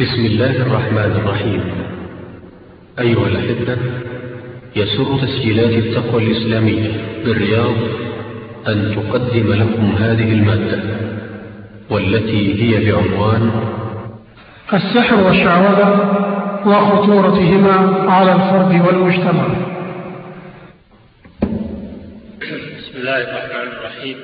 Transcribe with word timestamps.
بسم 0.00 0.26
الله 0.26 0.56
الرحمن 0.56 1.12
الرحيم. 1.22 1.62
أيها 2.98 3.26
الأحبة 3.28 3.78
يسر 4.76 5.18
تسجيلات 5.22 5.70
التقوى 5.70 6.22
الإسلامية 6.22 6.90
بالرياض 7.24 7.76
أن 8.68 8.96
تقدم 8.96 9.52
لكم 9.52 9.96
هذه 9.98 10.32
المادة 10.32 10.82
والتي 11.90 12.62
هي 12.62 12.92
بعنوان 12.92 13.50
السحر 14.72 15.24
والشعوذة 15.24 15.90
وخطورتهما 16.66 18.10
على 18.10 18.32
الفرد 18.32 18.86
والمجتمع. 18.86 19.46
بسم 22.78 22.94
الله 22.96 23.16
الرحمن 23.16 23.68
الرحيم. 23.78 24.16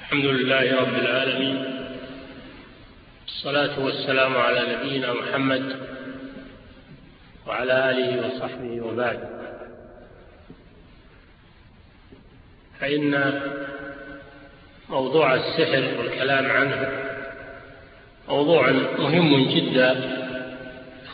الحمد 0.00 0.24
لله 0.24 0.80
رب 0.80 0.94
العالمين 1.02 1.75
الصلاة 3.36 3.84
والسلام 3.84 4.36
على 4.36 4.60
نبينا 4.74 5.12
محمد 5.12 5.76
وعلى 7.46 7.90
آله 7.90 8.26
وصحبه 8.26 8.80
وبعد. 8.80 9.18
فإن 12.80 13.40
موضوع 14.88 15.34
السحر 15.34 15.98
والكلام 15.98 16.50
عنه 16.50 16.88
موضوع 18.28 18.70
مهم 18.98 19.48
جدا 19.50 19.96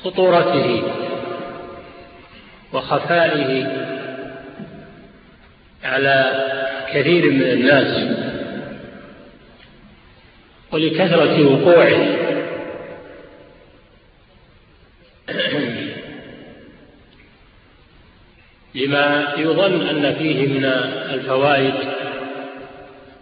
خطورته 0.03 0.83
وخفائه 2.73 3.67
على 5.85 6.45
كثير 6.93 7.31
من 7.31 7.43
الناس. 7.43 8.32
ولكثرة 10.73 11.53
وقوعه. 11.53 12.23
لما 18.75 19.35
يظن 19.39 19.87
أن 19.89 20.15
فيه 20.15 20.47
من 20.47 20.65
الفوائد 21.15 21.75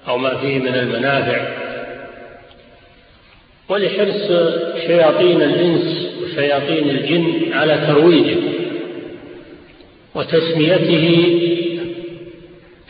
أو 0.08 0.18
ما 0.18 0.36
فيه 0.36 0.58
من 0.58 0.74
المنافع 0.74 1.48
ولحرص 3.68 4.28
شياطين 4.86 5.42
الإنس 5.42 6.08
وشياطين 6.22 6.90
الجن 6.90 7.52
على 7.52 7.86
ترويجه 7.86 8.40
وتسميته 10.14 11.36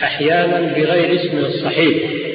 أحيانا 0.03 0.61
بغير 0.61 1.21
اسمه 1.21 1.47
الصحيح. 1.47 2.30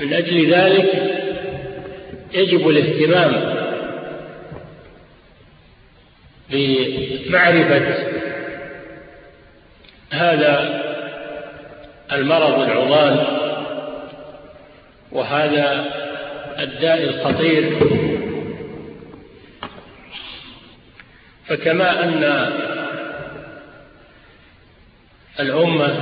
من 0.00 0.12
أجل 0.12 0.54
ذلك 0.54 1.12
يجب 2.34 2.68
الاهتمام 2.68 3.54
بمعرفة 6.50 7.96
هذا 10.10 10.82
المرض 12.12 12.60
العضال 12.60 13.26
وهذا 15.12 15.84
الداء 16.58 17.02
الخطير. 17.02 17.78
فكما 21.46 22.04
أن 22.04 22.52
الأمة 25.40 25.96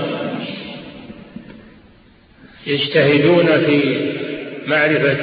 يجتهدون 2.66 3.46
في 3.46 4.10
معرفة 4.66 5.16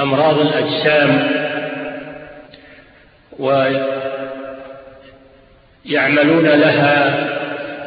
أمراض 0.00 0.38
الأجسام 0.38 1.30
ويعملون 5.84 6.46
لها 6.48 7.24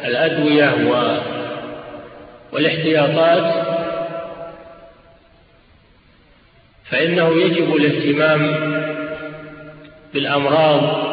الأدوية 0.08 0.74
والاحتياطات 2.52 3.68
فإنه 6.90 7.42
يجب 7.42 7.76
الاهتمام 7.76 8.54
بالأمراض 10.14 11.08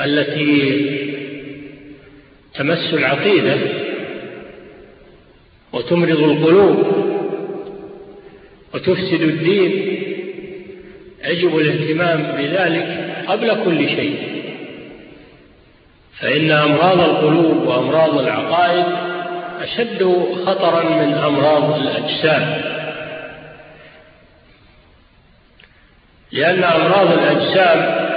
التي 0.00 0.84
تمس 2.54 2.94
العقيدة. 2.94 3.83
وتمرض 5.74 6.22
القلوب 6.22 6.86
وتفسد 8.74 9.20
الدين 9.22 9.72
يجب 11.24 11.58
الاهتمام 11.58 12.36
بذلك 12.36 13.14
قبل 13.28 13.64
كل 13.64 13.88
شيء. 13.88 14.34
فإن 16.20 16.50
أمراض 16.50 17.00
القلوب 17.00 17.66
وأمراض 17.66 18.18
العقائد 18.18 18.84
أشد 19.62 20.26
خطرا 20.46 20.82
من 20.82 21.14
أمراض 21.14 21.80
الأجسام. 21.80 22.62
لأن 26.32 26.64
أمراض 26.64 27.12
الأجسام 27.12 28.08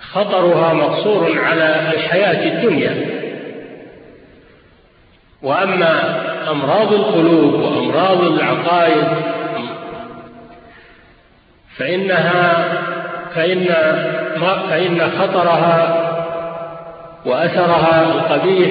خطرها 0.00 0.72
مقصور 0.72 1.38
على 1.38 1.92
الحياة 1.94 2.56
الدنيا. 2.56 3.23
وأما 5.44 6.20
أمراض 6.50 6.92
القلوب 6.92 7.54
وأمراض 7.54 8.22
العقائد 8.22 9.06
فإنها 11.76 12.68
فإن, 13.34 13.64
فإن 14.70 15.10
خطرها 15.18 16.00
وأثرها 17.24 18.12
القبيح 18.12 18.70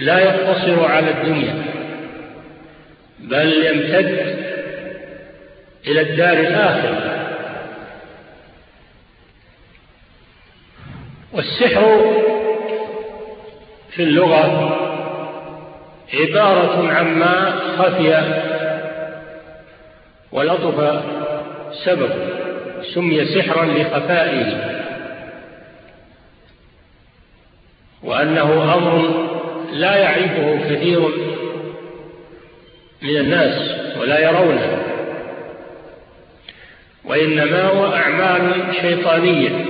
لا 0.00 0.18
يقتصر 0.18 0.84
على 0.84 1.10
الدنيا 1.10 1.64
بل 3.18 3.66
يمتد 3.66 4.36
إلى 5.86 6.00
الدار 6.00 6.38
الآخرة. 6.38 7.18
والسحر 11.32 12.12
في 13.98 14.04
اللغة 14.04 14.76
عبارة 16.14 16.92
عما 16.92 17.60
خفي 17.78 18.22
ولطف 20.32 21.02
سبب 21.84 22.10
سمي 22.94 23.24
سحرا 23.24 23.64
لخفائه 23.64 24.74
وأنه 28.02 28.74
أمر 28.74 29.24
لا 29.72 29.96
يعرفه 29.96 30.68
كثير 30.70 31.00
من 33.02 33.16
الناس 33.16 33.74
ولا 34.00 34.18
يرونه 34.18 34.78
وإنما 37.04 37.62
هو 37.62 37.86
أعمال 37.94 38.74
شيطانية 38.80 39.64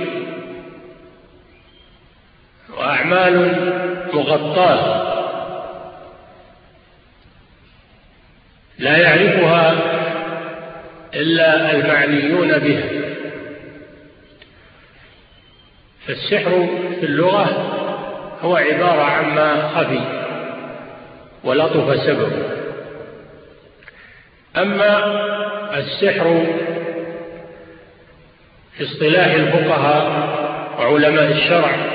وأعمال 2.77 3.88
مغطاة 4.13 5.09
لا 8.79 8.97
يعرفها 8.97 9.75
إلا 11.13 11.71
المعنيون 11.71 12.59
بها. 12.59 12.89
فالسحر 16.07 16.67
في 16.99 17.05
اللغة 17.05 17.45
هو 18.41 18.55
عبارة 18.55 19.01
عما 19.01 19.67
خفي 19.67 20.01
ولطف 21.43 22.01
سبب. 22.03 22.31
أما 24.57 25.19
السحر 25.77 26.45
في 28.77 28.83
اصطلاح 28.83 29.25
الفقهاء 29.25 30.29
وعلماء 30.79 31.31
الشرع 31.31 31.88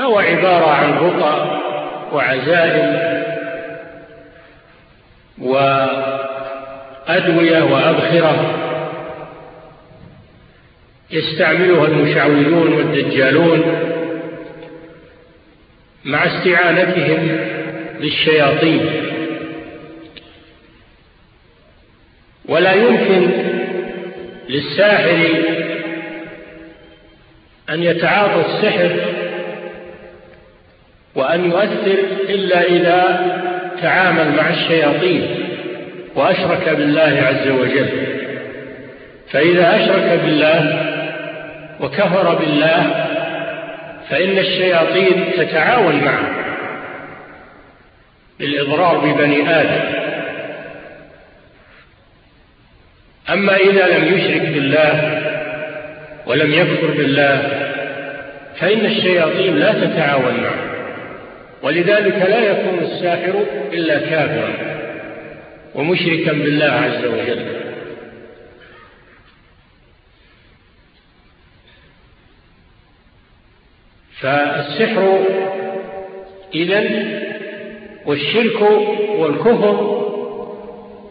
فهو 0.00 0.18
عبارة 0.18 0.66
عن 0.66 0.92
رقى 0.92 1.60
وعزائم 2.12 3.10
وأدوية 7.08 7.62
وأبخرة 7.62 8.54
يستعملها 11.10 11.86
المشعوذون 11.86 12.72
والدجالون 12.72 13.62
مع 16.04 16.26
استعانتهم 16.26 17.38
بالشياطين 18.00 18.90
ولا 22.48 22.72
يمكن 22.72 23.30
للساحر 24.48 25.28
أن 27.70 27.82
يتعاطى 27.82 28.40
السحر 28.46 29.19
وأن 31.14 31.44
يؤثر 31.44 31.98
إلا 32.28 32.62
إذا 32.62 33.20
تعامل 33.82 34.36
مع 34.36 34.50
الشياطين 34.50 35.26
وأشرك 36.14 36.68
بالله 36.68 37.22
عز 37.26 37.48
وجل. 37.48 37.88
فإذا 39.30 39.76
أشرك 39.76 40.20
بالله 40.24 40.86
وكفر 41.80 42.34
بالله 42.34 43.06
فإن 44.10 44.38
الشياطين 44.38 45.24
تتعاون 45.36 46.04
معه 46.04 46.30
للإضرار 48.40 48.98
ببني 48.98 49.50
آدم. 49.60 50.00
أما 53.32 53.56
إذا 53.56 53.98
لم 53.98 54.18
يشرك 54.18 54.42
بالله 54.42 55.22
ولم 56.26 56.52
يكفر 56.52 56.86
بالله 56.86 57.42
فإن 58.60 58.86
الشياطين 58.86 59.56
لا 59.56 59.72
تتعاون 59.72 60.40
معه. 60.40 60.79
ولذلك 61.62 62.14
لا 62.14 62.38
يكون 62.38 62.78
الساحر 62.78 63.44
إلا 63.72 63.98
كافرا 63.98 64.52
ومشركا 65.74 66.32
بالله 66.32 66.66
عز 66.66 67.04
وجل. 67.04 67.60
فالسحر 74.20 75.18
إذن 76.54 77.20
والشرك 78.06 78.62
والكفر 79.18 80.00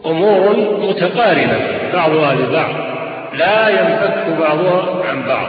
أمور 0.06 0.56
متقارنة 0.88 1.58
بعضها 1.92 2.34
لبعض 2.34 2.74
لا 3.34 3.68
ينفك 3.68 4.38
بعضها 4.40 5.04
عن 5.04 5.22
بعض. 5.22 5.48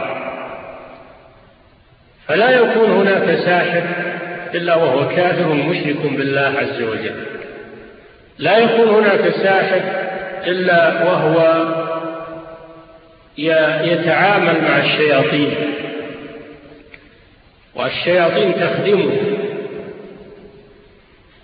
فلا 2.26 2.50
يكون 2.50 2.90
هناك 2.90 3.38
ساحر 3.38 4.11
إلا 4.54 4.74
وهو 4.76 5.08
كافر 5.08 5.48
مشرك 5.48 5.96
بالله 6.16 6.54
عز 6.58 6.82
وجل. 6.82 7.14
لا 8.38 8.58
يكون 8.58 8.88
هناك 8.88 9.28
ساحر 9.30 9.80
إلا 10.46 11.04
وهو 11.04 11.66
يتعامل 13.84 14.62
مع 14.62 14.78
الشياطين. 14.78 15.54
والشياطين 17.74 18.54
تخدمه 18.54 19.12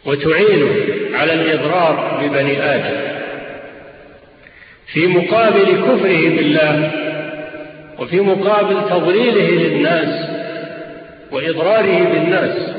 وتعينه 0.05 0.75
على 1.15 1.33
الإضرار 1.33 2.21
ببني 2.23 2.63
آدم. 2.63 3.19
في 4.87 5.07
مقابل 5.07 5.65
كفره 5.65 6.29
بالله 6.37 6.91
وفي 7.99 8.21
مقابل 8.21 8.89
تضليله 8.91 9.51
للناس 9.51 10.29
وإضراره 11.33 12.05
بالناس 12.13 12.71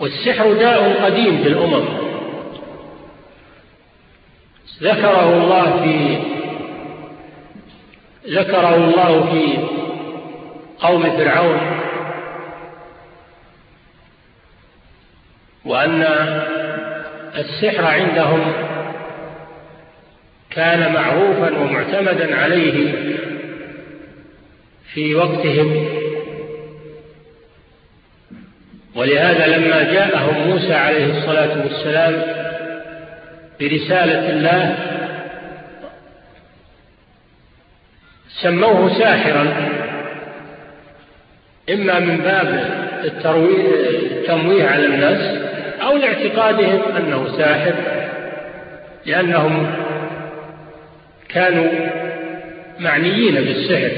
والسحر 0.00 0.52
داء 0.52 1.04
قديم 1.04 1.42
في 1.42 1.48
الأمم. 1.48 1.84
ذكره 4.82 5.34
الله 5.34 5.82
في 5.82 6.18
ذكره 8.30 8.74
الله 8.74 9.30
في 9.30 9.58
قوم 10.78 11.02
فرعون 11.02 11.60
وأن 15.64 16.02
السحر 17.36 17.84
عندهم 17.84 18.52
كان 20.50 20.92
معروفا 20.92 21.58
ومعتمدا 21.58 22.36
عليه 22.36 22.94
في 24.94 25.14
وقتهم. 25.14 25.95
ولهذا 28.96 29.46
لما 29.46 29.82
جاءهم 29.82 30.48
موسى 30.48 30.74
عليه 30.74 31.18
الصلاة 31.18 31.62
والسلام 31.62 32.22
برسالة 33.60 34.30
الله 34.30 34.76
سموه 38.42 38.98
ساحرا 38.98 39.54
إما 41.70 41.98
من 41.98 42.16
باب 42.16 42.70
التمويه 43.04 44.66
على 44.66 44.86
الناس 44.86 45.38
أو 45.82 45.96
لاعتقادهم 45.96 46.82
أنه 46.96 47.36
ساحر 47.38 47.74
لأنهم 49.06 49.72
كانوا 51.28 51.70
معنيين 52.78 53.34
بالسحر. 53.34 53.90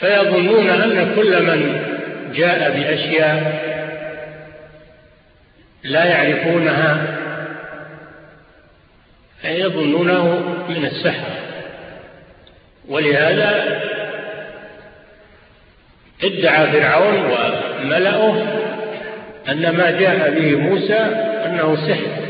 فيظنون 0.00 0.68
أن 0.70 1.12
كل 1.16 1.42
من 1.42 1.89
جاء 2.34 2.70
بأشياء 2.70 3.60
لا 5.82 6.04
يعرفونها 6.04 7.16
فيظنونه 9.42 10.24
من 10.68 10.84
السحر. 10.84 11.30
ولهذا 12.88 13.80
ادعى 16.22 16.66
فرعون 16.72 17.16
وملأه 17.16 18.42
أن 19.48 19.70
ما 19.70 19.90
جاء 19.90 20.30
به 20.30 20.56
موسى 20.56 20.98
أنه 21.46 21.76
سحر. 21.76 22.20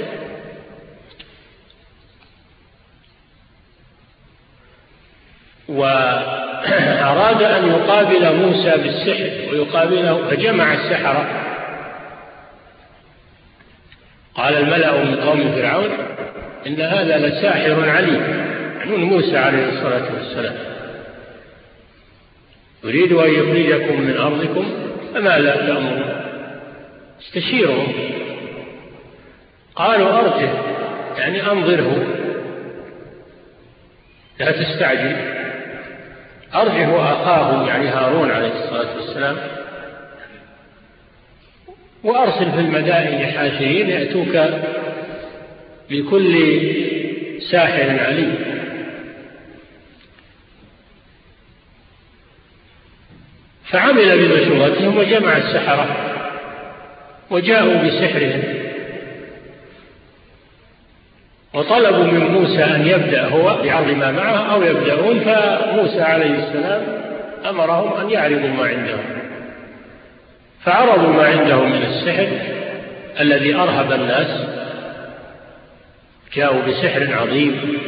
وأراد 6.69 7.43
أن 7.43 7.69
يقابل 7.69 8.37
موسى 8.37 8.71
بالسحر 8.77 9.53
ويقابله 9.53 10.31
فجمع 10.31 10.75
السحرة 10.75 11.29
قال 14.35 14.57
الملأ 14.57 15.05
من 15.05 15.17
قوم 15.17 15.53
فرعون 15.53 15.89
إن 16.67 16.81
هذا 16.81 17.19
لساحر 17.19 17.91
عليم 17.91 18.23
عنون 18.81 19.01
موسى 19.01 19.37
عليه 19.37 19.69
الصلاة 19.69 20.15
والسلام. 20.15 20.55
يريد 22.85 23.13
أن 23.13 23.31
يخرجكم 23.31 24.01
من 24.01 24.17
أرضكم 24.17 24.65
فما 25.15 25.39
لا 25.39 25.57
تأمرون؟ 25.57 26.05
استشيرهم. 27.21 27.93
قالوا 29.75 30.19
أرجه 30.19 30.51
يعني 31.19 31.43
أنظره. 31.43 32.07
لا 34.41 34.51
تستعجل. 34.53 35.40
أرجه 36.55 37.13
أخاه 37.13 37.67
يعني 37.69 37.89
هارون 37.89 38.31
عليه 38.31 38.53
الصلاة 38.65 38.97
والسلام 38.97 39.37
وأرسل 42.05 42.53
في 42.53 42.61
المدائن 42.61 43.27
حاشرين 43.27 43.89
يأتوك 43.89 44.37
بكل 45.91 46.61
ساحر 47.51 48.01
عليم. 48.01 48.35
فعمل 53.65 54.29
بمشورتهم 54.29 54.97
وجمع 54.99 55.37
السحرة 55.37 55.97
وجاءوا 57.31 57.83
بسحرهم. 57.83 58.60
وطلبوا 61.55 62.05
من 62.05 62.21
موسى 62.21 62.65
أن 62.65 62.87
يبدأ 62.87 63.29
هو 63.29 63.63
بعرض 63.63 63.91
ما 63.91 64.11
معه 64.13 64.55
أو 64.55 64.63
يبدأون 64.63 65.21
فموسى 65.21 66.03
عليه 66.03 66.39
السلام 66.39 66.83
أمرهم 67.49 68.01
أن 68.01 68.11
يعرضوا 68.11 68.49
ما 68.49 68.69
عندهم. 68.69 69.05
فعرضوا 70.65 71.13
ما 71.13 71.25
عندهم 71.25 71.73
من 71.73 71.83
السحر 71.83 72.29
الذي 73.21 73.55
أرهب 73.55 73.93
الناس 73.93 74.47
جاءوا 76.35 76.63
بسحر 76.63 77.15
عظيم 77.15 77.79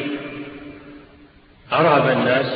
أرهب 1.73 2.19
الناس. 2.19 2.47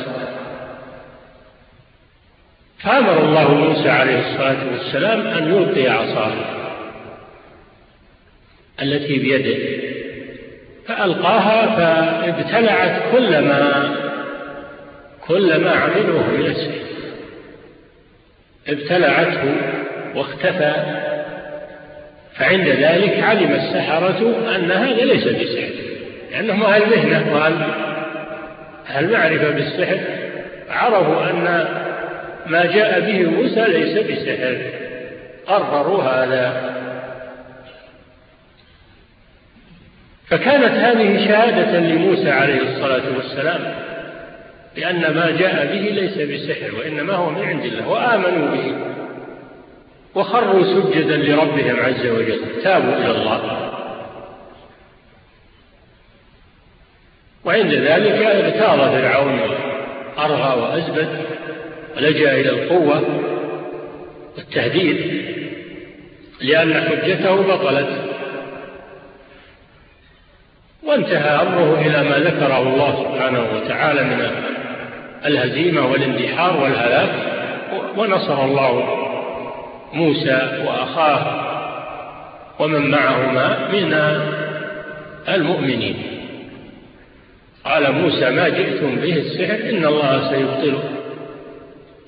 فأمر 2.79 3.23
الله 3.23 3.53
موسى 3.53 3.89
عليه 3.89 4.19
الصلاة 4.19 4.71
والسلام 4.71 5.27
أن 5.27 5.55
يلقي 5.55 5.89
عصاه 5.89 6.33
التي 8.81 9.19
بيده. 9.19 9.86
فألقاها 10.87 11.75
فابتلعت 11.75 13.01
كل 13.11 13.39
ما 13.39 13.95
كل 15.27 15.63
ما 15.63 15.71
عملوه 15.71 16.27
من 16.27 16.45
السحر 16.45 16.87
ابتلعته 18.67 19.55
واختفى. 20.15 20.73
فعند 22.35 22.67
ذلك 22.67 23.23
علم 23.23 23.51
السحرة 23.51 24.35
أن 24.55 24.71
هذا 24.71 25.05
ليس 25.05 25.23
بسحر 25.23 25.69
لأنهم 26.31 26.63
أهل 26.63 26.81
مهنة. 26.81 27.33
وأهل 27.33 29.11
معرفة 29.11 29.49
بالسحر. 29.49 29.99
عرفوا 30.69 31.29
أن 31.29 31.67
ما 32.45 32.65
جاء 32.65 32.99
به 32.99 33.29
موسى 33.29 33.65
ليس 33.67 33.97
بسحر. 33.97 34.57
قرروا 35.47 36.03
هذا. 36.03 36.76
فكانت 40.29 40.73
هذه 40.73 41.27
شهادة 41.27 41.79
لموسى 41.79 42.29
عليه 42.31 42.61
الصلاة 42.61 43.17
والسلام 43.17 43.75
بأن 44.75 44.99
ما 45.15 45.31
جاء 45.39 45.65
به 45.65 45.81
ليس 45.81 46.17
بسحر 46.17 46.75
وإنما 46.75 47.13
هو 47.13 47.29
من 47.29 47.43
عند 47.43 47.65
الله 47.65 47.87
وآمنوا 47.87 48.47
به 48.47 48.73
وخروا 50.15 50.63
سجدا 50.63 51.17
لربهم 51.17 51.79
عز 51.79 52.07
وجل 52.07 52.39
تابوا 52.63 52.93
إلى 52.93 53.11
الله. 53.11 53.71
وعند 57.45 57.73
ذلك 57.73 58.25
اغتاظ 58.25 58.79
فرعون 58.79 59.39
أرغى 60.17 60.61
وأزبد 60.61 61.09
ولجأ 61.97 62.33
إلى 62.33 62.49
القوة 62.49 63.03
والتهديد 64.37 65.23
لأن 66.41 66.73
حجته 66.73 67.35
بطلت. 67.35 68.16
وانتهى 70.87 71.41
أمره 71.41 71.81
إلى 71.81 72.09
ما 72.09 72.19
ذكره 72.19 72.59
الله 72.59 73.03
سبحانه 73.03 73.45
وتعالى 73.55 74.03
من 74.03 74.29
الهزيمة 75.25 75.91
والاندحار 75.91 76.57
والهلاك 76.57 77.09
ونصر 77.97 78.45
الله 78.45 78.83
موسى 79.93 80.63
وأخاه 80.65 81.47
ومن 82.59 82.91
معهما 82.91 83.67
من 83.71 83.93
المؤمنين. 85.29 85.95
قال 87.65 87.91
موسى 87.91 88.29
ما 88.29 88.49
جئتم 88.49 88.95
به 88.95 89.13
السحر 89.17 89.69
إن 89.69 89.85
الله 89.85 90.29
سيبطله. 90.29 90.83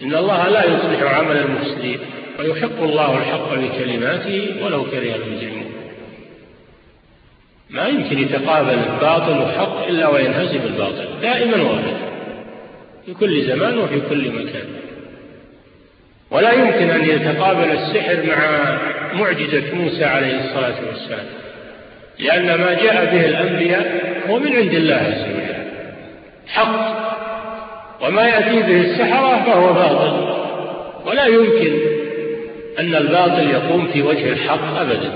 إن 0.02 0.16
الله 0.16 0.50
لا 0.50 0.64
يصلح 0.64 1.14
عمل 1.18 1.38
المفسدين 1.38 2.00
ويحق 2.40 2.82
الله 2.82 3.18
الحق 3.18 3.54
بكلماته 3.54 4.56
ولو 4.64 4.84
كره 4.84 5.16
المجرمون. 5.16 5.69
ما 7.70 7.88
يمكن 7.88 8.20
يتقابل 8.20 8.78
الباطل 8.94 9.38
وحق 9.38 9.88
إلا 9.88 10.08
وينهزم 10.08 10.60
الباطل 10.66 11.08
دائما 11.22 11.64
وابدا 11.64 11.98
في 13.06 13.14
كل 13.14 13.42
زمان 13.42 13.78
وفي 13.78 14.02
كل 14.10 14.30
مكان. 14.32 14.68
ولا 16.32 16.52
يمكن 16.52 16.90
أن 16.90 17.10
يتقابل 17.10 17.72
السحر 17.72 18.24
مع 18.28 18.78
معجزة 19.14 19.76
موسى 19.76 20.06
عليه 20.06 20.40
الصلاة 20.40 20.76
والسلام 20.88 21.26
لأن 22.20 22.46
ما 22.46 22.74
جاء 22.74 23.06
به 23.06 23.26
الأنبياء 23.26 24.02
هو 24.30 24.40
من 24.40 24.56
عند 24.56 24.74
الله 24.74 24.96
عز 24.96 25.22
وجل. 25.22 25.60
حق 26.48 27.10
وما 28.02 28.28
يأتي 28.28 28.62
به 28.62 28.82
السحرة 28.82 29.44
فهو 29.46 29.74
باطل. 29.74 30.40
ولا 31.06 31.26
يمكن 31.26 31.80
أن 32.80 32.96
الباطل 32.96 33.50
يقوم 33.50 33.88
في 33.88 34.02
وجه 34.02 34.30
الحق 34.30 34.80
أبدا. 34.80 35.12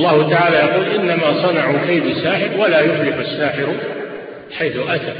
الله 0.00 0.30
تعالى 0.30 0.56
يقول 0.56 0.84
إنما 0.84 1.42
صنعوا 1.42 1.78
كيد 1.86 2.16
ساحر 2.16 2.60
ولا 2.60 2.80
يفلح 2.80 3.16
الساحر 3.16 3.74
حيث 4.58 4.76
أتى. 4.76 5.14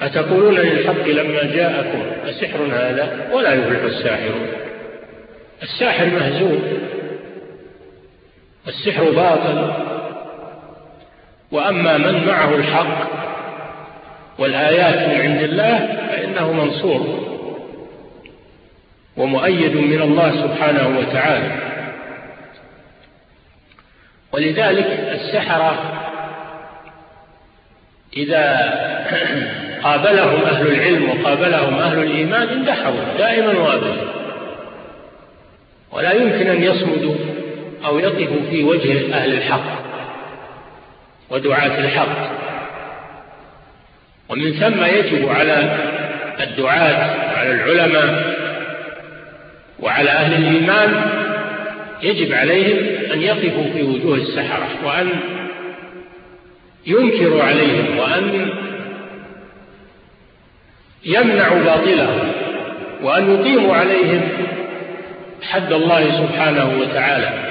أتقولون 0.00 0.54
للحق 0.54 1.06
لما 1.06 1.42
جاءكم 1.42 2.02
أسحر 2.24 2.62
هذا 2.72 3.30
ولا 3.32 3.54
يفلح 3.54 3.82
الساحر؟ 3.82 4.34
الساحر 5.62 6.06
مهزوم. 6.06 6.62
السحر 8.68 9.10
باطل. 9.10 9.72
وأما 11.52 11.98
من 11.98 12.26
معه 12.26 12.54
الحق 12.54 13.10
والآيات 14.38 15.08
من 15.08 15.20
عند 15.20 15.42
الله 15.42 15.78
فإنه 16.08 16.52
منصور. 16.52 17.29
ومؤيد 19.20 19.76
من 19.76 20.02
الله 20.02 20.30
سبحانه 20.30 20.98
وتعالى. 20.98 21.52
ولذلك 24.32 24.86
السحرة 25.12 25.74
إذا 28.16 28.44
قابلهم 29.84 30.44
أهل 30.44 30.66
العلم 30.66 31.10
وقابلهم 31.10 31.74
أهل 31.74 31.98
الإيمان 31.98 32.48
اندحروا 32.48 33.18
دائما 33.18 33.58
وابدا. 33.58 33.96
ولا 35.92 36.12
يمكن 36.12 36.46
أن 36.46 36.62
يصمدوا 36.62 37.14
أو 37.84 37.98
يقفوا 37.98 38.50
في 38.50 38.64
وجه 38.64 39.14
أهل 39.14 39.32
الحق 39.32 39.80
ودعاة 41.30 41.78
الحق. 41.78 42.30
ومن 44.28 44.52
ثم 44.52 44.84
يجب 44.84 45.28
على 45.28 45.76
الدعاة 46.40 47.32
وعلى 47.32 47.52
العلماء 47.52 48.39
وعلى 49.82 50.10
أهل 50.10 50.32
الإيمان 50.44 51.02
يجب 52.02 52.32
عليهم 52.32 53.12
أن 53.12 53.22
يقفوا 53.22 53.72
في 53.72 53.82
وجوه 53.82 54.16
السحرة 54.16 54.68
وأن 54.84 55.08
ينكروا 56.86 57.42
عليهم 57.42 57.98
وأن 57.98 58.50
يمنعوا 61.04 61.62
باطلهم 61.62 62.32
وأن 63.02 63.34
يقيموا 63.34 63.74
عليهم 63.76 64.28
حد 65.42 65.72
الله 65.72 66.10
سبحانه 66.10 66.80
وتعالى 66.80 67.50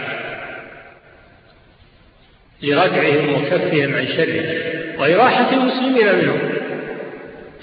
لردعهم 2.64 3.34
وكفهم 3.34 3.96
عن 3.96 4.08
شره 4.08 4.56
وإراحة 5.00 5.54
المسلمين 5.54 6.16
منهم. 6.16 6.40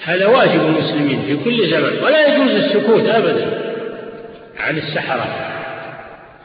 هذا 0.03 0.27
واجب 0.27 0.61
المسلمين 0.61 1.21
في 1.27 1.37
كل 1.43 1.69
زمن 1.69 2.03
ولا 2.03 2.27
يجوز 2.27 2.51
السكوت 2.51 3.05
أبدا. 3.05 3.66
عن 4.59 4.77
السحرة 4.77 5.25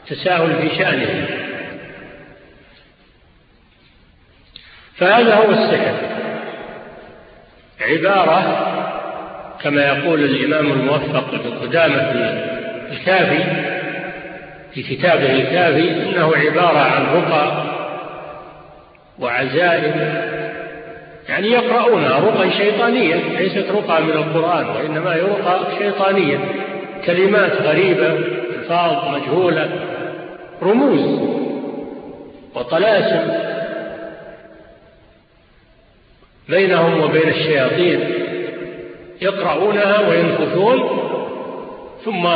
تساهل 0.07 0.55
في 0.61 0.75
شأنهم 0.77 1.25
فهذا 4.97 5.35
هو 5.35 5.51
السحر. 5.51 5.93
عبارة 7.81 8.69
كما 9.63 9.85
يقول 9.85 10.23
الإمام 10.23 10.71
الموفق 10.71 11.25
قدامة 11.61 12.11
الكافي 12.91 13.43
في 14.73 14.83
كتابه 14.83 15.31
الكافي 15.31 15.91
إنه 15.91 16.35
عبارة 16.35 16.79
عن 16.79 17.05
رقى 17.05 17.63
وعزائم 19.19 20.23
يعني 21.29 21.47
يقرؤونها 21.47 22.19
رقى 22.19 22.51
شيطانية 22.51 23.15
ليست 23.15 23.71
رقى 23.71 24.01
من 24.01 24.09
القرآن 24.09 24.65
وإنما 24.65 25.15
هي 25.15 25.21
رقى 25.21 25.59
شيطانية. 25.79 26.39
كلمات 27.05 27.61
غريبة 27.61 28.07
ألفاظ 28.55 29.15
مجهولة 29.15 29.69
رموز 30.61 31.19
وطلاسم 32.55 33.31
بينهم 36.49 36.99
وبين 36.99 37.29
الشياطين 37.29 37.99
يقرؤونها 39.21 40.09
وينفثون 40.09 40.99
ثم 42.05 42.27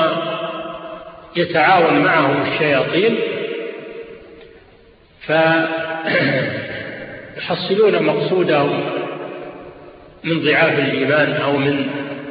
يتعاون 1.35 1.99
معهم 1.99 2.41
الشياطين 2.51 3.17
فيحصلون 7.37 8.03
مقصودهم 8.03 8.83
من 10.23 10.43
ضعاف 10.43 10.79
الإيمان 10.79 11.31
أو 11.33 11.57
من 11.57 11.87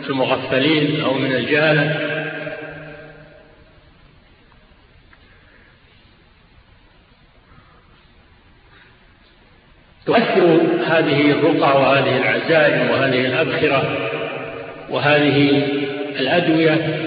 المغفلين 0.08 1.00
أو 1.04 1.14
من 1.14 1.32
الجهلة 1.32 2.15
تؤثر 10.06 10.60
هذه 10.86 11.30
الرقى 11.30 11.80
وهذه 11.80 12.16
العزائم 12.16 12.90
وهذه 12.90 13.26
الأبخرة 13.26 13.96
وهذه 14.90 15.62
الأدوية. 16.20 17.06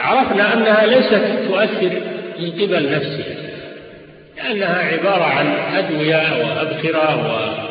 عرفنا 0.00 0.54
أنها 0.54 0.86
ليست 0.86 1.48
تؤثر 1.48 1.90
من 2.40 2.50
قبل 2.50 2.92
نفسها 2.92 3.34
لأنها 4.36 4.78
عبارة 4.78 5.24
عن 5.24 5.46
أدوية 5.76 6.16
وأبخرة 6.16 7.26
و 7.26 7.64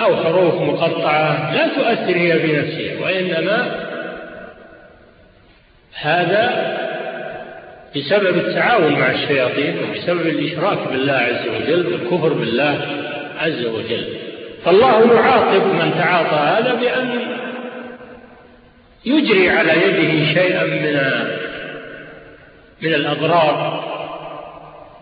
أو 0.00 0.16
حروف 0.16 0.54
مقطعة 0.54 1.54
لا 1.54 1.68
تؤثر 1.68 2.16
هي 2.16 2.38
بنفسها 2.38 3.00
وإنما 3.02 3.86
هذا 6.00 6.76
بسبب 7.96 8.36
التعاون 8.38 8.92
مع 8.92 9.10
الشياطين 9.10 9.76
وبسبب 9.78 10.26
الإشراك 10.26 10.78
بالله 10.92 11.12
عز 11.12 11.48
وجل 11.48 11.86
والكفر 11.86 12.32
بالله 12.32 12.86
عز 13.38 13.66
وجل. 13.66 14.04
فالله 14.64 15.14
يعاقب 15.14 15.66
من 15.66 15.94
تعاطى 15.98 16.36
هذا 16.36 16.74
بأن 16.74 17.20
يجري 19.06 19.50
على 19.50 19.72
يده 19.72 20.34
شيئا 20.34 20.64
من 20.64 21.00
من 22.82 22.94
الأضرار 22.94 23.84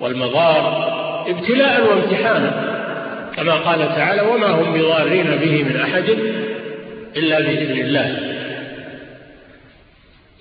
والمضار 0.00 0.85
ابتلاء 1.29 1.87
وامتحانا. 1.87 2.75
كما 3.37 3.55
قال 3.55 3.79
تعالى 3.79 4.23
وما 4.23 4.47
هم 4.47 4.73
بضارين 4.73 5.26
به 5.26 5.64
من 5.64 5.81
أحد 5.81 6.05
إلا 7.17 7.41
بإذن 7.41 7.81
الله. 7.81 8.19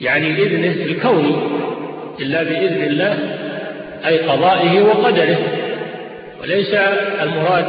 يعني 0.02 0.44
إذنه 0.44 0.86
الكوني 0.86 1.36
إلا 2.20 2.44
بإذن 2.44 2.84
الله 2.84 3.18
أي 4.06 4.18
قضائه 4.18 4.82
وقدره. 4.82 5.38
وليس 6.42 6.74
المراد 7.22 7.66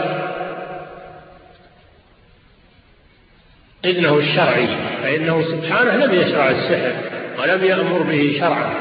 إذنه 3.84 4.18
الشرعي 4.18 4.68
فإنه 5.02 5.42
سبحانه 5.42 6.06
لم 6.06 6.14
يشرع 6.14 6.50
السحر 6.50 6.92
ولم 7.38 7.64
يأمر 7.64 8.02
به 8.02 8.36
شرعا. 8.40 8.74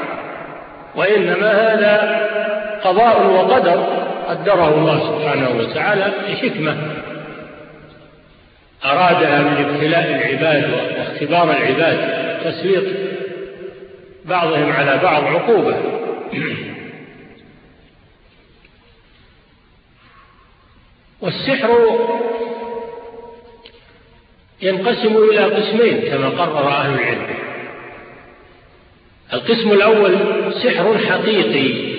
وإنما 0.96 1.52
هذا 1.52 2.24
قضاء 2.84 3.26
وقدر 3.26 3.86
قدره 4.28 4.74
الله 4.74 5.00
سبحانه 5.00 5.50
وتعالى 5.58 6.12
لحكمة. 6.28 6.76
أرادها 8.84 9.38
من 9.42 9.64
ابتلاء 9.64 10.04
العباد 10.04 10.70
واختبار 10.72 11.50
العباد 11.50 11.98
تسليط 12.44 12.84
بعضهم 14.24 14.72
على 14.72 15.00
بعض 15.02 15.24
عقوبة. 15.24 15.76
والسحر 21.20 21.98
ينقسم 24.62 25.16
إلى 25.16 25.38
قسمين 25.38 26.00
كما 26.00 26.28
قرر 26.28 26.68
أهل 26.68 26.94
العلم. 26.94 27.26
القسم 29.32 29.72
الأول 29.72 30.14
سحر 30.62 30.98
حقيقي. 30.98 31.94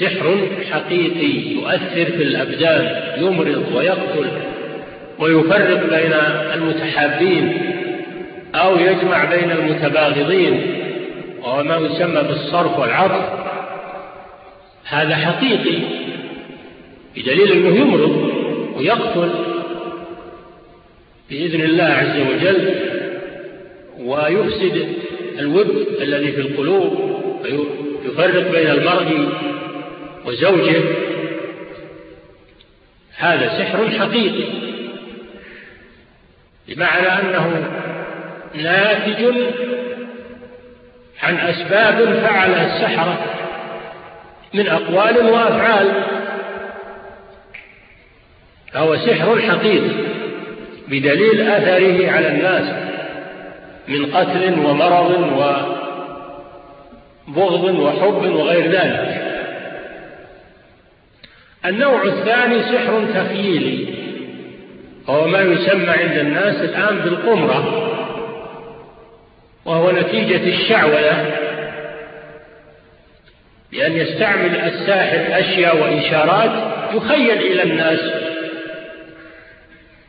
سحر 0.00 0.48
حقيقي 0.70 1.54
يؤثر 1.54 2.04
في 2.04 2.22
الأبدان 2.22 3.12
يمرض 3.24 3.72
ويقتل 3.74 4.30
ويفرق 5.18 5.82
بين 5.90 6.12
المتحابين 6.54 7.72
أو 8.54 8.76
يجمع 8.76 9.24
بين 9.24 9.50
المتباغضين. 9.50 10.79
وهو 11.42 11.62
ما 11.62 11.76
يسمى 11.76 12.22
بالصرف 12.22 12.78
والعطف. 12.78 13.28
هذا 14.84 15.16
حقيقي. 15.16 15.78
بدليل 17.16 17.52
أنه 17.52 17.76
يمرض 17.76 18.30
ويقتل 18.76 19.30
بإذن 21.30 21.60
الله 21.60 21.84
عز 21.84 22.20
وجل 22.20 22.74
ويفسد 23.98 24.88
الود 25.38 25.86
الذي 26.00 26.32
في 26.32 26.40
القلوب 26.40 27.20
ويفرق 27.42 28.50
بين 28.52 28.70
المرء 28.70 29.28
وزوجه. 30.26 30.82
هذا 33.16 33.48
سحر 33.58 33.90
حقيقي. 33.90 34.44
بمعنى 36.68 37.06
أنه 37.06 37.70
ناتج 38.54 39.34
عن 41.22 41.36
أسباب 41.36 42.14
فعلها 42.22 42.66
السحرة 42.66 43.18
من 44.54 44.68
أقوال 44.68 45.30
وأفعال. 45.30 46.04
فهو 48.72 48.96
سحر 48.96 49.40
حقيقي 49.40 49.90
بدليل 50.88 51.40
أثره 51.40 52.10
على 52.10 52.28
الناس 52.28 52.74
من 53.88 54.06
قتل 54.06 54.54
ومرض 54.66 55.10
وبغض 57.28 57.64
وحب 57.64 58.34
وغير 58.34 58.70
ذلك. 58.70 59.26
النوع 61.66 62.02
الثاني 62.02 62.62
سحر 62.62 63.04
تخييلي 63.14 63.94
وهو 65.08 65.26
ما 65.26 65.40
يسمى 65.40 65.90
عند 65.90 66.18
الناس 66.18 66.56
الآن 66.56 66.98
بالقمرة. 66.98 67.89
وهو 69.64 69.90
نتيجة 69.90 70.48
الشعوذة 70.48 71.36
بأن 73.72 73.92
يستعمل 73.92 74.56
الساحر 74.56 75.40
أشياء 75.40 75.76
وإشارات 75.76 76.50
يخيل 76.94 77.38
إلى 77.38 77.62
الناس 77.62 78.00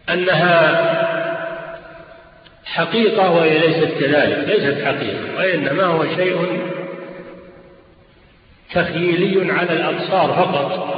أنها 0.09 0.91
حقيقة 2.65 3.31
وهي 3.31 3.59
ليست 3.59 3.91
كذلك 3.99 4.47
ليست 4.47 4.85
حقيقة 4.85 5.37
وإنما 5.37 5.83
هو 5.83 6.05
شيء 6.15 6.61
تخييلي 8.73 9.51
على 9.51 9.73
الأبصار 9.73 10.33
فقط 10.33 10.91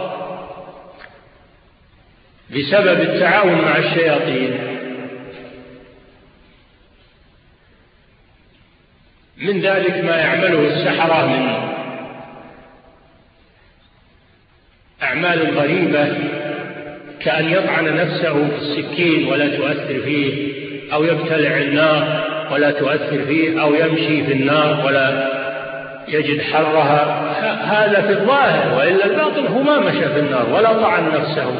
بسبب 2.49 3.01
التعاون 3.01 3.61
مع 3.61 3.77
الشياطين. 3.77 4.72
من 9.43 9.61
ذلك 9.61 10.03
ما 10.03 10.15
يعمله 10.15 10.59
السحرة 10.59 11.25
من 11.25 11.73
أعمال 15.03 15.57
غريبة 15.57 16.07
كأن 17.19 17.49
يطعن 17.49 17.95
نفسه 17.95 18.33
في 18.33 18.57
السكين 18.61 19.27
ولا 19.27 19.47
تؤثر 19.47 19.99
فيه 20.05 20.53
أو 20.93 21.03
يبتلع 21.03 21.57
النار 21.57 22.23
ولا 22.51 22.71
تؤثر 22.71 23.25
فيه 23.27 23.61
أو 23.61 23.75
يمشي 23.75 24.23
في 24.23 24.33
النار 24.33 24.85
ولا 24.85 25.27
يجد 26.07 26.41
حرها. 26.41 27.29
هذا 27.63 28.01
في 28.01 28.13
الظاهر 28.13 28.77
وإلا 28.77 29.05
الباطن 29.05 29.47
هو 29.47 29.63
ما 29.63 29.79
مشى 29.79 30.09
في 30.13 30.19
النار 30.19 30.49
ولا 30.53 30.73
طعن 30.73 31.03
نفسه 31.07 31.55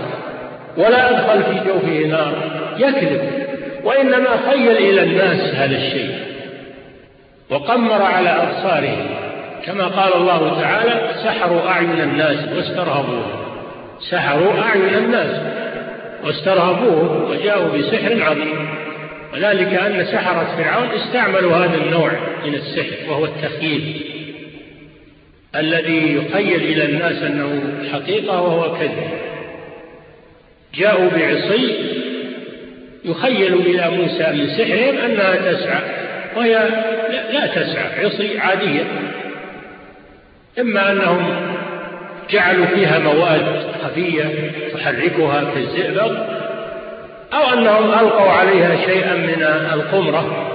ولا 0.78 1.10
أدخل 1.10 1.43
في 1.43 1.67
جوفه 1.67 2.08
نار 2.08 2.34
يكذب. 2.78 3.22
وإنما 3.84 4.30
خيل 4.52 4.72
إلى 4.72 5.04
الناس 5.04 5.56
هذا 5.56 5.76
الشيء. 5.76 6.33
وقمر 7.53 8.01
على 8.01 8.29
أبصارهم. 8.29 9.07
كما 9.65 9.87
قال 9.87 10.15
الله 10.15 10.61
تعالى 10.61 11.11
سحروا 11.23 11.67
أعين 11.69 12.01
الناس 12.01 12.37
واسترهبوه. 12.55 13.25
سحروا 13.99 14.61
أعين 14.61 14.95
الناس 14.97 15.41
واسترهبوه 16.23 17.29
وجاءوا 17.29 17.77
بسحر 17.77 18.23
عظيم. 18.23 18.69
وذلك 19.33 19.73
أن 19.73 20.05
سحرة 20.05 20.55
فرعون 20.57 20.89
استعملوا 20.89 21.55
هذا 21.55 21.77
النوع 21.77 22.11
من 22.45 22.55
السحر 22.55 23.09
وهو 23.09 23.25
التخييل 23.25 24.01
الذي 25.55 26.15
يخيل 26.15 26.61
إلى 26.61 26.85
الناس 26.85 27.23
أنه 27.23 27.61
حقيقة 27.93 28.41
وهو 28.41 28.75
كذب. 28.75 29.09
جاءوا 30.75 31.09
بعصي 31.09 31.75
يخيل 33.05 33.53
إلى 33.53 33.89
موسى 33.89 34.31
من 34.31 34.47
سحرهم 34.47 34.97
أنها 34.97 35.51
تسعى. 35.51 36.02
وهي 36.36 36.54
لا 37.32 37.48
تسعى 37.48 38.06
عصي 38.06 38.39
عادية. 38.39 38.84
إما 40.60 40.91
أنهم 40.91 41.36
جعلوا 42.30 42.65
فيها 42.65 43.00
مواد 43.00 43.65
خفية 43.84 44.52
تحركها 44.74 45.52
كالزئبق 45.56 46.12
أو 47.34 47.54
أنهم 47.54 47.91
ألقوا 47.91 48.32
عليها 48.32 48.86
شيئا 48.86 49.13
من 49.13 49.43
القمرة. 49.74 50.50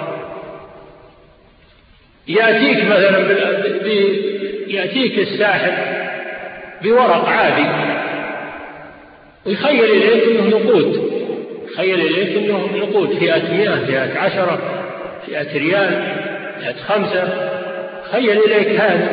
يأتيك 2.28 2.84
مثلا 2.84 3.18
يأتيك 4.68 5.18
الساحر 5.18 5.72
بورق 6.82 7.28
عادي 7.28 7.68
ويخيل 9.46 9.84
إليك 9.84 10.24
أنه 10.24 10.48
نقود 10.48 11.12
يخيل 11.72 12.00
إليك 12.00 12.36
أنه 12.36 12.68
نقود 12.76 13.18
فئة 13.18 13.54
مئة 13.54 13.86
فئة 13.86 14.18
عشرة 14.18 14.77
فئة 15.28 15.58
ريال 15.58 16.02
فئة 16.60 16.82
خمسة. 16.88 17.50
خيل 18.12 18.38
إليك 18.44 18.80
هذا. 18.80 19.08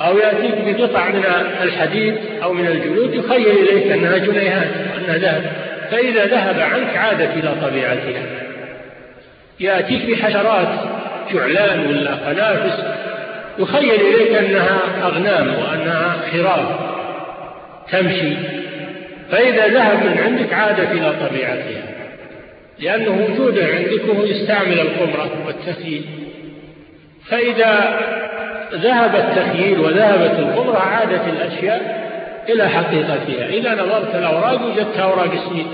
أو 0.00 0.18
يأتيك 0.18 0.54
بقطع 0.66 1.08
من 1.08 1.24
الحديد 1.62 2.14
أو 2.42 2.52
من 2.52 2.66
الجلود 2.66 3.14
يخيل 3.14 3.68
إليك 3.68 3.92
أنها 3.92 4.18
جنيهات 4.18 4.68
وأنها 4.94 5.18
ذهب. 5.18 5.42
فإذا 5.90 6.26
ذهب 6.26 6.60
عنك 6.60 6.96
عادت 6.96 7.30
إلى 7.36 7.54
طبيعتها. 7.62 8.22
يأتيك 9.60 10.10
بحشرات 10.10 10.68
جعلان 11.32 11.86
ولا 11.86 12.14
قنافس. 12.14 12.84
يخيل 13.58 14.00
إليك 14.00 14.36
أنها 14.36 14.80
أغنام 15.02 15.48
وأنها 15.48 16.16
خراف 16.32 16.66
تمشي. 17.92 18.34
فإذا 19.30 19.66
ذهب 19.66 20.04
من 20.04 20.18
عندك 20.24 20.52
عادت 20.52 20.90
إلى 20.92 21.12
طبيعتها. 21.28 21.89
لأنه 22.80 23.26
وجوده 23.30 23.64
عندك 23.64 24.08
وهو 24.08 24.24
يستعمل 24.24 24.80
القمرة 24.80 25.30
والتخييل. 25.46 26.04
فإذا 27.28 28.00
ذهب 28.74 29.14
التخييل 29.16 29.80
وذهبت 29.80 30.38
القمرة 30.38 30.78
عادت 30.78 31.28
الأشياء 31.28 32.00
إلى 32.48 32.68
حقيقتها. 32.68 33.48
إذا 33.48 33.74
نظرت 33.74 34.14
الأوراق 34.14 34.66
وجدت 34.66 34.96
أوراق 34.96 35.48
سنيد 35.48 35.66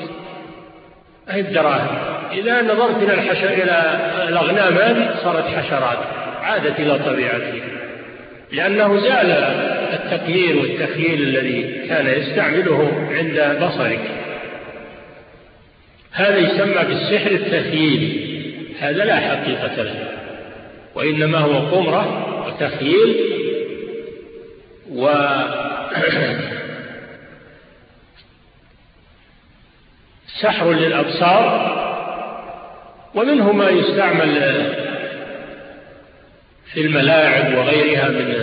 أي 1.33 1.41
الدراهم. 1.41 1.99
إذا 2.33 2.63
نظرت 2.63 3.03
إلى, 3.03 3.15
الحشر 3.15 3.49
إلى 3.49 4.01
الأغنام 4.29 4.75
هذه 4.75 5.15
صارت 5.23 5.47
حشرات 5.47 5.99
عادت 6.43 6.81
إلى 6.81 6.99
طبيعتها. 6.99 7.53
لأنه 8.53 9.01
زال 9.01 9.31
التقيير 9.93 10.57
والتخييل 10.57 11.23
الذي 11.23 11.87
كان 11.89 12.07
يستعمله 12.07 13.09
عند 13.11 13.65
بصرك. 13.65 14.26
هذا 16.17 16.39
يسمى 16.39 16.85
بالسحر 16.85 17.31
التخييلي 17.31 18.27
هذا 18.81 19.05
لا 19.05 19.17
حقيقة 19.17 19.83
له. 19.83 20.09
وإنما 20.95 21.39
هو 21.39 21.77
قمرة 21.77 22.47
وتخييل 22.47 23.17
و 24.91 25.09
سحر 30.43 30.73
للأبصار 30.73 31.77
ومنه 33.15 33.53
ما 33.53 33.71
يستعمل 33.71 34.35
في 36.73 36.81
الملاعب 36.81 37.59
وغيرها 37.59 38.09
من 38.09 38.35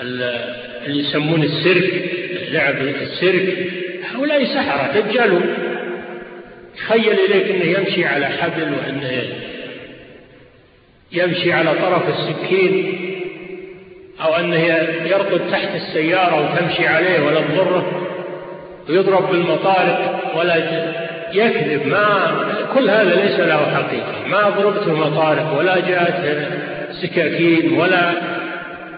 اللي 0.00 1.00
يسمون 1.00 1.42
السيرك 1.42 2.10
لعب 2.50 2.76
السيرك 2.76 3.72
هؤلاء 4.12 4.44
سحرة 4.44 5.00
دجالون. 5.00 5.63
تخيل 6.76 7.16
إليك 7.28 7.50
أنه 7.50 7.78
يمشي 7.78 8.04
على 8.04 8.26
حبل 8.26 8.62
وأنه 8.62 9.22
يمشي 11.12 11.52
على 11.52 11.70
طرف 11.74 12.02
السكين 12.08 13.00
أو 14.20 14.34
أنه 14.34 14.56
يرقد 15.06 15.50
تحت 15.50 15.68
السيارة 15.74 16.52
وتمشي 16.52 16.86
عليه 16.86 17.20
ولا 17.20 17.40
تضره 17.40 18.00
ويضرب 18.88 19.30
بالمطارق 19.30 20.32
ولا 20.36 20.56
يكذب. 21.32 21.86
ما 21.86 22.34
كل 22.74 22.90
هذا 22.90 23.14
ليس 23.22 23.40
له 23.40 23.74
حقيقة. 23.74 24.28
ما 24.28 24.50
ضربته 24.50 24.94
مطارق 24.94 25.58
ولا 25.58 25.80
جاءت 25.88 26.48
سكاكين 27.02 27.72
ولا 27.78 28.12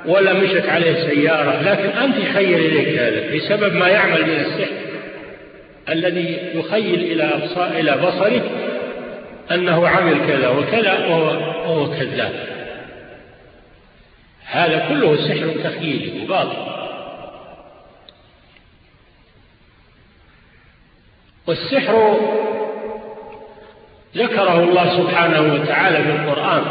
ولا 0.07 0.33
مشت 0.33 0.69
عليه 0.69 0.95
سيارة. 0.95 1.63
لكن 1.63 1.89
أنت 1.99 2.19
يخيل 2.19 2.59
إليك 2.59 2.99
هذا 2.99 3.37
بسبب 3.37 3.75
ما 3.75 3.89
يعمل 3.89 4.23
من 4.23 4.41
السحر. 4.41 4.86
الذي 5.89 6.51
يخيل 6.55 7.01
إلى 7.01 7.49
إلى 7.57 7.97
بصره 7.97 8.43
أنه 9.51 9.89
عمل 9.89 10.27
كذا 10.27 10.49
وكذا 10.49 11.07
وهو, 11.07 11.91
كذاب. 11.91 12.33
هذا 14.47 14.87
كله 14.89 15.17
سحر 15.17 15.71
تخييلي 15.71 16.25
وباطل. 16.25 16.77
والسحر 21.47 22.21
ذكره 24.17 24.61
الله 24.61 24.97
سبحانه 24.97 25.55
وتعالى 25.55 25.97
في 25.97 26.11
القرآن 26.11 26.63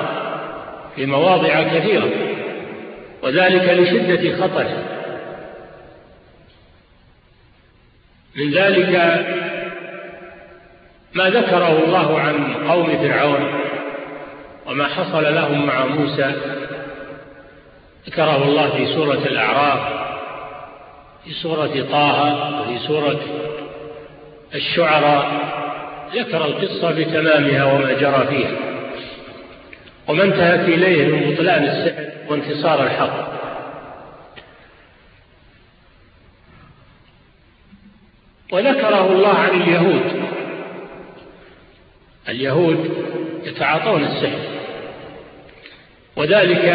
في 0.95 1.05
مواضع 1.05 1.63
كثيرة 1.63 2.09
وذلك 3.23 3.69
لشدة 3.69 4.37
خطره. 4.37 4.94
من 8.35 8.51
ذلك 8.51 8.89
ما 11.13 11.29
ذكره 11.29 11.83
الله 11.85 12.19
عن 12.19 12.53
قوم 12.69 12.97
فرعون 12.97 13.61
وما 14.65 14.87
حصل 14.87 15.35
لهم 15.35 15.65
مع 15.65 15.85
موسى 15.85 16.31
ذكره 18.07 18.43
الله 18.43 18.69
في 18.69 18.85
سورة 18.85 19.13
الأعراف 19.25 20.05
في 21.25 21.33
سورة 21.33 21.85
طه 21.91 22.61
وفي 22.61 22.87
سورة 22.87 23.19
الشعراء 24.55 25.31
ذكر 26.15 26.45
القصة 26.45 26.91
بتمامها 26.91 27.63
وما 27.73 27.93
جرى 27.93 28.27
فيها. 28.29 28.51
وما 30.07 30.23
انتهت 30.23 30.69
إليه 30.69 31.07
من 31.07 31.33
بطلان 31.33 31.63
السحر 31.63 32.05
وانتصار 32.29 32.83
الحق. 32.83 33.34
وذكره 38.55 39.11
الله 39.11 39.33
عن 39.33 39.61
اليهود. 39.61 40.23
اليهود 42.29 42.91
يتعاطون 43.43 44.03
السحر. 44.03 44.39
وذلك 46.15 46.65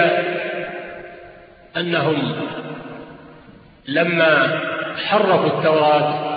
أنهم 1.76 2.32
لما 3.88 4.60
حرفوا 5.06 5.46
التوراة 5.46 6.30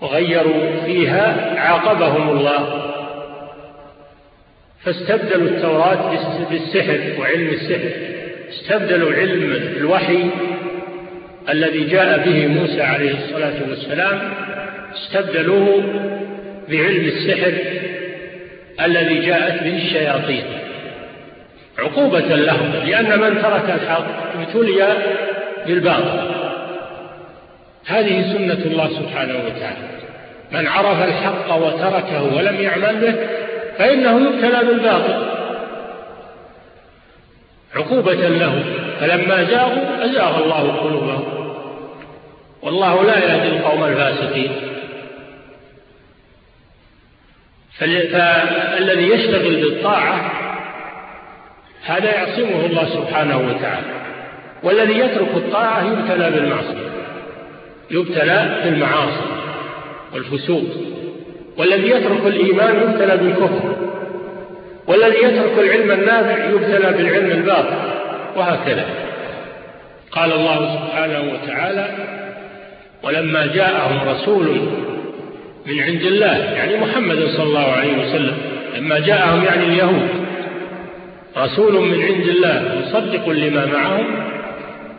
وغيروا 0.00 0.84
فيها 0.84 1.60
عاقبهم 1.60 2.30
الله 2.30 2.92
فاستبدلوا 4.84 5.48
التوراة 5.48 6.10
بالسحر 6.50 7.20
وعلم 7.20 7.48
السحر. 7.48 7.90
استبدلوا 8.48 9.12
علم 9.12 9.52
الوحي 9.76 10.30
الذي 11.48 11.84
جاء 11.84 12.18
به 12.18 12.46
موسى 12.46 12.82
عليه 12.82 13.14
الصلاة 13.24 13.54
والسلام 13.68 14.20
استبدلوه 14.94 15.82
بعلم 16.68 17.04
السحر 17.04 17.52
الذي 18.84 19.26
جاءت 19.26 19.62
به 19.62 19.76
الشياطين. 19.76 20.44
عقوبة 21.78 22.20
لهم 22.20 22.72
لأن 22.86 23.20
من 23.20 23.42
ترك 23.42 23.80
الحق 23.82 24.06
ابتلي 24.38 24.96
بالباطل. 25.66 26.30
هذه 27.86 28.32
سنة 28.32 28.64
الله 28.64 28.88
سبحانه 28.88 29.34
وتعالى. 29.34 29.92
من 30.52 30.66
عرف 30.66 31.04
الحق 31.04 31.56
وتركه 31.56 32.36
ولم 32.36 32.60
يعمل 32.60 32.96
به 33.00 33.14
فإنه 33.78 34.20
يبتلى 34.20 34.66
بالباطل. 34.66 35.31
عقوبة 37.76 38.14
له 38.14 38.64
فلما 39.00 39.44
زاغوا 39.44 40.04
أزاغ 40.04 40.44
الله 40.44 40.72
قلوبهم. 40.72 41.24
والله 42.62 43.02
لا 43.02 43.18
يهدي 43.18 43.48
القوم 43.56 43.84
الفاسقين. 43.84 44.52
فالذي 47.78 49.08
يشتغل 49.10 49.56
بالطاعة 49.56 50.32
هذا 51.84 52.14
يعصمه 52.14 52.66
الله 52.66 52.88
سبحانه 52.88 53.38
وتعالى. 53.38 54.02
والذي 54.62 54.98
يترك 54.98 55.34
الطاعة 55.36 55.92
يبتلى 55.92 56.30
بالمعصية. 56.30 56.92
يبتلى 57.90 58.60
بالمعاصي 58.64 59.26
والفسوق. 60.14 60.64
والذي 61.56 61.90
يترك 61.90 62.26
الإيمان 62.26 62.76
يبتلى 62.76 63.16
بالكفر. 63.16 63.76
والذي 64.86 65.16
يترك 65.16 65.58
العلم 65.58 65.90
النافع 65.90 66.44
يبتلى 66.44 66.92
بالعلم 66.92 67.30
الباطل. 67.30 67.76
وهكذا. 68.36 68.84
قال 70.12 70.32
الله 70.32 70.74
سبحانه 70.74 71.32
وتعالى 71.32 71.88
ولما 73.02 73.46
جاءهم 73.46 74.08
رسول 74.08 74.60
من 75.66 75.80
عند 75.80 76.02
الله 76.02 76.36
يعني 76.36 76.76
محمد 76.76 77.26
صلى 77.36 77.44
الله 77.44 77.72
عليه 77.72 77.98
وسلم. 77.98 78.36
لما 78.76 78.98
جاءهم 78.98 79.44
يعني 79.44 79.64
اليهود. 79.64 80.08
رسول 81.36 81.72
من 81.72 82.02
عند 82.02 82.26
الله 82.26 82.82
مصدق 82.82 83.28
لما 83.28 83.66
معهم 83.66 84.06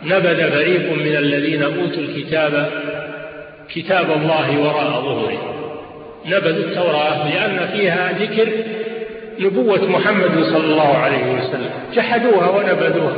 نبذ 0.04 0.52
فريق 0.52 0.94
من 0.94 1.16
الذين 1.16 1.64
أوتوا 1.64 2.02
الكتاب 2.02 2.70
كتاب 3.76 4.12
الله 4.12 4.60
وراء 4.60 5.02
ظهوره 5.02 5.54
نبذوا 6.26 6.66
التوراة 6.66 7.30
لأن 7.30 7.70
فيها 7.74 8.12
ذكر 8.20 8.50
نبوة 9.40 9.86
محمد 9.86 10.44
صلى 10.44 10.66
الله 10.66 10.98
عليه 10.98 11.34
وسلم. 11.34 11.70
جحدوها 11.94 12.50
ونبذوها. 12.50 13.18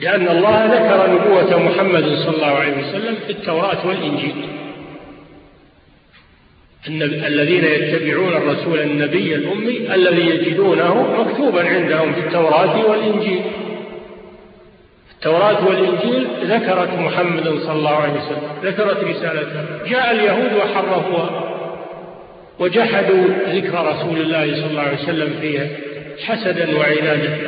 لأن 0.00 0.28
الله 0.28 0.64
ذكر 0.64 1.10
نبوة 1.12 1.58
محمد 1.58 2.04
صلى 2.04 2.34
الله 2.36 2.46
عليه 2.46 2.78
وسلم 2.78 3.14
في 3.26 3.32
التوراة 3.32 3.86
والإنجيل. 3.86 4.34
الذين 7.26 7.64
يتبعون 7.64 8.32
الرسول 8.32 8.78
النبي 8.80 9.34
الأمي 9.34 9.94
الذي 9.94 10.30
يجدونه 10.30 11.22
مكتوبا 11.22 11.68
عندهم 11.68 12.12
في 12.12 12.20
التوراة 12.20 12.90
والإنجيل. 12.90 13.42
التوراة 15.14 15.68
والإنجيل 15.68 16.26
ذكرت 16.44 16.98
محمد 16.98 17.58
صلى 17.58 17.72
الله 17.72 17.96
عليه 17.96 18.12
وسلم 18.12 18.42
ذكرت 18.64 19.04
رسالته. 19.04 19.86
جاء 19.90 20.10
اليهود 20.10 20.52
وحرفوها. 20.52 21.51
وجحدوا 22.62 23.24
ذكر 23.48 23.86
رسول 23.86 24.20
الله 24.20 24.54
صلى 24.54 24.70
الله 24.70 24.82
عليه 24.82 25.02
وسلم 25.02 25.34
فيها 25.40 25.66
حسدا 26.26 26.78
وعنادا 26.78 27.38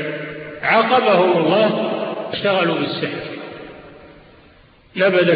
عاقبهم 0.62 1.38
الله 1.38 1.90
اشتغلوا 2.32 2.74
بالسحر. 2.74 3.24
نبذ 4.96 5.34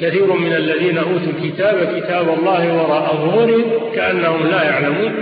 كثير 0.00 0.32
من 0.32 0.52
الذين 0.52 0.98
أوتوا 0.98 1.32
الكتاب 1.38 2.00
كتاب 2.00 2.38
الله 2.38 2.74
وراء 2.74 3.16
ظهورهم 3.16 3.64
كأنهم 3.94 4.50
لا 4.50 4.62
يعلمون 4.62 5.14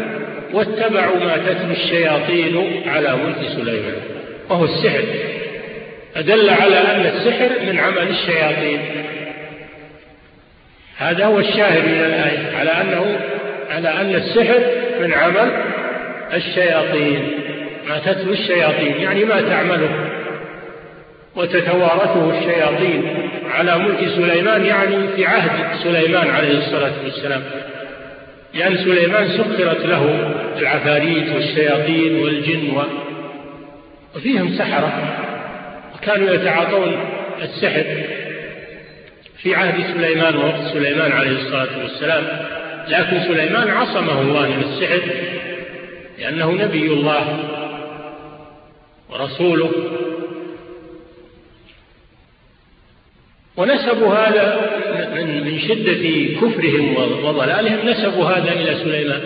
واتبعوا 0.52 1.16
ما 1.16 1.36
تتلو 1.36 1.72
الشياطين 1.72 2.82
على 2.86 3.16
ملك 3.16 3.48
سليمان 3.56 4.00
وهو 4.50 4.64
السحر. 4.64 5.04
أدل 6.16 6.50
على 6.50 6.76
أن 6.76 7.06
السحر 7.06 7.50
من 7.66 7.78
عمل 7.78 8.08
الشياطين. 8.08 8.80
هذا 10.96 11.26
هو 11.26 11.38
الشاهد 11.38 11.84
من 11.84 12.00
الآية 12.04 12.56
على 12.56 12.70
أنه 12.70 13.20
على 13.70 13.88
أن 13.88 14.14
السحر 14.14 14.58
من 15.00 15.12
عمل 15.12 15.50
الشياطين 16.34 17.28
ما 17.88 17.98
تتلو 17.98 18.32
الشياطين 18.32 18.96
يعني 19.00 19.24
ما 19.24 19.40
تعمله 19.40 20.10
وتتوارثه 21.36 22.38
الشياطين 22.38 23.30
على 23.50 23.78
ملك 23.78 24.08
سليمان 24.16 24.64
يعني 24.64 24.96
في 25.16 25.26
عهد 25.26 25.78
سليمان 25.84 26.30
عليه 26.30 26.58
الصلاة 26.58 26.92
والسلام. 27.04 27.42
لأن 28.54 28.76
سليمان 28.76 29.28
سخرت 29.28 29.86
له 29.86 30.32
العفاريت 30.58 31.32
والشياطين 31.34 32.22
والجن 32.22 32.82
وفيهم 34.16 34.58
سحرة 34.58 34.92
وكانوا 35.94 36.34
يتعاطون 36.34 36.96
السحر 37.42 37.84
في 39.42 39.54
عهد 39.54 39.74
سليمان 39.96 40.36
ووقت 40.36 40.72
سليمان 40.72 41.12
عليه 41.12 41.30
الصلاة 41.30 41.82
والسلام. 41.82 42.24
لكن 42.90 43.20
سليمان 43.20 43.68
عصمه 43.68 44.20
الله 44.20 44.48
من 44.48 44.62
السحر 44.62 45.00
لأنه 46.18 46.52
نبي 46.52 46.86
الله 46.86 47.38
ورسوله. 49.10 49.70
ونسبوا 53.56 54.14
هذا 54.14 54.70
من 55.14 55.58
شدة 55.58 56.34
كفرهم 56.40 56.96
وضلالهم 57.24 57.88
نسبوا 57.88 58.24
هذا 58.24 58.52
إلى 58.52 58.74
سليمان. 58.84 59.20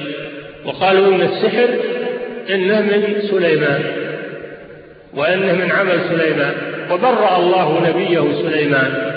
وقالوا 0.64 1.14
إن 1.14 1.20
السحر 1.22 1.68
إنه 2.50 2.81
من 2.81 3.22
سليمان 3.31 3.83
وإنه 5.14 5.53
من 5.53 5.72
عمل 5.72 6.00
سليمان. 6.09 6.55
وبرأ 6.90 7.37
الله 7.37 7.88
نبيه 7.88 8.42
سليمان 8.42 9.14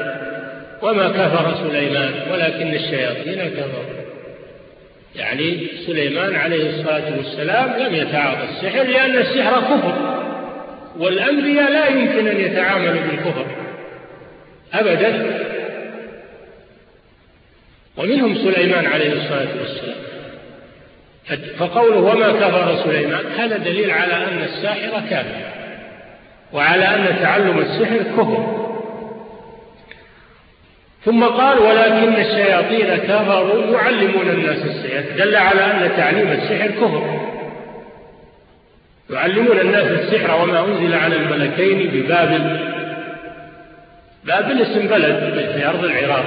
وما 0.81 1.07
كفر 1.09 1.55
سليمان 1.67 2.13
ولكن 2.31 2.75
الشياطين 2.75 3.49
كفروا. 3.49 4.06
يعني 5.17 5.67
سليمان 5.85 6.35
عليه 6.35 6.69
الصلاة 6.69 7.17
والسلام 7.17 7.79
لم 7.79 7.95
يتعاطى 7.95 8.43
السحر 8.43 8.83
لأن 8.83 9.17
السحر 9.17 9.61
كفر 9.61 10.17
والأنبياء 10.99 11.71
لا 11.71 11.87
يمكن 11.87 12.27
أن 12.27 12.37
يتعاملوا 12.37 13.01
بالكفر 13.01 13.45
أبدا. 14.73 15.37
ومنهم 17.97 18.35
سليمان 18.35 18.85
عليه 18.85 19.13
الصلاة 19.13 19.47
والسلام. 19.59 19.97
فقوله 21.57 21.97
وما 21.97 22.31
كفر 22.31 22.83
سليمان 22.83 23.25
هذا 23.37 23.57
دليل 23.57 23.91
على 23.91 24.13
أن 24.13 24.41
الساحر 24.43 25.09
كافر 25.09 25.41
وعلى 26.53 26.85
أن 26.85 27.19
تعلم 27.21 27.59
السحر 27.59 27.97
كفر. 27.97 28.66
ثم 31.07 31.23
قال 31.23 31.59
ولكن 31.59 32.21
الشياطين 32.21 32.95
كفروا 32.97 33.71
يعلمون 33.73 34.29
الناس 34.29 34.65
السحر. 34.65 35.03
دل 35.17 35.35
على 35.35 35.61
أن 35.61 35.91
تعليم 35.97 36.31
السحر 36.31 36.67
كفر. 36.67 37.19
يعلمون 39.09 39.59
الناس 39.59 39.85
السحر 39.85 40.41
وما 40.41 40.65
أنزل 40.65 40.93
على 40.93 41.15
الملكين 41.15 41.91
ببابل. 41.93 42.59
بابل 44.23 44.61
اسم 44.61 44.87
بلد 44.87 45.51
في 45.55 45.67
أرض 45.67 45.83
العراق. 45.83 46.25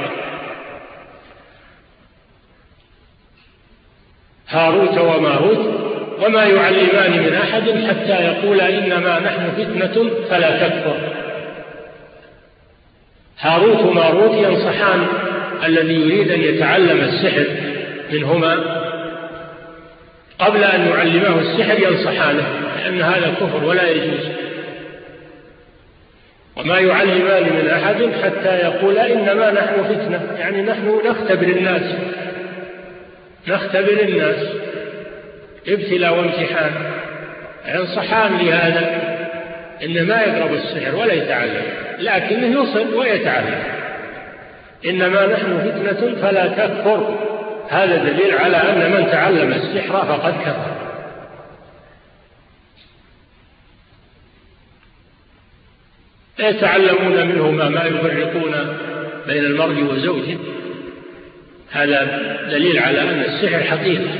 هاروت 4.48 4.98
وماروت 4.98 5.90
وما 6.20 6.44
يعلمان 6.44 7.22
من 7.22 7.34
أحد 7.34 7.62
حتى 7.88 8.24
يقول 8.24 8.60
إنما 8.60 9.18
نحن 9.18 9.50
فتنة 9.50 10.10
فلا 10.30 10.68
تكفر. 10.68 11.29
هاروت 13.40 13.80
وماروت 13.80 14.34
ينصحان 14.34 15.06
الذي 15.64 15.94
يريد 15.94 16.30
أن 16.30 16.40
يتعلم 16.40 17.00
السحر 17.00 17.44
منهما. 18.12 18.80
قبل 20.38 20.64
أن 20.64 20.88
يعلمه 20.88 21.40
السحر 21.40 21.82
ينصحانه 21.82 22.46
لأن 22.76 23.02
هذا 23.02 23.34
كفر 23.40 23.64
ولا 23.64 23.90
يجوز. 23.90 24.28
وما 26.56 26.78
يعلمان 26.78 27.42
من 27.42 27.70
أحد 27.70 28.10
حتى 28.24 28.56
يقول 28.56 28.98
إنما 28.98 29.50
نحن 29.50 29.84
فتنة. 29.84 30.36
يعني 30.38 30.62
نحن 30.62 31.00
نختبر 31.06 31.46
الناس. 31.46 31.94
نختبر 33.48 33.98
الناس. 34.02 34.46
ابتلاء 35.68 36.18
وامتحان. 36.18 36.72
ينصحان 37.74 38.38
لهذا. 38.46 39.09
إن 39.82 40.06
ما 40.06 40.20
يقرب 40.20 40.54
السحر 40.54 40.94
ولا 40.94 41.12
يتعلم 41.12 41.62
لكنه 41.98 42.62
يصل 42.62 42.94
ويتعلم. 42.94 43.62
إنما 44.84 45.26
نحن 45.26 45.58
فتنة 45.58 46.22
فلا 46.22 46.46
تكفر. 46.46 47.18
هذا 47.68 47.96
دليل 47.96 48.34
على 48.34 48.56
أن 48.56 48.90
من 48.90 49.06
تعلم 49.06 49.52
السحر 49.52 50.06
فقد 50.06 50.32
كفر. 50.32 50.76
يتعلمون 56.38 57.26
منهما 57.26 57.68
ما 57.68 57.84
يفرقون 57.84 58.76
بين 59.26 59.44
المرء 59.44 59.82
وزوجه. 59.82 60.38
هذا 61.70 62.28
دليل 62.50 62.78
على 62.78 63.02
أن 63.02 63.20
السحر 63.20 63.62
حقيقة 63.62 64.10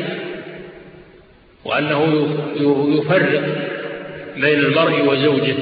وأنه 1.65 2.29
يفرق 2.99 3.70
بين 4.37 4.59
المرء 4.59 5.09
وزوجه. 5.09 5.55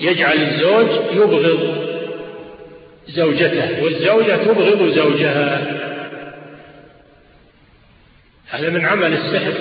يجعل 0.00 0.42
الزوج 0.42 0.86
يبغض 1.12 1.82
زوجته 3.08 3.84
والزوجة 3.84 4.36
تبغض 4.36 4.88
زوجها. 4.88 5.78
هذا 8.48 8.70
من 8.70 8.86
عمل 8.86 9.12
السحر. 9.12 9.52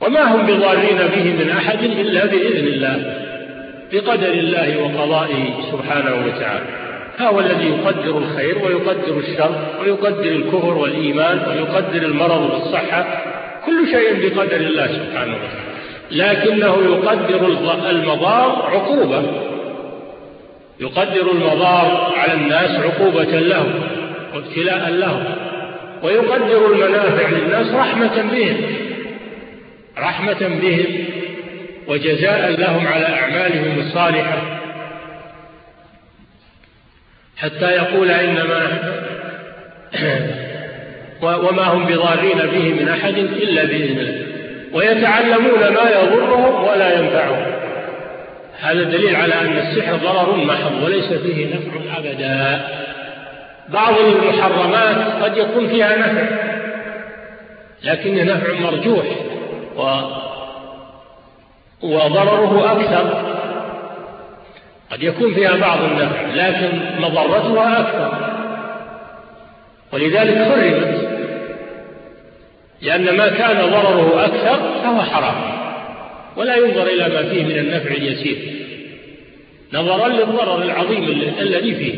وما 0.00 0.22
هم 0.22 0.46
بضارين 0.46 0.98
به 0.98 1.44
من 1.44 1.50
أحد 1.50 1.82
إلا 1.84 2.26
بإذن 2.26 2.66
الله 2.66 3.18
بقدر 3.92 4.32
الله 4.32 4.78
وقضائه 4.78 5.70
سبحانه 5.72 6.26
وتعالى. 6.26 6.64
هو 7.20 7.40
الذي 7.40 7.68
يقدر 7.68 8.18
الخير 8.18 8.58
ويقدر 8.58 9.18
الشر 9.18 9.80
ويقدر 9.80 10.28
الكفر 10.28 10.74
والإيمان 10.74 11.38
ويقدر 11.48 12.02
المرض 12.02 12.50
والصحة. 12.50 13.31
كل 13.66 13.86
شيء 13.90 14.28
بقدر 14.28 14.56
الله 14.56 14.86
سبحانه 14.86 15.36
وتعالى. 15.36 15.72
لكنه 16.10 16.76
يقدر 16.84 17.46
المضار 17.90 18.70
عقوبة. 18.72 19.22
يقدر 20.80 21.32
المضار 21.32 22.12
على 22.16 22.32
الناس 22.32 22.70
عقوبة 22.70 23.24
لهم 23.24 23.72
وابتلاء 24.34 24.90
لهم. 24.90 25.24
ويقدر 26.02 26.72
المنافع 26.72 27.28
للناس 27.28 27.74
رحمة 27.74 28.22
بهم. 28.32 28.56
رحمة 29.98 30.58
بهم 30.62 31.04
وجزاء 31.88 32.50
لهم 32.50 32.86
على 32.86 33.06
أعمالهم 33.06 33.78
الصالحة. 33.78 34.62
حتى 37.36 37.70
يقول 37.70 38.10
إنما 38.10 38.78
وما 41.22 41.62
هم 41.62 41.84
بضارين 41.84 42.38
به 42.38 42.82
من 42.82 42.88
أحد 42.88 43.14
إلا 43.16 43.64
بإذن 43.64 43.98
الله. 43.98 44.26
ويتعلمون 44.72 45.60
ما 45.60 45.90
يضرهم 45.90 46.64
ولا 46.64 46.98
ينفعهم. 46.98 47.52
هذا 48.60 48.82
دليل 48.82 49.16
على 49.16 49.34
أن 49.34 49.58
السحر 49.58 49.96
ضرر 49.96 50.36
محض 50.36 50.82
وليس 50.82 51.12
فيه 51.12 51.46
نفع 51.46 51.98
أبدا. 51.98 52.66
بعض 53.68 53.94
المحرمات 53.98 55.22
قد 55.22 55.36
يكون 55.36 55.68
فيها 55.68 55.96
نفع 55.96 56.26
لكن 57.82 58.26
نفع 58.26 58.54
مرجوح 58.60 59.04
و 59.76 59.82
وضرره 61.82 62.72
أكثر. 62.72 63.32
قد 64.92 65.02
يكون 65.02 65.34
فيها 65.34 65.56
بعض 65.56 65.78
النفع 65.82 66.20
لكن 66.34 66.80
مضرتها 67.00 67.80
أكثر. 67.80 68.32
ولذلك 69.92 70.36
حرمت 70.36 71.11
لأن 72.82 73.16
ما 73.16 73.28
كان 73.28 73.70
ضرره 73.70 74.24
أكثر 74.24 74.80
فهو 74.82 75.02
حرام. 75.02 75.62
ولا 76.36 76.56
ينظر 76.56 76.86
إلى 76.86 77.08
ما 77.08 77.22
فيه 77.22 77.44
من 77.44 77.58
النفع 77.58 77.90
اليسير. 77.90 78.36
نظرا 79.72 80.08
للضرر 80.08 80.62
العظيم 80.62 81.04
الذي 81.40 81.74
فيه. 81.74 81.94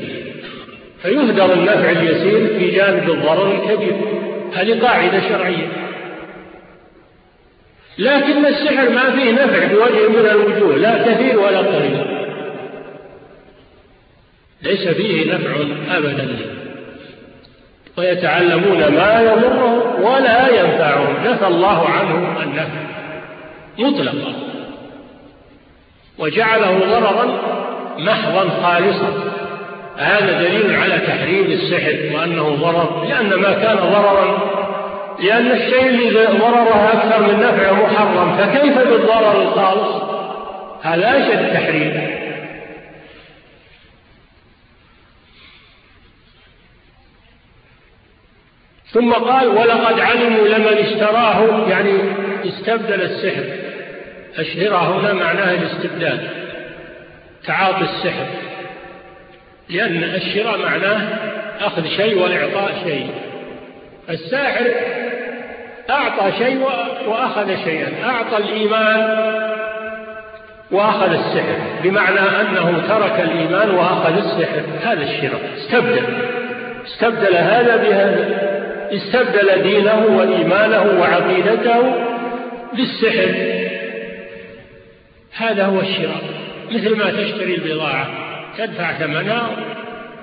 فيهدر 1.03 1.53
النفع 1.53 1.91
اليسير 1.91 2.59
في 2.59 2.71
جانب 2.71 3.11
الضرر 3.11 3.53
الكبير. 3.53 3.97
هذه 4.55 4.81
قاعدة 4.81 5.21
شرعية. 5.29 5.69
لكن 7.99 8.47
السحر 8.47 8.91
ما 8.91 9.11
فيه 9.11 9.33
نفع 9.33 9.67
بوجه 9.67 10.09
من 10.09 10.27
الوجوه 10.31 10.77
لا 10.77 11.13
كثير 11.13 11.39
ولا 11.39 11.59
قليل. 11.59 12.05
ليس 14.63 14.89
فيه 14.89 15.35
نفع 15.35 15.51
أبدا. 15.97 16.54
ويتعلمون 17.99 18.79
ما 18.79 19.21
يضرهم 19.21 19.81
ولا 20.03 20.49
ينفعهم. 20.49 21.17
نفى 21.25 21.47
الله 21.47 21.89
عنه 21.89 22.43
النفع 22.43 22.81
مطلقا. 23.79 24.35
وجعله 26.19 26.79
ضررا 26.79 27.39
محضا 27.99 28.49
خالصا. 28.63 29.11
هذا 29.99 30.43
دليل 30.43 30.77
على 30.77 30.99
تحريم 30.99 31.45
السحر 31.45 32.17
وأنه 32.17 32.49
ضرر 32.49 33.05
لأن 33.09 33.35
ما 33.35 33.53
كان 33.53 33.77
ضررا 33.77 34.39
لأن 35.21 35.51
الشيء 35.51 35.87
اللي 35.87 36.27
ضرره 36.27 36.91
أكثر 36.93 37.23
من 37.23 37.41
نفعه 37.41 37.73
محرم. 37.73 38.37
فكيف 38.37 38.79
بالضرر 38.79 39.43
الخالص؟ 39.43 40.03
هذا 40.83 41.19
أشد 41.19 41.53
تحريم. 41.55 42.24
ثم 48.95 49.13
قال 49.13 49.47
ولقد 49.47 50.01
علموا 50.01 50.49
لمن 50.49 50.79
اشتراه 50.79 51.69
يعني 51.69 51.93
استبدل 52.45 53.03
السحر. 53.03 53.45
الشراء 54.39 54.83
هنا 54.83 55.13
معناه 55.13 55.55
الاستبدال 55.55 56.29
تعاطي 57.47 57.81
السحر. 57.81 58.27
لأن 59.71 60.05
الشراء 60.05 60.59
معناه 60.59 61.01
أخذ 61.61 61.87
شيء 61.87 62.23
وإعطاء 62.23 62.73
شيء. 62.85 63.11
الساحر 64.11 64.67
أعطى 65.91 66.33
شيء 66.39 66.69
وأخذ 67.07 67.65
شيئا 67.65 67.89
أعطى 68.05 68.37
الإيمان 68.37 69.19
وأخذ 70.71 71.13
السحر. 71.13 71.57
بمعنى 71.83 72.21
أنه 72.21 72.83
ترك 72.89 73.21
الإيمان 73.21 73.71
وأخذ 73.71 74.17
السحر 74.17 74.63
هذا 74.83 75.03
الشراء. 75.03 75.41
استبدل. 75.59 76.05
استبدل 76.87 77.37
هذا 77.37 77.77
بهذا. 77.77 78.54
استبدل 78.97 79.63
دينه 79.63 80.07
وإيمانه 80.07 81.01
وعقيدته 81.01 81.95
بالسحر. 82.73 83.35
هذا 85.37 85.65
هو 85.65 85.81
الشراء. 85.81 86.23
مثل 86.71 86.97
ما 86.97 87.11
تشتري 87.11 87.55
البضاعة 87.55 88.07
تدفع 88.59 88.93
ثمنها 88.93 89.51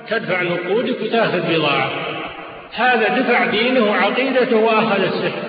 تدفع 0.10 0.42
نقودك 0.42 1.02
وتأخذ 1.02 1.40
بضاعة 1.50 1.92
هذا 2.74 3.08
دفع 3.08 3.46
دينه 3.46 3.86
وعقيدته 3.86 4.58
وأخذ 4.58 5.04
السحر. 5.04 5.44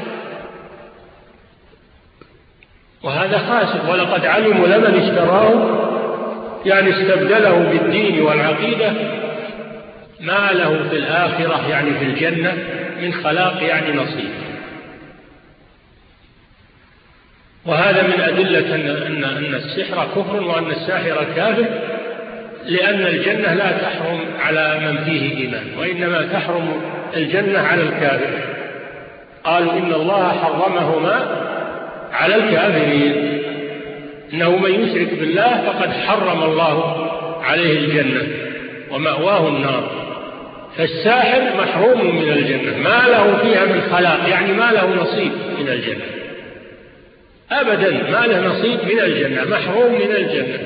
وهذا 3.03 3.39
خاسر 3.39 3.91
ولقد 3.91 4.27
علموا 4.27 4.67
لمن 4.67 5.01
اشتراه 5.01 5.79
يعني 6.67 6.91
استبدله 6.91 7.59
بالدين 7.59 8.23
والعقيدة 8.23 8.93
ما 10.23 10.53
له 10.53 10.89
في 10.91 10.97
الآخرة 10.97 11.69
يعني 11.69 11.91
في 11.99 12.05
الجنة 12.05 12.57
من 13.01 13.13
خلاق 13.13 13.63
يعني 13.63 13.93
نصيب. 13.93 14.31
وهذا 17.67 18.03
من 18.03 18.21
أدلة 18.21 18.75
أن, 18.75 19.25
أن 19.25 19.55
السحر 19.55 20.07
كفر 20.17 20.43
وأن 20.43 20.71
الساحر 20.71 21.27
كافر 21.37 21.67
لأن 22.67 23.01
الجنة 23.01 23.55
لا 23.55 23.73
تحرم 23.73 24.21
على 24.41 24.81
من 24.81 25.05
فيه 25.05 25.37
إيمان 25.39 25.79
وإنما 25.79 26.23
تحرم 26.33 26.83
الجنة 27.17 27.59
على 27.59 27.83
الكافر. 27.83 28.39
قالوا 29.45 29.73
إن 29.73 29.93
الله 29.93 30.33
حرمهما 30.33 31.27
على 32.13 32.35
الكافرين. 32.35 33.43
إنه 34.33 34.57
من 34.57 34.71
يشرك 34.71 35.19
بالله 35.19 35.63
فقد 35.67 35.93
حرم 35.93 36.43
الله 36.43 37.09
عليه 37.45 37.79
الجنة 37.79 38.23
ومأواه 38.91 39.49
النار. 39.49 40.02
فالساحر 40.79 41.43
محروم 41.59 42.17
من 42.17 42.29
الجنة. 42.29 42.79
ما 42.79 43.09
له 43.09 43.37
فيها 43.43 43.65
من 43.65 43.81
خلاق 43.93 44.29
يعني 44.29 44.53
ما 44.53 44.73
له 44.73 45.03
نصيب 45.03 45.33
من 45.59 45.69
الجنة. 45.69 46.05
أبدا 47.51 47.91
ما 47.91 48.27
له 48.27 48.47
نصيب 48.47 48.79
من 48.93 49.01
الجنة 49.01 49.45
محروم 49.45 49.93
من 49.93 50.17
الجنة. 50.17 50.59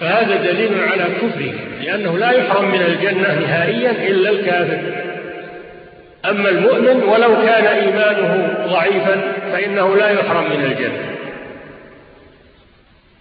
فهذا 0.00 0.36
دليل 0.36 0.70
على 0.80 1.04
كفره 1.04 1.54
لأنه 1.84 2.18
لا 2.18 2.30
يحرم 2.30 2.68
من 2.68 2.82
الجنة 2.82 3.40
نهائيا 3.40 3.90
إلا 3.90 4.30
الكافر. 4.30 4.80
أما 6.24 6.48
المؤمن 6.48 7.02
ولو 7.02 7.36
كان 7.46 7.66
إيمانه 7.66 8.56
ضعيفا 8.66 9.32
فإنه 9.52 9.96
لا 9.96 10.10
يحرم 10.10 10.44
من 10.44 10.64
الجنة. 10.64 11.16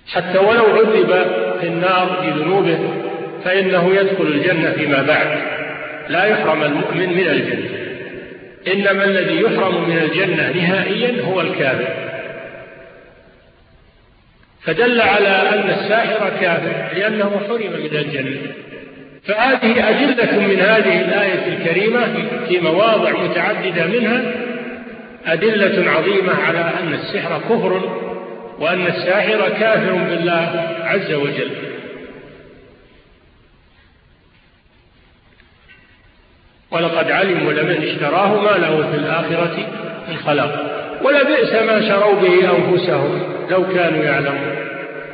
حتى 0.08 0.38
ولو 0.38 0.66
عذب 0.66 1.26
في 1.62 1.68
النار 1.68 2.20
بذنوبه 2.24 2.80
فإنه 3.44 3.96
يدخل 3.96 4.24
الجنة 4.24 4.72
فيما 4.72 5.02
بعد. 5.02 5.55
لا 6.10 6.26
يحرم 6.26 6.64
المؤمن 6.64 7.10
من 7.10 7.28
الجنة. 7.28 7.70
إنما 8.74 9.04
الذي 9.04 9.42
يحرم 9.42 9.90
من 9.90 9.98
الجنة 9.98 10.52
نهائيا 10.52 11.24
هو 11.26 11.42
الكافر. 11.42 11.88
فدل 14.62 15.02
على 15.02 15.28
أن 15.30 15.70
الساحر 15.70 16.32
كافر 16.42 16.98
لأنه 16.98 17.42
حرم 17.48 17.72
من 17.72 17.98
الجنة. 17.98 18.38
فهذه 19.24 19.90
أدلة 19.90 20.40
من 20.40 20.60
هذه 20.60 21.02
الآية 21.02 21.48
الكريمة 21.48 22.08
في 22.48 22.60
مواضع 22.60 23.12
متعددة 23.24 23.86
منها 23.86 24.22
أدلة 25.26 25.92
عظيمة 25.92 26.34
على 26.48 26.60
أن 26.60 26.94
السحر 26.94 27.40
كفر 27.40 28.02
وأن 28.60 28.88
الساحر 28.88 29.50
كافر 29.60 29.94
بالله 29.94 30.78
عز 30.84 31.14
وجل. 31.14 31.52
ولقد 36.76 37.12
علموا 37.12 37.54
لمن 37.54 37.84
اشتراه 37.84 38.42
ما 38.42 38.58
له 38.58 38.92
في 38.92 38.98
الآخرة 38.98 39.58
من 40.10 40.18
خلاق. 40.18 40.72
ولبئس 41.04 41.54
ما 41.54 41.82
شروا 41.82 42.16
به 42.22 42.58
أنفسهم 42.58 43.24
لو 43.52 43.68
كانوا 43.68 44.04
يعلمون. 44.04 44.56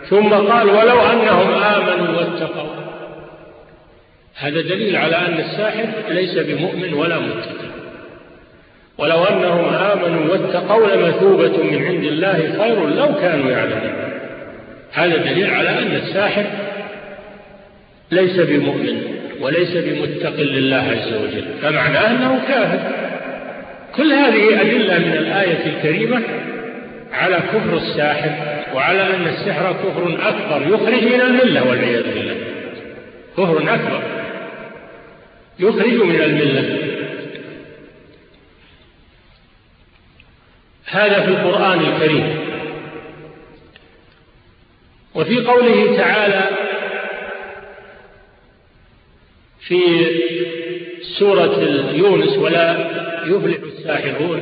ثم 0.10 0.30
قال 0.30 0.70
ولو 0.70 1.02
أنهم 1.02 1.54
آمنوا 1.54 2.18
واتقوا. 2.18 2.70
هذا 4.36 4.62
دليل 4.62 4.96
على 4.96 5.16
أن 5.16 5.40
الساحر 5.40 5.86
ليس 6.10 6.38
بمؤمن 6.38 6.94
ولا 6.94 7.20
متقي. 7.20 7.72
ولو 8.98 9.24
أنهم 9.24 9.74
آمنوا 9.74 10.32
واتقوا 10.32 10.88
لمثوبة 10.88 11.64
من 11.64 11.86
عند 11.86 12.04
الله 12.04 12.54
خير 12.58 12.90
لو 12.90 13.16
كانوا 13.22 13.52
يعلمون. 13.52 13.94
هذا 14.94 15.18
دليل 15.18 15.54
على 15.54 15.70
أن 15.70 15.96
الساحر 15.96 16.46
ليس 18.12 18.40
بمؤمن. 18.40 19.21
وليس 19.42 19.72
بمتق 19.78 20.40
لله 20.40 20.78
عز 20.78 21.14
وجل. 21.14 21.46
فمعناه 21.62 22.12
أنه 22.12 22.42
كافر 22.48 22.80
كل 23.96 24.14
هذه 24.14 24.62
أدلة 24.62 25.00
من 25.00 25.14
الآية 25.14 25.66
الكريمة 25.66 26.22
على 27.14 27.36
كفر 27.36 27.78
الساحر 27.78 28.32
وعلى 28.76 29.02
أن 29.02 29.28
السحر 29.28 29.74
كفر 29.74 30.30
أكبر 30.30 30.74
يخرج 30.74 31.04
من 31.04 31.22
الملة 31.22 31.70
والعياذ 31.70 32.04
بالله. 32.04 32.36
كفر 33.38 33.76
أكبر 33.76 34.04
يخرج 35.60 35.94
من 35.94 36.22
الملة. 36.22 36.78
هذا 40.86 41.22
في 41.22 41.28
القرآن 41.28 41.80
الكريم. 41.80 42.38
وفي 45.16 45.38
قوله 45.46 45.98
تعالى 45.98 46.50
في 49.72 50.06
سورة 51.20 51.60
يونس 51.94 52.38
ولا 52.38 52.76
يفلح 53.26 53.58
الساحرون 53.64 54.42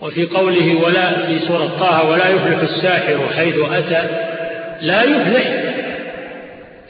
وفي 0.00 0.24
قوله 0.24 0.84
ولا 0.84 1.26
في 1.26 1.38
سورة 1.38 1.66
طه 1.80 2.08
ولا 2.08 2.28
يفلح 2.28 2.60
الساحر 2.60 3.28
حيث 3.36 3.54
أتى 3.72 4.08
لا 4.82 5.02
يفلح. 5.02 5.52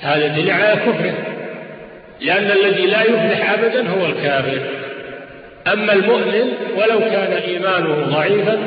هذا 0.00 0.26
دليل 0.26 0.50
على 0.50 0.81
كفره 0.81 1.14
لأن 2.20 2.50
الذي 2.50 2.87
لا 2.87 3.02
يفلح 3.02 3.50
أبدا 3.52 3.88
هو 3.88 4.07
الكافر. 4.07 4.61
أما 5.66 5.92
المؤمن 5.92 6.52
ولو 6.76 7.00
كان 7.00 7.33
إيمانه 7.33 7.94
ضعيفا 7.94 8.59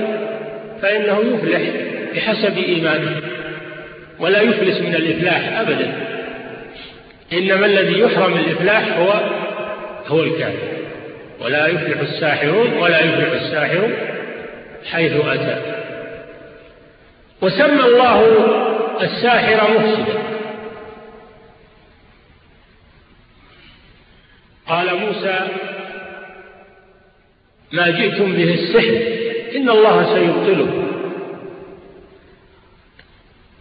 فإنه 0.81 1.19
يفلح 1.19 1.61
بحسب 2.15 2.57
إيمانه 2.57 3.21
ولا 4.19 4.41
يفلس 4.41 4.81
من 4.81 4.95
الإفلاح 4.95 5.59
أبدا. 5.59 6.08
إنما 7.33 7.65
الذي 7.65 7.99
يحرم 7.99 8.33
الإفلاح 8.33 8.97
هو 8.97 9.13
هو 10.07 10.23
الكافر. 10.23 10.67
ولا 11.41 11.67
يفلح 11.67 11.99
الساحرون 11.99 12.73
ولا 12.73 12.99
يفلح 12.99 13.41
الساحر 13.41 13.89
حيث 14.91 15.13
أتى. 15.25 15.61
وسمى 17.41 17.85
الله 17.85 18.21
الساحر 19.01 19.79
مفسدا. 19.79 20.19
قال 24.67 24.95
موسى 24.95 25.47
ما 27.71 27.89
جئتم 27.89 28.33
به 28.33 28.53
السحر 28.53 29.01
إن 29.55 29.69
الله 29.69 30.13
سيبطله. 30.13 30.88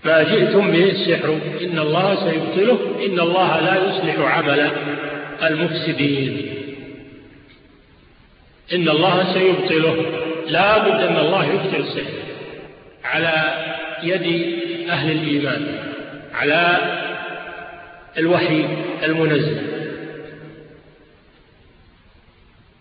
ما 0.05 0.23
جئتم 0.23 0.71
به 0.71 0.85
السحر. 0.85 1.39
إن 1.63 1.79
الله 1.79 2.15
سيبطله. 2.15 2.79
إن 3.07 3.21
الله 3.21 3.61
لا 3.61 3.75
يصلح 3.89 4.37
عمل 4.37 4.71
المفسدين. 5.43 6.55
إن 8.73 8.89
الله 8.89 9.35
سيبطله. 9.35 10.07
لا 10.49 10.79
بد 10.79 11.01
أن 11.01 11.17
الله 11.17 11.45
يبطل 11.45 11.77
السحر. 11.77 12.13
على 13.05 13.65
يد 14.03 14.59
أهل 14.91 15.11
الإيمان. 15.11 15.79
على 16.35 16.79
الوحي 18.19 18.65
المنزل. 19.05 19.63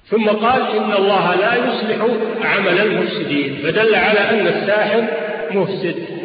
ثم 0.05 0.29
قال 0.29 0.61
إن 0.61 0.93
الله 0.93 1.35
لا 1.35 1.55
يصلح 1.55 2.07
عمل 2.41 2.81
المفسدين. 2.81 3.59
فدل 3.63 3.95
على 3.95 4.19
أن 4.19 4.47
الساحر 4.47 5.03
مفسد. 5.51 6.16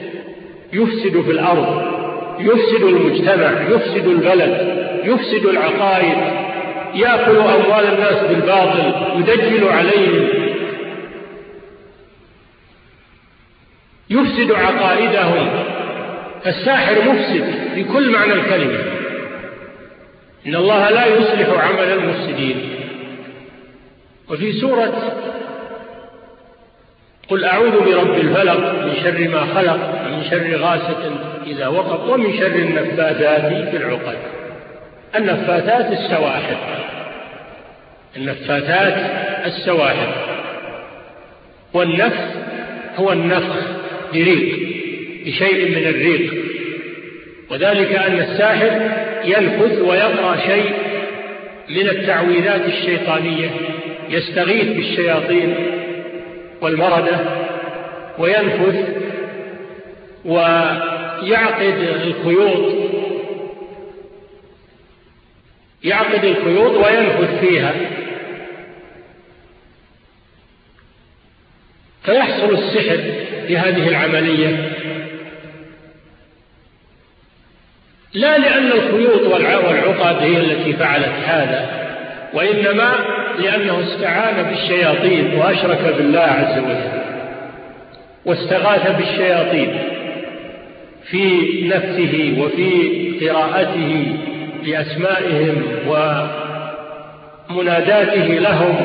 يفسد 0.72 1.20
في 1.22 1.30
الأرض 1.30 1.92
يفسد 2.38 2.82
المجتمع 2.82 3.62
يفسد 3.70 4.06
البلد 4.06 4.82
يفسد 5.04 5.46
العقائد 5.46 6.16
يأكل 6.94 7.36
أموال 7.36 7.94
الناس 7.94 8.26
بالباطل 8.26 8.92
يدجل 9.16 9.68
عليهم. 9.68 10.28
يفسد 14.10 14.52
عقائدهم. 14.52 15.48
الساحر 16.46 17.12
مفسد 17.12 17.44
في 17.74 17.84
كل 17.84 18.10
معنى 18.10 18.32
الكلمة. 18.32 18.78
إن 20.46 20.56
الله 20.56 20.90
لا 20.90 21.06
يصلح 21.06 21.48
عمل 21.48 21.92
المفسدين. 21.92 22.70
وفي 24.30 24.52
سورة 24.52 25.12
قل 27.32 27.44
أعوذ 27.44 27.70
برب 27.70 28.14
الفلق 28.14 28.84
من 28.84 28.94
شر 29.02 29.28
ما 29.28 29.46
خلق 29.54 30.04
ومن 30.06 30.24
شر 30.30 30.56
غاسق 30.56 31.12
إذا 31.46 31.66
وقف 31.66 32.10
ومن 32.10 32.38
شر 32.38 32.46
النفاثات 32.46 33.68
في 33.70 33.76
العقد. 33.76 34.16
النفاثات 35.16 35.92
السواحل. 35.92 36.56
النفاثات 38.16 38.94
السواحل. 39.46 40.12
والنفث 41.74 42.36
هو 42.96 43.12
النفخ 43.12 43.56
بريق 44.12 44.58
بشيء 45.26 45.70
من 45.70 45.88
الريق. 45.88 46.34
وذلك 47.50 47.92
أن 47.92 48.18
الساحر 48.18 48.80
ينفث 49.24 49.78
ويقرأ 49.78 50.36
شيء 50.36 50.72
من 51.70 51.88
التعويذات 51.88 52.66
الشيطانية 52.66 53.50
يستغيث 54.10 54.76
بالشياطين 54.76 55.81
والمردة 56.62 57.20
وينفث 58.18 58.88
ويعقد 60.24 61.76
الخيوط 62.06 62.72
يعقد 65.84 66.24
الخيوط 66.24 66.72
وينفث 66.86 67.40
فيها. 67.40 67.74
فيحصل 72.04 72.54
السحر 72.54 72.96
بهذه 73.48 73.88
العملية. 73.88 74.72
لا 78.12 78.38
لأن 78.38 78.66
الخيوط 78.66 79.22
والعقد 79.22 80.22
هي 80.22 80.36
التي 80.36 80.72
فعلت 80.72 81.14
هذا. 81.24 81.81
وإنما 82.34 82.92
لأنه 83.38 83.80
استعان 83.82 84.42
بالشياطين 84.42 85.34
وأشرك 85.34 85.94
بالله 85.96 86.20
عز 86.20 86.58
وجل 86.58 87.02
واستغاث 88.24 88.96
بالشياطين 88.96 89.78
في 91.10 91.42
نفسه 91.68 92.36
وفي 92.40 92.92
قراءته 93.20 94.16
لأسمائهم 94.62 95.62
ومناداته 97.50 98.26
لهم. 98.26 98.76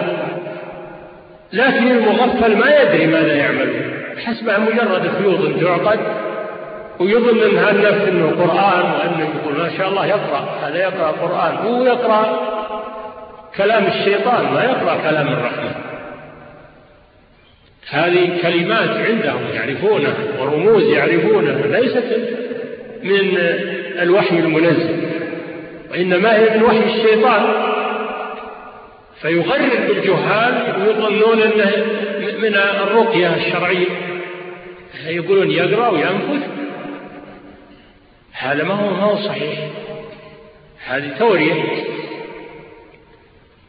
لكن 1.53 1.87
المغفل 1.87 2.57
ما 2.57 2.81
يدري 2.81 3.07
ماذا 3.07 3.35
يعملون 3.35 3.93
حسبها 4.25 4.57
مجرد 4.57 5.11
خيوط 5.17 5.61
تعقد 5.61 5.99
ويظن 6.99 7.39
أنها 7.49 7.71
النفس 7.71 8.07
انه 8.07 8.29
قرآن 8.29 8.91
وأنه 8.91 9.19
يقول 9.19 9.57
ما 9.57 9.77
شاء 9.77 9.87
الله 9.89 10.05
يقرأ. 10.05 10.49
هذا 10.63 10.77
يقرأ 10.77 11.11
قرآن 11.11 11.55
هو 11.57 11.85
يقرأ 11.85 12.56
كلام 13.55 13.85
الشيطان 13.85 14.53
ما 14.53 14.63
يقرأ 14.63 14.97
كلام 15.09 15.27
الرحمن. 15.27 15.71
هذه 17.89 18.41
كلمات 18.41 18.89
عندهم 18.89 19.41
يعرفونها 19.53 20.13
ورموز 20.39 20.83
يعرفونها 20.83 21.79
ليست 21.79 22.03
من 23.03 23.37
الوحي 24.01 24.39
المنزل 24.39 25.07
وإنما 25.91 26.35
هي 26.35 26.57
من 26.57 26.63
وحي 26.63 26.83
الشيطان. 26.83 27.67
فيغرر 29.21 29.87
بالجهال 29.87 30.81
ويظنون 30.81 31.41
أنه 31.41 31.85
من 32.39 32.55
الرقية 32.55 33.35
الشرعية. 33.35 33.87
يقولون 35.05 35.51
يقرأ 35.51 35.89
وينفث. 35.89 36.47
هذا 38.33 38.63
ما 38.63 38.73
هو, 38.73 38.89
ما 38.89 39.03
هو 39.03 39.15
صحيح. 39.15 39.59
هذه 40.87 41.17
تورية. 41.19 41.63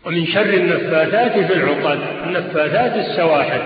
ومن 0.06 0.26
شر 0.26 0.54
النفاثات 0.54 1.32
في 1.32 1.52
العقد 1.54 1.98
النفاثات 2.26 2.96
السواحل. 2.96 3.60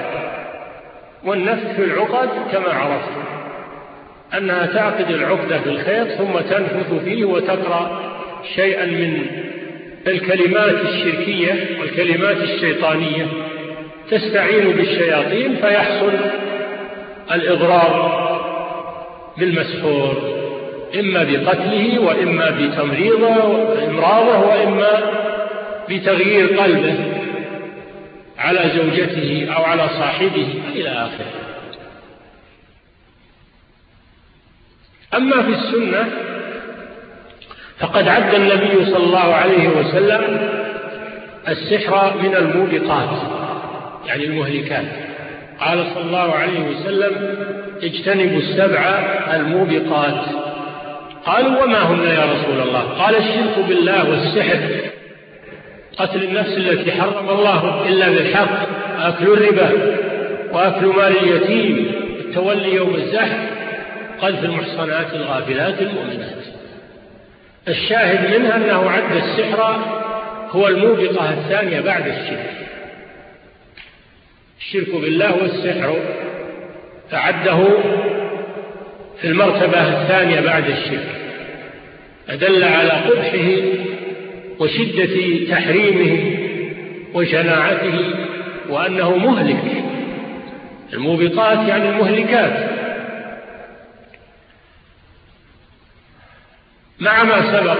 والنفث 1.25 1.77
في 1.77 1.85
العقد 1.85 2.29
كما 2.53 2.73
عرفت 2.73 3.13
أنها 4.39 4.67
تعقد 4.67 5.11
العقدة 5.11 5.59
في 5.59 5.67
الخيط 5.71 6.09
ثم 6.09 6.33
تنفث 6.51 7.05
فيه 7.05 7.25
وتقرأ 7.25 8.13
شيئا 8.55 8.87
من 8.87 9.27
الكلمات 10.07 10.75
الشركية 10.89 11.81
والكلمات 11.81 12.37
الشيطانية. 12.37 13.27
تستعين 14.11 14.73
بالشياطين 14.73 15.57
فيحصل 15.57 16.13
الإضرار 17.33 18.23
بالمسحور 19.39 20.17
إما 21.01 21.23
بقتله 21.23 21.99
وإما 21.99 22.51
بتمريضه 22.51 23.47
وإمراضه 23.47 24.39
وإما 24.39 25.22
بتغيير 25.93 26.61
قلبه 26.61 26.95
على 28.39 28.71
زوجته 28.77 29.49
أو 29.57 29.65
على 29.65 29.89
صاحبه 29.89 30.49
إلى 30.75 30.89
آخره. 30.89 31.33
أما 35.15 35.43
في 35.43 35.49
السنة 35.49 36.09
فقد 37.79 38.09
عد 38.09 38.35
النبي 38.35 38.85
صلى 38.85 39.05
الله 39.05 39.35
عليه 39.35 39.69
وسلم 39.69 40.51
السحر 41.49 42.17
من 42.23 42.37
الموبقات 42.37 43.19
يعني 44.07 44.25
المهلكات. 44.25 44.85
قال 45.61 45.87
صلى 45.95 46.05
الله 46.05 46.33
عليه 46.33 46.61
وسلم 46.61 47.37
اجتنبوا 47.83 48.39
السبع 48.39 48.81
الموبقات. 49.35 50.25
قالوا 51.27 51.65
وما 51.65 51.83
هن 51.83 52.05
يا 52.05 52.25
رسول 52.33 52.61
الله؟ 52.61 52.81
قال 52.81 53.17
الشرك 53.17 53.65
بالله 53.69 54.11
والسحر. 54.11 54.61
قتل 55.99 56.23
النفس 56.23 56.57
التي 56.57 56.93
حرم 56.93 57.29
الله 57.29 57.89
إلا 57.89 58.09
بالحق 58.09 58.69
أكل 58.99 59.27
الربا 59.27 59.71
وأكل 60.53 60.87
مال 60.87 61.17
اليتيم 61.19 61.91
التولي 62.21 62.75
يوم 62.75 62.95
الزحف 62.95 63.39
قذف 64.21 64.45
المحصنات 64.45 65.15
الغافلات 65.15 65.83
المؤمنات. 65.83 66.33
الشاهد 67.69 68.41
منها 68.41 68.57
أنه 68.57 68.91
عد 68.91 69.17
السحر 69.17 69.79
هو 70.51 70.69
الموبقة 70.69 71.31
الثانية 71.31 71.81
بعد 71.81 72.07
الشرك. 72.07 72.53
الشرك 74.61 74.95
بالله 74.95 75.37
والسحر 75.43 75.97
فعده 77.11 77.69
في 79.21 79.29
المرتبة 79.29 80.03
الثانية 80.03 80.41
بعد 80.41 80.65
الشرك 80.69 81.09
أدل 82.29 82.65
على 82.65 82.91
قبحه 82.91 83.63
وشدة 84.59 85.47
تحريمه 85.51 86.37
وشناعته 87.15 87.99
وأنه 88.69 89.17
مهلك. 89.17 89.85
الموبقات 90.93 91.69
يعني 91.69 91.89
المهلكات. 91.89 92.71
مع 97.01 97.23
ما 97.23 97.53
سبق 97.53 97.79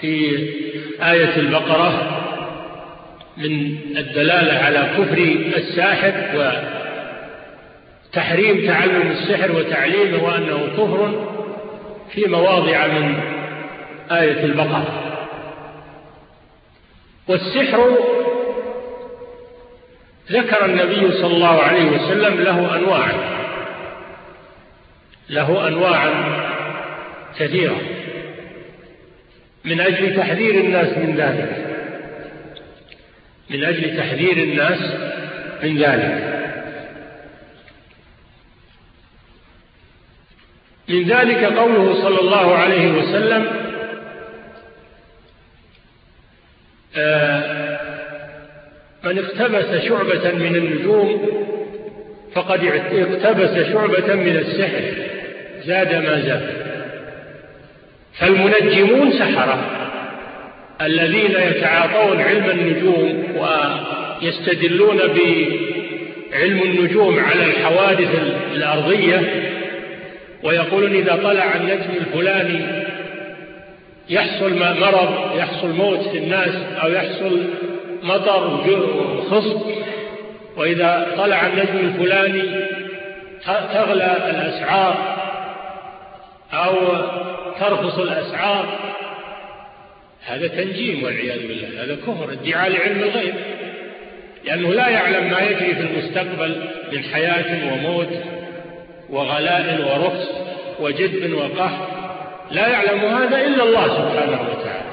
في 0.00 0.36
آية 1.02 1.36
البقرة 1.36 2.14
من 3.36 3.76
الدلالة 3.96 4.58
على 4.58 4.90
كفر 4.98 5.18
الساحر 5.56 6.12
وتحريم 8.12 8.66
تعلم 8.66 9.10
السحر 9.10 9.52
وتعليمه 9.52 10.24
وأنه 10.24 10.68
كفر 10.76 11.26
في 12.14 12.24
مواضع 12.26 12.86
من 12.86 13.14
آية 14.10 14.44
البقرة. 14.44 15.07
والسحر 17.28 17.98
ذكر 20.30 20.64
النبي 20.64 21.12
صلى 21.12 21.34
الله 21.34 21.62
عليه 21.62 21.84
وسلم 21.84 22.40
له 22.40 22.76
أنواع 22.76 23.10
له 25.30 25.68
أنواع 25.68 26.12
كثيرة. 27.38 27.80
من 29.64 29.80
أجل 29.80 30.16
تحذير 30.16 30.54
الناس 30.54 30.98
من 30.98 31.16
ذلك 31.16 31.64
من 33.50 33.64
أجل 33.64 33.96
تحذير 33.96 34.36
الناس 34.36 34.80
من 35.62 35.78
ذلك. 35.78 36.38
من 40.88 41.02
ذلك 41.02 41.44
قوله 41.44 41.94
صلى 42.02 42.20
الله 42.20 42.54
عليه 42.54 42.92
وسلم 42.92 43.67
من 49.04 49.18
اقتبس 49.18 49.84
شعبة 49.88 50.32
من 50.32 50.56
النجوم 50.56 51.28
فقد 52.34 52.60
اقتبس 52.64 53.72
شعبة 53.72 54.14
من 54.14 54.36
السحر 54.36 54.82
زاد 55.64 55.94
ما 55.94 56.20
زاد. 56.20 56.68
فالمنجمون 58.18 59.12
سحرة 59.12 59.70
الذين 60.82 61.30
يتعاطون 61.30 62.20
علم 62.20 62.50
النجوم 62.50 63.24
ويستدلون 63.36 64.96
بعلم 64.96 66.62
النجوم 66.62 67.18
على 67.18 67.44
الحوادث 67.44 68.10
الأرضية 68.54 69.20
ويقولون 70.42 70.94
إذا 70.94 71.16
طلع 71.22 71.56
النجم 71.56 71.90
الفلاني 72.00 72.77
يحصل 74.10 74.58
مرض 74.58 75.36
يحصل 75.36 75.68
موت 75.68 76.08
في 76.08 76.18
الناس 76.18 76.54
أو 76.82 76.90
يحصل 76.90 77.50
مطر 78.02 78.60
وخصب 79.18 79.60
وإذا 80.56 81.14
طلع 81.16 81.46
النجم 81.46 81.78
الفلاني 81.78 82.42
تغلى 83.46 84.16
الأسعار 84.30 85.18
أو 86.52 86.76
ترخص 87.60 87.98
الأسعار. 87.98 88.78
هذا 90.24 90.48
تنجيم 90.48 91.02
والعياذ 91.02 91.46
بالله 91.48 91.84
هذا 91.84 91.94
كفر 91.94 92.32
ادعاء 92.32 92.70
لعلم 92.70 93.02
الغيب. 93.02 93.34
لأنه 94.44 94.72
لا 94.72 94.88
يعلم 94.88 95.30
ما 95.30 95.40
يجري 95.40 95.74
في 95.74 95.80
المستقبل 95.80 96.64
من 96.92 97.04
حياة 97.04 97.72
وموت 97.72 98.08
وغلاء 99.10 99.80
ورخص 99.80 100.28
وجد 100.80 101.32
وقهر. 101.32 101.97
لا 102.50 102.68
يعلم 102.68 103.00
هذا 103.00 103.46
إلا 103.46 103.62
الله 103.62 103.86
سبحانه 103.88 104.40
وتعالى. 104.50 104.88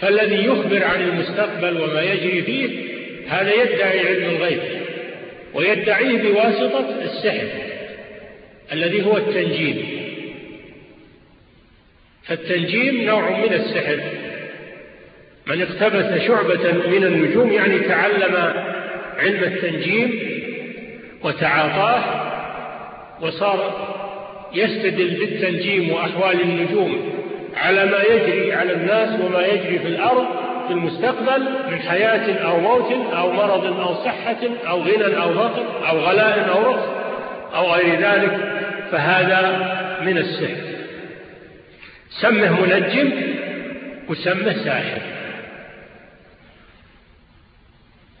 فالذي 0.00 0.44
يخبر 0.46 0.84
عن 0.84 1.02
المستقبل 1.02 1.80
وما 1.80 2.02
يجري 2.02 2.42
فيه 2.42 2.68
هذا 3.28 3.54
يدعي 3.54 4.06
علم 4.06 4.36
الغيب 4.36 4.60
ويدعيه 5.54 6.22
بواسطة 6.22 6.88
السحر 7.04 7.46
الذي 8.72 9.06
هو 9.06 9.16
التنجيم. 9.16 10.02
فالتنجيم 12.24 13.04
نوع 13.04 13.38
من 13.38 13.52
السحر. 13.52 14.00
من 15.46 15.62
اقتبس 15.62 16.22
شعبة 16.26 16.72
من 16.72 17.04
النجوم 17.04 17.52
يعني 17.52 17.78
تعلم 17.78 18.54
علم 19.18 19.44
التنجيم 19.44 20.20
وتعاطاه 21.22 22.02
وصار 23.20 23.92
يستدل 24.54 25.16
بالتنجيم 25.18 25.90
وأحوال 25.90 26.40
النجوم 26.40 27.12
على 27.56 27.84
ما 27.84 28.02
يجري 28.02 28.52
على 28.52 28.72
الناس 28.72 29.20
وما 29.20 29.46
يجري 29.46 29.78
في 29.78 29.88
الأرض 29.88 30.26
في 30.66 30.72
المستقبل 30.72 31.42
من 31.70 31.78
حياة 31.78 32.34
أو 32.34 32.60
موت 32.60 32.92
أو 33.12 33.32
مرض 33.32 33.80
أو 33.80 33.94
صحة 33.94 34.36
أو 34.68 34.82
غنى 34.82 35.22
أو 35.22 35.34
فقر 35.34 35.88
أو 35.88 35.98
غلاء 35.98 36.50
أو 36.50 36.70
رخص 36.70 36.88
أو 37.54 37.72
غير 37.72 38.00
ذلك 38.00 38.38
فهذا 38.92 39.72
من 40.02 40.18
السحر. 40.18 40.72
سمه 42.10 42.60
منجم 42.60 43.10
وسمه 44.08 44.52
ساحر. 44.64 45.02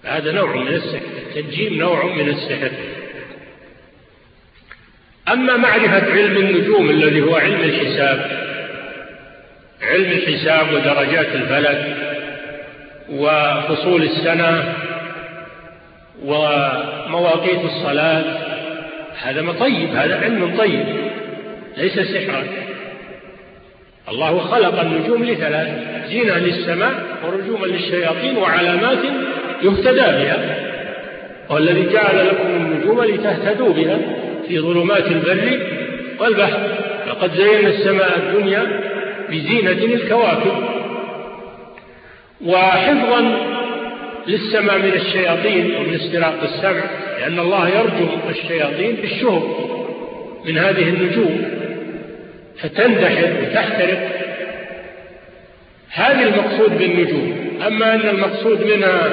هذا 0.04 0.32
نوع 0.32 0.56
من 0.56 0.68
السحر 0.68 1.02
التنجيم 1.26 1.74
نوع 1.74 2.04
من 2.04 2.28
السحر. 2.28 2.70
أما 5.28 5.56
معرفة 5.56 6.12
علم 6.12 6.36
النجوم 6.36 6.90
الذي 6.90 7.22
هو 7.22 7.36
علم 7.36 7.60
الحساب 7.60 8.30
علم 9.82 10.12
الحساب 10.12 10.66
ودرجات 10.74 11.26
الفلك 11.34 11.96
وفصول 13.10 14.02
السنة 14.02 14.74
ومواقيت 16.24 17.64
الصلاة 17.64 18.24
هذا 19.22 19.42
ما 19.42 19.52
طيب 19.52 19.88
هذا 19.94 20.20
علم 20.20 20.56
طيب 20.58 20.86
ليس 21.76 22.00
سحرا. 22.00 22.44
الله 24.08 24.38
خلق 24.38 24.80
النجوم 24.80 25.24
لثلاث 25.24 25.68
زينة 26.08 26.38
للسماء 26.38 26.92
ورجوما 27.24 27.66
للشياطين 27.66 28.36
وعلامات 28.36 28.98
يهتدى 29.62 30.00
بها 30.00 30.56
والذي 31.50 31.92
جعل 31.92 32.28
لكم 32.28 32.46
النجوم 32.46 33.04
لتهتدوا 33.04 33.72
بها. 33.72 33.98
في 34.52 34.60
ظلمات 34.60 35.06
البر 35.06 35.58
والبحر. 36.20 36.58
لقد 37.08 37.34
زينا 37.34 37.68
السماء 37.68 38.18
الدنيا 38.18 38.80
بزينة 39.30 39.94
الكواكب 39.94 40.52
وحفظا 42.46 43.36
للسماء 44.26 44.78
من 44.78 44.92
الشياطين 44.94 45.74
ومن 45.76 45.94
استراق 45.94 46.42
السمع 46.42 46.84
لأن 47.18 47.38
الله 47.38 47.68
يرجم 47.68 48.08
الشياطين 48.30 48.96
بالشهب 48.96 49.42
من 50.44 50.58
هذه 50.58 50.88
النجوم. 50.88 51.44
فتندحر 52.62 53.30
وتحترق. 53.42 54.08
هذه 55.92 56.22
المقصود 56.22 56.78
بالنجوم. 56.78 57.58
أما 57.66 57.94
أن 57.94 58.08
المقصود 58.08 58.64
منها 58.64 59.08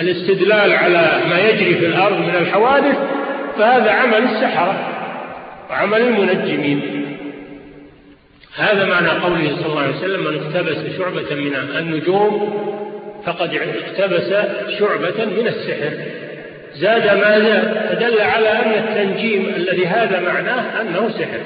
الاستدلال 0.00 0.72
على 0.72 1.20
ما 1.30 1.40
يجري 1.48 1.74
في 1.74 1.86
الأرض 1.86 2.18
من 2.18 2.34
الحوادث 2.34 3.19
فهذا 3.58 3.90
عمل 3.90 4.22
السحرة 4.22 4.74
وعمل 5.70 6.00
المنجمين. 6.00 7.06
هذا 8.56 8.84
معنى 8.84 9.08
قوله 9.08 9.56
صلى 9.56 9.66
الله 9.66 9.80
عليه 9.80 9.96
وسلم 9.96 10.20
من 10.20 10.40
اقتبس 10.40 10.96
شعبة 10.98 11.34
من 11.34 11.56
النجوم 11.78 12.60
فقد 13.26 13.54
اقتبس 13.54 14.28
شعبة 14.78 15.24
من 15.24 15.46
السحر. 15.46 15.92
زاد 16.74 17.16
ما 17.18 17.60
فدل 17.88 18.20
على 18.20 18.48
أن 18.48 18.72
التنجيم 18.84 19.52
الذي 19.56 19.86
هذا 19.86 20.20
معناه 20.20 20.80
أنه 20.80 21.08
سحر. 21.08 21.40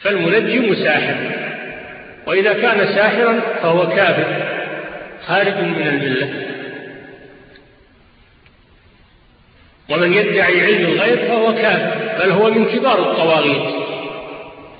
فالمنجم 0.00 0.74
ساحر 0.74 1.16
وإذا 2.26 2.52
كان 2.52 2.86
ساحرا 2.86 3.40
فهو 3.62 3.88
كافر 3.88 4.42
خارج 5.26 5.54
من 5.54 5.88
الملة. 5.88 6.51
ومن 9.92 10.12
يدعي 10.14 10.60
علم 10.60 10.86
الغيب 10.92 11.18
فهو 11.18 11.54
كافر 11.54 12.24
بل 12.24 12.30
هو 12.30 12.50
من 12.50 12.64
كبار 12.64 12.98
الطواغيت. 13.10 13.74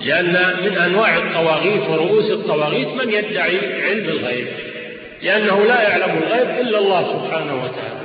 لأن 0.01 0.55
من 0.63 0.77
أنواع 0.77 1.17
الطواغيت 1.17 1.89
ورؤوس 1.89 2.31
الطواغيت 2.31 2.87
من 2.87 3.13
يدعي 3.13 3.83
علم 3.83 4.09
الغيب 4.09 4.47
لأنه 5.21 5.65
لا 5.65 5.81
يعلم 5.81 6.17
الغيب 6.23 6.67
إلا 6.67 6.79
الله 6.79 7.01
سبحانه 7.01 7.63
وتعالى. 7.63 8.03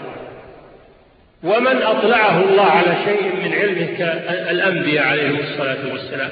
ومن 1.42 1.82
أطلعه 1.82 2.40
الله 2.40 2.64
على 2.64 2.96
شيء 3.04 3.32
من 3.44 3.52
علمه 3.52 3.98
كالأنبياء 3.98 5.06
عليهم 5.06 5.36
الصلاة 5.36 5.92
والسلام. 5.92 6.30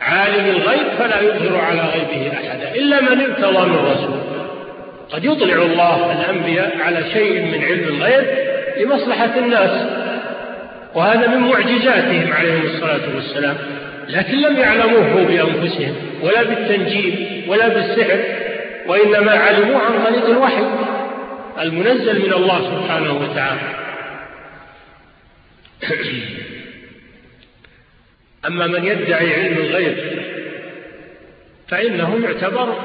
عالم 0.00 0.46
الغيب 0.46 0.86
فلا 0.98 1.20
يظهر 1.20 1.60
على 1.60 1.80
غيبه 1.80 2.32
أحدا 2.32 2.74
إلا 2.74 3.00
من 3.00 3.20
ارتضى 3.20 3.66
من 3.68 3.76
رسول 3.76 4.20
قد 5.12 5.24
يطلع 5.24 5.62
الله 5.62 6.12
الأنبياء 6.12 6.76
على 6.80 7.10
شيء 7.12 7.42
من 7.42 7.64
علم 7.64 7.84
الغيب 7.88 8.43
لمصلحة 8.78 9.38
الناس 9.38 9.86
وهذا 10.94 11.26
من 11.26 11.38
معجزاتهم 11.38 12.32
عليهم 12.32 12.62
الصلاة 12.62 13.14
والسلام. 13.14 13.56
لكن 14.08 14.34
لم 14.34 14.56
يعلموه 14.56 15.24
بأنفسهم 15.24 15.94
ولا 16.22 16.42
بالتنجيم 16.42 17.44
ولا 17.48 17.68
بالسحر 17.68 18.18
وإنما 18.86 19.32
علموه 19.32 19.82
عن 19.82 20.04
طريق 20.04 20.26
الوحي 20.26 20.64
المنزل 21.58 22.26
من 22.26 22.32
الله 22.32 22.60
سبحانه 22.60 23.12
وتعالى. 23.12 23.60
أما 28.48 28.66
من 28.66 28.84
يدعي 28.84 29.34
علم 29.34 29.56
الغيب 29.56 29.96
فإنه 31.68 32.20
يعتبر 32.24 32.78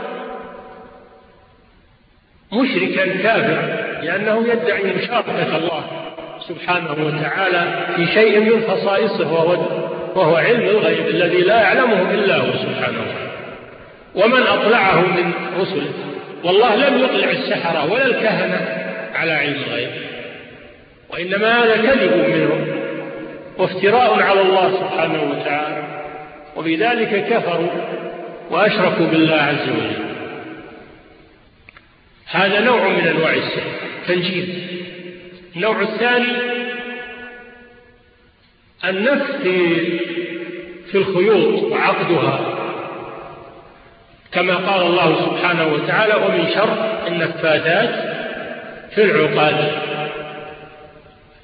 مشركا 2.53 3.05
كافرا. 3.05 3.88
لأنه 4.04 4.47
يدعي 4.47 4.84
مشاركة 4.84 5.58
الله 5.58 5.84
سبحانه 6.47 6.91
وتعالى 6.91 7.86
في 7.95 8.06
شيء 8.14 8.39
من 8.39 8.64
خصائصه 8.68 9.34
وهو, 9.34 9.58
وهو 10.16 10.36
علم 10.36 10.62
الغيب 10.62 11.08
الذي 11.08 11.41
لا 11.41 11.62
يعلمه 11.62 12.12
إلا 12.12 12.36
هو 12.38 12.52
سبحانه 12.52 13.00
وتعالى. 13.00 13.30
ومن 14.16 14.41
أطلعه 14.47 15.02
من 15.02 15.32
رسله 15.60 15.91
والله 16.43 16.76
لم 16.76 17.04
يطلع 17.04 17.30
السحرة 17.30 17.91
ولا 17.91 18.06
الكهنة 18.06 18.86
على 19.16 19.32
علم 19.32 19.56
الغيب 19.68 19.89
وإنما 21.10 21.64
هذا 21.64 21.76
كذب 21.76 22.12
منهم 22.14 22.68
وافتراء 23.58 24.22
على 24.22 24.41
الله 24.41 24.72
سبحانه 24.72 25.24
وتعالى 25.32 25.84
وبذلك 26.56 27.26
كفروا 27.30 27.70
وأشركوا 28.52 29.06
بالله 29.06 29.36
عز 29.36 29.70
وجل. 29.70 30.09
هذا 32.32 32.59
نوع 32.59 32.88
من 32.88 33.07
أنواع 33.07 33.34
السحر 33.34 33.71
تنجيم. 34.07 34.67
النوع 35.55 35.82
الثاني 35.82 36.32
النفس 38.86 39.32
في 40.91 40.95
الخيوط 40.95 41.63
وعقدها. 41.63 42.55
كما 44.32 44.55
قال 44.55 44.82
الله 44.82 45.15
سبحانه 45.25 45.73
وتعالى 45.73 46.13
ومن 46.13 46.49
شر 46.53 47.07
النفاذات 47.07 48.19
في 48.95 49.03
العقاد. 49.03 49.71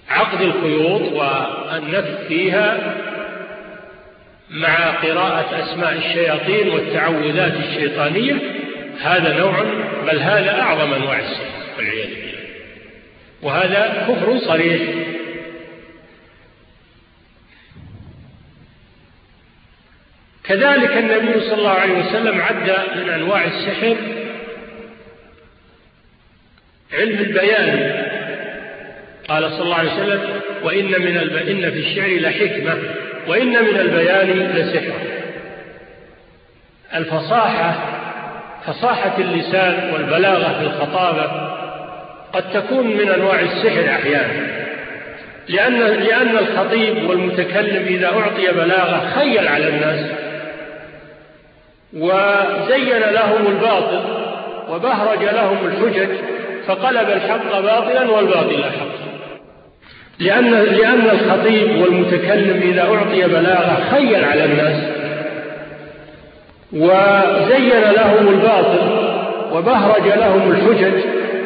عقد 0.09 0.41
الخيوط 0.41 1.01
والنفس 1.01 2.27
فيها 2.27 2.95
مع 4.49 4.89
قراءة 4.89 5.63
أسماء 5.63 5.93
الشياطين 5.93 6.69
والتعوذات 6.69 7.53
الشيطانية 7.53 8.35
هذا 9.01 9.37
نوع 9.37 9.63
بل 10.07 10.19
هذا 10.19 10.61
أعظم 10.61 10.93
أنواع 10.93 11.19
السحر 11.19 11.77
والعياذ 11.77 12.09
بالله. 12.09 12.35
وهذا 13.41 14.05
كفر 14.07 14.39
صريح. 14.39 14.81
كذلك 20.43 20.97
النبي 20.97 21.39
صلى 21.41 21.57
الله 21.57 21.69
عليه 21.69 21.93
وسلم 21.93 22.41
عد 22.41 22.69
من 22.95 23.09
أنواع 23.09 23.43
السحر 23.45 23.97
علم 26.93 27.19
البيان. 27.19 28.05
قال 29.27 29.51
صلى 29.51 29.61
الله 29.61 29.75
عليه 29.75 29.93
وسلم 29.93 30.41
وإن, 30.63 30.85
من 30.85 31.17
الب... 31.17 31.35
إن 31.35 31.71
في 31.71 31.79
الشعر 31.79 32.19
لحكمة 32.19 32.77
وإن 33.27 33.63
من 33.63 33.79
البيان 33.79 34.29
لسحر. 34.29 34.93
الفصاحة 36.93 37.94
فصاحة 38.67 39.17
اللسان 39.19 39.93
والبلاغة 39.93 40.53
في 40.59 40.65
الخطابة 40.65 41.55
قد 42.33 42.43
تكون 42.53 42.87
من 42.87 43.09
أنواع 43.09 43.39
السحر 43.39 43.89
أحيانا. 43.89 44.65
لأن, 45.49 45.79
لأن 45.79 46.37
الخطيب 46.37 47.09
والمتكلم 47.09 47.85
إذا 47.85 48.07
أعطي 48.07 48.51
بلاغة 48.51 49.11
خيل 49.15 49.47
على 49.47 49.67
الناس 49.67 50.11
وزين 51.93 52.99
لهم 52.99 53.47
الباطل 53.47 54.01
وبهرج 54.69 55.23
لهم 55.23 55.57
الحجج 55.67 56.09
فقلب 56.67 57.09
الحق 57.09 57.59
باطلا 57.59 58.11
والباطل 58.11 58.63
حقا. 58.63 59.05
لأن, 60.19 60.51
لأن 60.51 61.09
الخطيب 61.09 61.81
والمتكلم 61.81 62.61
إذا 62.71 62.81
أعطي 62.81 63.27
بلاغة 63.27 63.83
خيل 63.91 64.25
على 64.25 64.45
الناس 64.45 64.94
وزين 66.73 67.79
لهم 67.95 68.27
الباطل 68.27 69.05
وبهرج 69.53 70.07
لهم 70.07 70.51
الحجج 70.51 71.01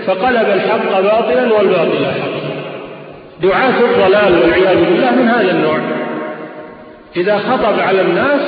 فقلب 0.07 0.47
الحق 0.53 0.99
باطلا 0.99 1.53
والباطل 1.53 2.05
حقا 2.05 2.39
دعاة 3.41 3.79
الضلال 3.79 4.41
والعياذ 4.41 4.85
بالله 4.85 5.11
من 5.11 5.27
هذا 5.27 5.51
النوع. 5.51 5.79
إذا 7.17 7.37
خطب 7.37 7.79
على 7.79 8.01
الناس 8.01 8.41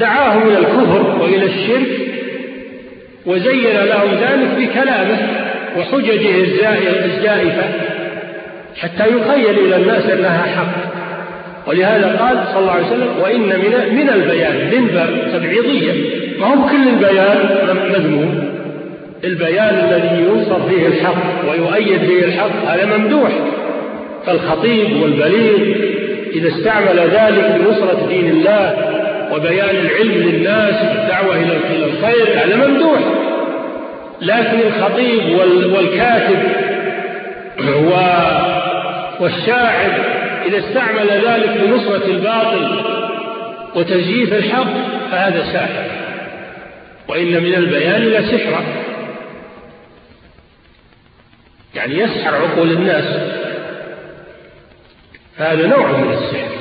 دعاهم 0.00 0.42
إلى 0.48 0.58
الكفر 0.58 1.16
وإلى 1.20 1.46
الشرك 1.46 1.88
وزين 3.26 3.76
لهم 3.76 4.10
ذلك 4.10 4.48
بكلامه 4.58 5.18
وحججه 5.78 6.34
الزائفة 7.04 7.62
حتى 8.76 9.04
يخيل 9.08 9.58
إلى 9.58 9.76
الناس 9.76 10.06
أنها 10.10 10.42
حق. 10.42 11.01
ولهذا 11.66 12.16
قال 12.20 12.44
صلى 12.52 12.58
الله 12.58 12.72
عليه 12.72 12.86
وسلم 12.86 13.08
وإن 13.22 13.40
من, 13.40 13.96
من 13.96 14.08
البيان 14.08 14.54
من 14.54 14.88
تبعيضية. 15.32 15.92
ما 16.40 16.46
هو 16.46 16.68
كل 16.68 16.88
البيان؟ 16.88 17.38
مذموم. 17.98 18.52
البيان 19.24 19.74
الذي 19.74 20.22
ينصر 20.22 20.68
فيه 20.68 20.86
الحق 20.86 21.50
ويؤيد 21.50 21.98
فيه 21.98 22.24
الحق 22.24 22.64
هذا 22.66 22.96
ممدوح. 22.96 23.30
فالخطيب 24.26 25.02
والبليغ 25.02 25.76
إذا 26.34 26.48
استعمل 26.48 26.98
ذلك 26.98 27.60
لنصرة 27.60 28.06
دين 28.08 28.30
الله 28.30 28.76
وبيان 29.32 29.76
العلم 29.76 30.12
للناس 30.12 30.74
والدعوة 30.74 31.36
إلى 31.36 31.86
الخير 31.86 32.38
هذا 32.38 32.66
ممدوح. 32.66 33.00
لكن 34.20 34.58
الخطيب 34.66 35.38
والكاتب 35.74 36.38
والشاعر 39.20 40.21
إذا 40.46 40.58
استعمل 40.58 41.08
ذلك 41.08 41.60
لنصرة 41.60 42.06
الباطل 42.06 42.80
وتزييف 43.74 44.32
الحق 44.32 44.72
فهذا 45.10 45.44
ساحر. 45.52 45.90
وإن 47.08 47.42
من 47.42 47.54
البيان 47.54 48.02
لسحرا 48.02 48.64
يعني 51.74 51.98
يسحر 51.98 52.34
عقول 52.34 52.70
الناس. 52.70 53.04
هذا 55.36 55.66
نوع 55.66 55.92
من 55.92 56.12
السحر. 56.12 56.52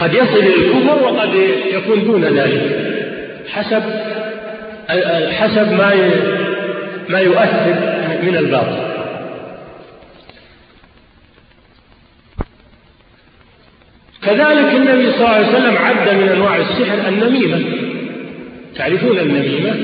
قد 0.00 0.14
يصل 0.14 0.38
إلى 0.38 0.54
الكفر 0.54 1.02
وقد 1.02 1.34
يكون 1.72 2.04
دون 2.04 2.24
ذلك. 2.24 2.94
حسب 3.48 3.82
حسب 5.32 5.72
ما 5.72 6.10
ما 7.08 7.20
يؤثر 7.20 7.74
من 8.22 8.36
الباطل. 8.36 8.87
كذلك 14.28 14.74
النبي 14.74 15.12
صلى 15.12 15.16
الله 15.16 15.28
عليه 15.28 15.48
وسلم 15.48 15.76
عد 15.76 16.14
من 16.14 16.28
أنواع 16.28 16.56
السحر 16.56 17.08
النميمة. 17.08 17.60
تعرفون 18.76 19.18
النميمة؟ 19.18 19.74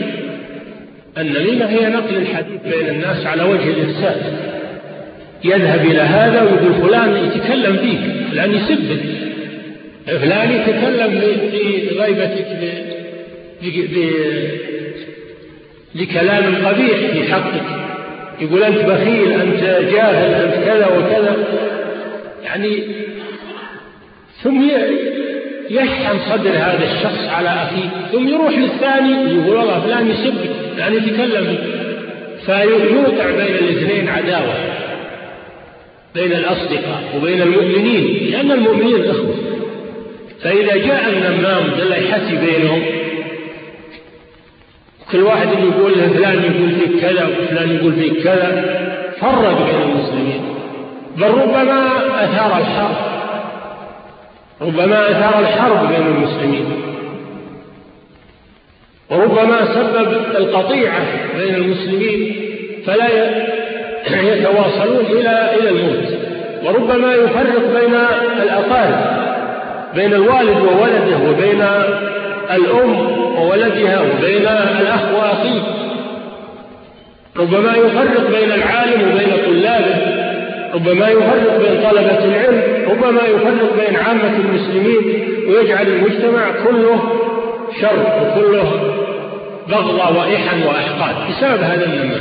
النميمة 1.19 1.67
هي 1.67 1.89
نقل 1.89 2.17
الحديث 2.17 2.61
بين 2.65 2.89
الناس 2.89 3.27
على 3.27 3.43
وجه 3.43 3.71
الإفساد 3.71 4.23
يذهب 5.45 5.87
إلى 5.87 6.01
هذا 6.01 6.43
ويقول 6.43 6.89
فلان 6.89 7.17
يتكلم 7.17 7.77
فيك 7.77 8.31
فلان 8.31 8.55
يسبك. 8.55 9.01
فلان 10.07 10.53
يتكلم 10.53 11.21
في 11.51 11.89
غيبتك 11.99 12.47
لكلام 15.95 16.67
قبيح 16.67 16.99
في 17.13 17.33
حقك. 17.33 17.63
يقول 18.41 18.63
أنت 18.63 18.79
بخيل 18.79 19.33
أنت 19.33 19.61
جاهل 19.93 20.35
أنت 20.35 20.65
كذا 20.65 20.87
وكذا. 20.87 21.37
يعني 22.45 22.79
ثم 24.45 24.63
يشحن 25.71 26.19
صدر 26.31 26.51
هذا 26.51 26.85
الشخص 26.93 27.29
على 27.29 27.49
أخيه 27.49 27.89
ثم 28.13 28.29
يروح 28.29 28.59
للثاني 28.59 29.13
يقول 29.13 29.57
والله 29.57 29.81
فلان 29.81 30.11
يسبك 30.11 30.51
يعني 30.79 30.97
يتكلم 30.97 31.59
فيوقع 32.47 33.31
بين 33.31 33.55
الاثنين 33.55 34.09
عداوة 34.09 34.55
بين 36.15 36.33
الأصدقاء 36.33 37.03
وبين 37.17 37.43
المؤمنين 37.43 38.31
لأن 38.31 38.53
المؤمنين 38.53 39.11
إخوة. 39.11 39.35
فإذا 40.43 40.77
جاء 40.77 41.09
النمام 41.09 41.63
لا 41.89 41.97
يحسي 41.97 42.37
بينهم 42.47 42.83
كل 45.13 45.23
واحد 45.23 45.49
يقول 45.49 45.93
فلان 45.95 46.43
يقول 46.43 46.71
فيك 46.71 47.01
كذا 47.01 47.27
وفلان 47.27 47.77
يقول 47.77 47.93
فيك 47.93 48.23
كذا 48.23 48.65
فرق 49.21 49.67
بين 49.67 49.91
المسلمين. 49.91 50.41
بل 51.17 51.29
ربما 51.29 51.89
أثار 52.25 52.59
الحرب. 52.59 53.14
ربما 54.65 55.11
أثار 55.11 55.41
الحرب 55.41 55.89
بين 55.89 56.07
المسلمين. 56.07 56.67
وربما 59.11 59.59
سبب 59.75 60.13
القطيعة 60.37 61.03
بين 61.39 61.55
المسلمين 61.55 62.35
فلا 62.87 63.09
يتواصلون 64.23 65.07
إلى 65.11 65.51
إلى 65.59 65.69
الموت. 65.69 66.09
وربما 66.65 67.15
يفرق 67.15 67.81
بين 67.81 67.95
الأقارب 68.43 69.25
بين 69.95 70.13
الوالد 70.15 70.61
وولده 70.61 71.31
وبين 71.31 71.63
الأم 72.51 73.19
وولدها 73.39 74.01
وبين 74.01 74.47
الأخ 74.81 75.03
وأخيه. 75.15 75.63
ربما 77.37 77.77
يفرق 77.77 78.31
بين 78.31 78.53
العالم 78.53 79.13
وبين 79.13 79.33
طلابه. 79.47 80.24
ربما 80.75 81.09
يفرق 81.09 81.59
بين 81.59 81.91
طلبة 81.91 82.25
العلم 82.25 82.63
ربما 82.91 83.23
يفرق 83.23 83.87
بين 83.87 83.97
عامة 83.97 84.37
المسلمين 84.37 85.25
ويجعل 85.49 85.87
المجتمع 85.87 86.51
كله 86.65 87.03
شر 87.81 88.23
وكله 88.23 88.95
بغضة 89.69 90.19
وإحن 90.19 90.63
وأحقاد 90.63 91.15
بسبب 91.31 91.63
هذا 91.63 91.85
النمام 91.85 92.21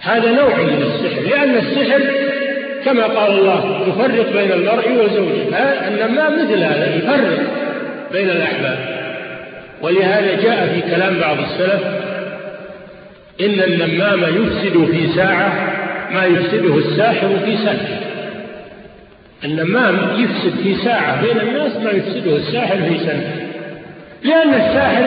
هذا 0.00 0.32
نوع 0.32 0.56
من 0.56 0.82
السحر 0.82 1.20
لأن 1.30 1.56
السحر 1.56 2.00
كما 2.84 3.04
قال 3.04 3.32
الله 3.32 3.80
يفرق 3.88 4.32
بين 4.32 4.52
المرء 4.52 4.90
وزوجه. 4.92 5.58
النمام 5.88 6.32
مثل 6.32 6.62
هذا 6.62 6.96
يفرق 6.96 7.38
بين 8.12 8.30
الأحباب. 8.30 8.78
ولهذا 9.82 10.42
جاء 10.42 10.66
في 10.66 10.94
كلام 10.94 11.18
بعض 11.20 11.36
السلف 11.38 11.82
إن 13.40 13.72
النمام 13.72 14.20
يفسد 14.22 14.86
في 14.90 15.06
ساعة 15.16 15.73
ما 16.12 16.24
يفسده 16.24 16.76
الساحر 16.76 17.28
في 17.44 17.56
سنة 17.56 18.00
النمام 19.44 19.94
يفسد 20.16 20.62
في 20.62 20.74
ساعة 20.74 21.22
بين 21.22 21.40
الناس 21.40 21.76
ما 21.76 21.90
يفسده 21.90 22.36
الساحر 22.36 22.76
في 22.76 22.98
سنة. 22.98 23.50
لأن 24.22 24.48
الساحر 24.48 25.04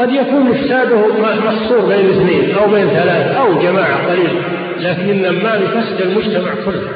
قد 0.00 0.12
يكون 0.12 0.50
إفساده 0.50 1.06
محصور 1.44 1.80
بين 1.80 2.10
اثنين 2.10 2.54
أو 2.54 2.70
بين 2.70 2.88
ثلاث 2.88 3.36
أو 3.36 3.62
جماعة 3.62 4.10
قليلة 4.10 4.42
لكن 4.80 5.10
النمام 5.10 5.62
يفسد 5.62 6.00
المجتمع 6.00 6.50
كله. 6.64 6.88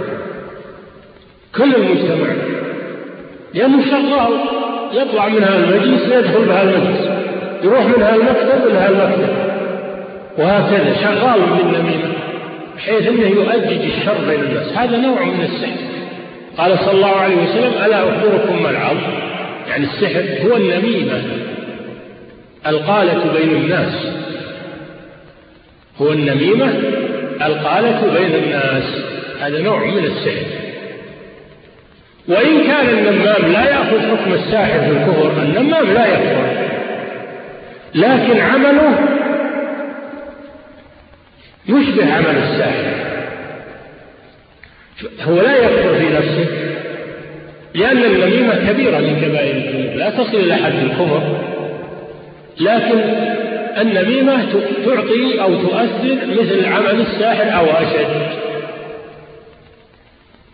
كل 1.56 1.74
المجتمع. 1.74 2.28
لأنه 3.54 3.82
شغال 3.90 4.32
يطلع 4.92 5.28
من 5.28 5.42
هذا 5.42 5.56
المجلس 5.56 6.02
يدخل 6.12 6.44
بها 6.44 6.62
المجلس. 6.62 7.08
يروح 7.62 7.84
من 7.86 8.02
هذا 8.02 8.14
المكتب 8.16 8.66
إلى 8.66 8.78
هذا 8.78 9.14
المكتب. 9.14 9.36
وهكذا 10.38 10.94
شغال 10.94 11.40
بالنميمة. 11.40 12.17
بحيث 12.78 13.06
أنه 13.06 13.26
يؤجج 13.26 13.80
الشر 13.84 14.16
بين 14.28 14.40
الناس. 14.40 14.72
هذا 14.72 14.96
نوع 14.96 15.24
من 15.24 15.44
السحر. 15.44 15.80
قال 16.58 16.78
صلى 16.78 16.92
الله 16.92 17.16
عليه 17.16 17.36
وسلم 17.36 17.72
ألا 17.84 18.02
أخبركم 18.08 18.62
ما 18.62 18.70
العظم 18.70 19.12
يعني 19.68 19.84
السحر 19.84 20.48
هو 20.48 20.56
النميمة 20.56 21.22
القالة 22.66 23.32
بين 23.32 23.50
الناس. 23.50 24.06
هو 26.02 26.12
النميمة 26.12 26.72
القالة 27.46 28.00
بين 28.18 28.44
الناس. 28.44 28.84
هذا 29.40 29.60
نوع 29.62 29.84
من 29.84 30.04
السحر. 30.04 30.46
وإن 32.28 32.62
كان 32.66 32.88
النمام 32.88 33.52
لا 33.52 33.70
يأخذ 33.70 34.00
حكم 34.00 34.32
الساحر 34.32 34.80
في 34.80 34.90
الكفر 34.90 35.42
النمام 35.42 35.94
لا 35.94 36.06
يكفر. 36.06 36.68
لكن 37.94 38.40
عمله 38.40 38.98
يشبه 41.68 42.14
عمل 42.14 42.36
الساحر. 42.36 43.08
هو 45.20 45.40
لا 45.40 45.56
يكفر 45.56 45.94
في 45.94 46.08
نفسه 46.14 46.46
لأن 47.74 48.04
النميمة 48.04 48.72
كبيرة 48.72 48.98
من 48.98 49.20
كبائر 49.20 49.56
الذنوب. 49.56 49.96
لا 49.96 50.10
تصل 50.10 50.36
إلى 50.36 50.54
حد 50.54 50.72
الكفر 50.74 51.38
لكن 52.60 52.98
النميمة 53.80 54.44
تعطي 54.86 55.42
أو 55.42 55.54
تؤثر 55.54 56.16
مثل 56.26 56.64
عمل 56.64 57.00
الساحر 57.00 57.58
أو 57.58 57.66
أشد. 57.66 58.28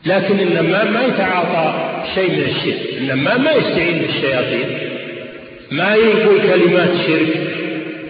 لكن 0.07 0.41
النمام 0.41 0.93
ما 0.93 1.03
يتعاطى 1.03 1.95
شيء 2.15 2.31
من 2.31 2.45
الشرك. 2.45 2.99
النمام 2.99 3.45
ما 3.45 3.53
يستعين 3.53 3.99
بالشياطين. 3.99 4.79
ما 5.71 5.95
يقول 5.95 6.41
كلمات 6.41 6.91
شرك. 7.07 7.37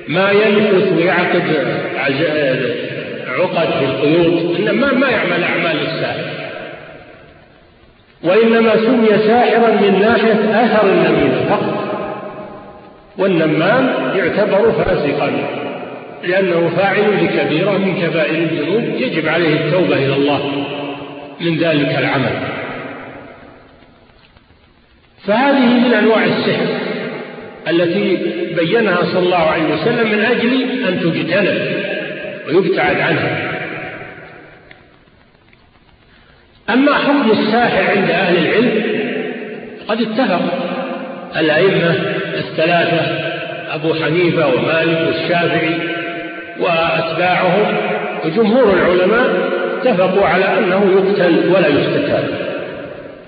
ما 0.09 0.31
ينفث 0.31 0.93
ويعقد 0.93 1.43
عقد 3.35 3.69
في 3.79 3.85
القيود 3.85 4.57
النمام 4.59 5.01
ما 5.01 5.09
يعمل 5.09 5.45
أعمال 5.45 5.77
الساحر. 5.81 6.25
وإنما 8.23 8.77
سمي 8.77 9.19
ساحرا 9.19 9.71
من 9.71 9.99
ناحية 10.01 10.65
أثر 10.65 10.89
النميمة 10.89 11.45
فقط. 11.49 11.85
والنمام 13.19 14.13
يعتبر 14.17 14.73
فاسقا 14.73 15.33
لأنه 16.25 16.71
فاعل 16.77 17.25
لكبيرة 17.25 17.71
من 17.71 18.03
كبائر 18.03 18.35
الذنوب 18.35 18.83
يجب 18.83 19.29
عليه 19.29 19.55
التوبة 19.55 19.97
إلى 19.97 20.15
الله 20.15 20.67
من 21.41 21.59
ذلك 21.59 21.99
العمل. 21.99 22.33
فهذه 25.27 25.79
من 25.87 25.95
أنواع 25.95 26.25
السحر 26.25 26.67
التي 27.69 28.19
بينها 28.57 29.05
صلى 29.05 29.19
الله 29.19 29.37
عليه 29.37 29.75
وسلم 29.75 30.13
من 30.13 30.25
أجل 30.25 30.63
أن 30.89 31.01
تجتنب. 31.01 31.94
ويبتعد 32.49 33.01
عنها. 33.01 33.51
أما 36.71 36.95
حكم 36.95 37.31
الساحر 37.31 37.91
عند 37.97 38.11
أهل 38.11 38.37
العلم 38.37 38.83
قد 39.89 40.01
اتفق 40.01 40.41
الأئمة 41.37 41.95
الثلاثة 42.39 43.01
أبو 43.75 43.95
حنيفة 43.95 44.47
ومالك 44.49 45.07
والشافعي 45.07 45.75
وأتباعهم 46.61 47.77
وجمهور 48.25 48.73
العلماء 48.73 49.51
اتفقوا 49.83 50.27
على 50.27 50.59
أنه 50.59 50.91
يقتل 50.93 51.53
ولا 51.55 51.69
يستتاب 51.69 52.25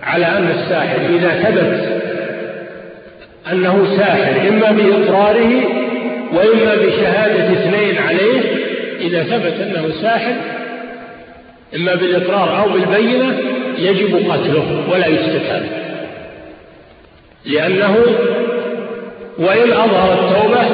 على 0.03 0.27
أن 0.27 0.49
الساحر 0.59 0.99
إذا 1.17 1.31
ثبت 1.31 2.03
أنه 3.53 3.97
ساحر 3.97 4.49
إما 4.49 4.71
بإقراره 4.71 5.62
وإما 6.33 6.75
بشهادة 6.75 7.53
اثنين 7.53 7.99
عليه 7.99 8.41
إذا 9.07 9.23
ثبت 9.23 9.61
أنه 9.61 9.91
ساحر 10.03 10.35
إما 11.77 11.95
بالإقرار 11.95 12.63
أو 12.63 12.69
بالبينة 12.69 13.39
يجب 13.79 14.31
قتله 14.31 14.85
ولا 14.91 15.07
يستتاب. 15.07 15.63
لأنه 17.45 17.97
وإن 19.39 19.73
أظهر 19.73 20.13
التوبة 20.13 20.65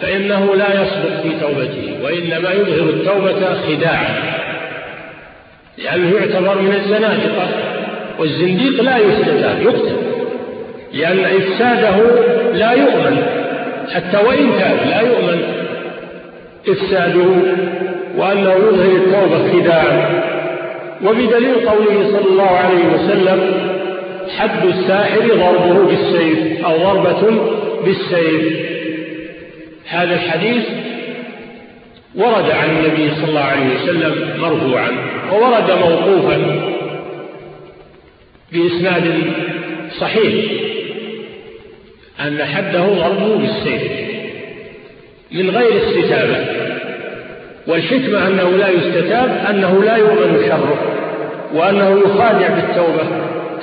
فإنه 0.00 0.54
لا 0.54 0.82
يصدق 0.82 1.22
في 1.22 1.30
توبته 1.40 1.96
وإنما 2.04 2.50
يظهر 2.52 2.88
التوبة 2.88 3.54
خداعا. 3.54 4.14
لأنه 5.78 6.16
يعتبر 6.16 6.62
من 6.62 6.74
الزنادقة 6.74 7.48
والزنديق 8.18 8.82
لا 8.82 8.98
يستتاب 8.98 9.62
يقتل. 9.62 9.96
لأن 10.92 11.24
إفساده 11.24 11.96
لا 12.52 12.72
يؤمن 12.72 13.22
حتى 13.94 14.16
وإن 14.26 14.50
تاب 14.58 14.78
لا 14.88 15.00
يؤمن. 15.00 15.57
إفساده 16.68 17.26
وأنه 18.16 18.52
يظهر 18.52 18.96
التوبة 18.96 19.52
خداعا 19.52 20.22
وبدليل 21.04 21.54
قوله 21.68 22.10
صلى 22.12 22.30
الله 22.30 22.50
عليه 22.50 22.84
وسلم 22.94 23.68
حد 24.38 24.66
الساحر 24.66 25.20
ضربه 25.20 25.86
بالسيف 25.86 26.64
أو 26.64 26.76
ضربة 26.76 27.40
بالسيف. 27.84 28.68
هذا 29.88 30.14
الحديث 30.14 30.64
ورد 32.14 32.50
عن 32.50 32.70
النبي 32.70 33.14
صلى 33.14 33.28
الله 33.28 33.40
عليه 33.40 33.74
وسلم 33.74 34.28
مرفوعا 34.40 34.90
وورد 35.32 35.70
موقوفا 35.70 36.38
بإسناد 38.52 39.14
صحيح 40.00 40.50
أن 42.20 42.44
حده 42.44 42.84
ضربه 42.86 43.36
بالسيف. 43.36 43.82
من 45.32 45.50
غير 45.50 45.72
استتابة 45.76 46.46
والحكمة 47.66 48.26
أنه 48.26 48.50
لا 48.50 48.68
يستتاب 48.68 49.44
أنه 49.50 49.82
لا 49.84 49.96
يؤمن 49.96 50.42
شره 50.48 50.78
وأنه 51.54 52.00
يخادع 52.00 52.48
بالتوبة. 52.48 53.02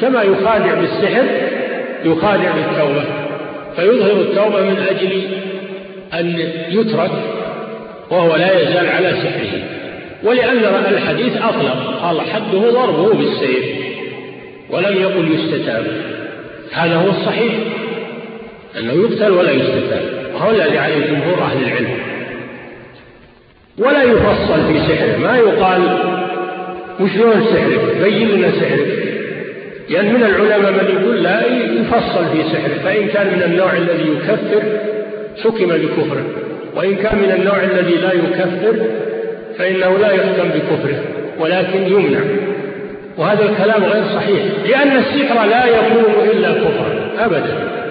كما 0.01 0.23
يخادع 0.23 0.73
بالسحر 0.73 1.23
يخادع 2.05 2.51
بالتوبة. 2.51 3.03
فيظهر 3.75 4.11
التوبة 4.11 4.61
من 4.61 4.85
أجل 4.89 5.21
أن 6.13 6.49
يترك 6.69 7.11
وهو 8.09 8.35
لا 8.35 8.61
يزال 8.61 8.87
على 8.89 9.11
سحره. 9.11 9.61
ولأن 10.23 10.93
الحديث 10.93 11.37
أطلق. 11.37 11.99
قال 12.01 12.21
حده 12.21 12.69
ضربه 12.71 13.13
بالسيف 13.13 13.65
ولم 14.69 15.01
يقل 15.01 15.31
يستتاب. 15.35 15.85
هذا 16.71 16.95
هو 16.95 17.09
الصحيح. 17.09 17.53
أنه 18.79 18.93
يقتل 18.93 19.31
ولا 19.31 19.51
يستتاب 19.51 20.01
وهو 20.33 20.51
الذي 20.51 20.77
عليه 20.77 21.05
جمهور 21.05 21.41
أهل 21.41 21.63
العلم. 21.63 21.97
ولا 23.77 24.03
يفصل 24.03 24.67
في 24.67 24.79
سحره. 24.79 25.17
ما 25.17 25.37
يقال 25.37 25.81
وشلون 26.99 27.45
سحرك 27.45 27.97
بين 28.03 28.29
لنا 28.29 28.51
سحرك 28.51 28.87
لأن 29.89 30.13
من 30.13 30.23
العلماء 30.23 30.71
من 30.71 31.01
يقول 31.01 31.23
لا 31.23 31.41
يفصل 31.47 32.25
في 32.25 32.43
سحره. 32.43 32.83
فإن 32.83 33.07
كان 33.07 33.27
من 33.27 33.43
النوع 33.43 33.73
الذي 33.73 34.11
يكفر 34.11 34.63
حكم 35.43 35.67
بكفره. 35.67 36.25
وإن 36.75 36.95
كان 36.95 37.17
من 37.17 37.31
النوع 37.31 37.63
الذي 37.63 37.95
لا 37.95 38.13
يكفر 38.13 38.85
فإنه 39.57 39.97
لا 39.97 40.11
يحكم 40.11 40.49
بكفره 40.49 40.99
ولكن 41.39 41.83
يمنع. 41.87 42.19
وهذا 43.17 43.49
الكلام 43.49 43.83
غير 43.83 44.03
صحيح. 44.03 44.43
لأن 44.69 44.97
السحر 44.97 45.45
لا 45.45 45.65
يكون 45.65 46.13
إلا 46.31 46.53
كفرا 46.53 47.09
أبدا. 47.19 47.84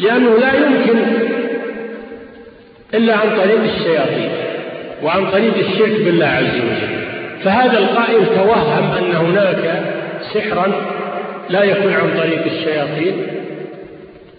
لأنه 0.00 0.38
لا 0.38 0.52
يمكن 0.54 0.98
إلا 2.94 3.16
عن 3.16 3.36
طريق 3.36 3.60
الشياطين 3.62 4.30
وعن 5.02 5.30
طريق 5.30 5.54
الشرك 5.58 6.00
بالله 6.04 6.26
عز 6.26 6.54
وجل. 6.56 7.00
فهذا 7.44 7.78
القائل 7.78 8.26
توهم 8.26 8.90
أن 8.98 9.14
هناك 9.26 9.82
سحرا 10.34 10.72
لا 11.50 11.64
يكون 11.64 11.92
عن 11.92 12.18
طريق 12.18 12.44
الشياطين 12.44 13.26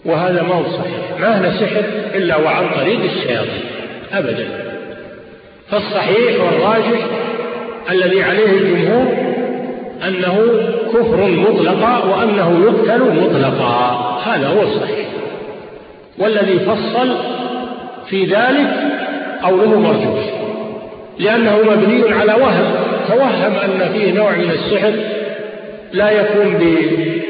وهذا 0.05 0.41
ما 0.43 0.53
هو 0.55 0.63
صحيح. 0.63 1.19
ما 1.19 1.39
هنا 1.39 1.51
سحر 1.51 1.83
إلا 2.15 2.37
وعن 2.37 2.69
طريق 2.75 2.99
الشياطين 3.03 3.63
أبدا. 4.13 4.47
فالصحيح 5.69 6.43
والراجح 6.43 6.99
الذي 7.91 8.23
عليه 8.23 8.45
الجمهور 8.45 9.05
أنه 10.07 10.37
كفر 10.93 11.27
مطلقا 11.27 12.03
وأنه 12.05 12.63
يقتل 12.65 13.01
مطلقا 13.01 14.21
هذا 14.25 14.47
هو 14.47 14.61
الصحيح. 14.61 15.20
والذي 16.21 16.59
فصل 16.59 17.15
في 18.09 18.25
ذلك 18.25 18.67
قوله 19.43 19.79
مرجوح 19.79 20.23
لأنه 21.19 21.57
مبني 21.57 22.13
على 22.13 22.33
وهم 22.33 22.73
توهم 23.07 23.53
أن 23.63 23.89
فيه 23.93 24.13
نوع 24.13 24.31
من 24.31 24.51
السحر 24.51 24.93
لا 25.93 26.11
يكون 26.11 26.57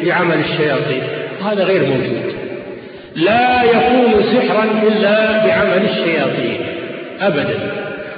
بعمل 0.06 0.40
الشياطين. 0.40 1.04
هذا 1.46 1.64
غير 1.64 1.82
موجود. 1.82 2.36
لا 3.16 3.64
يكون 3.64 4.24
سحرا 4.24 4.64
إلا 4.88 5.46
بعمل 5.46 5.90
الشياطين. 5.90 6.58
أبدا. 7.22 7.60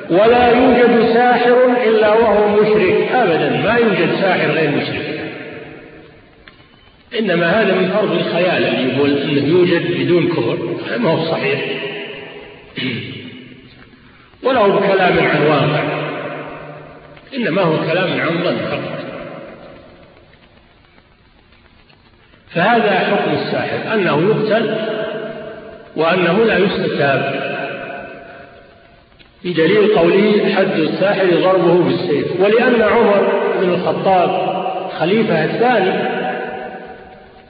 ولا 0.09 0.47
يوجد 0.47 1.13
ساحر 1.13 1.55
إلا 1.87 2.13
وهو 2.13 2.47
مشرك. 2.47 3.09
أبدا. 3.15 3.49
ما 3.49 3.77
يوجد 3.77 4.09
ساحر 4.21 4.51
غير 4.51 4.71
مشرك. 4.71 5.02
إنما 7.19 7.61
هذا 7.61 7.75
من 7.75 7.89
فرض 7.89 8.11
الخيال 8.11 8.63
اللي 8.65 8.93
يقول 8.93 9.17
أنه 9.17 9.47
يوجد 9.47 10.01
بدون 10.01 10.27
كفر 10.27 10.57
ما 10.97 11.09
هو 11.09 11.25
صحيح. 11.25 11.61
ولا 14.43 14.59
هو 14.59 14.79
كلام 14.79 15.19
عن 15.19 15.47
واقع 15.47 15.83
إنما 17.35 17.61
هو 17.61 17.77
كلام 17.91 18.21
عن 18.21 18.43
ظن 18.43 18.57
فقط. 18.57 19.03
فهذا 22.49 22.99
حكم 22.99 23.31
الساحر 23.31 23.93
أنه 23.93 24.21
يقتل 24.21 24.75
وأنه 25.95 26.43
لا 26.43 26.57
يستتاب. 26.57 27.43
بدليل 29.43 29.95
قوله 29.95 30.55
حد 30.55 30.79
الساحر 30.79 31.25
ضربه 31.25 31.83
بالسيف. 31.83 32.39
ولأن 32.39 32.81
عمر 32.81 33.43
بن 33.61 33.69
الخطاب 33.69 34.53
خليفة 34.99 35.43
الثاني 35.45 36.12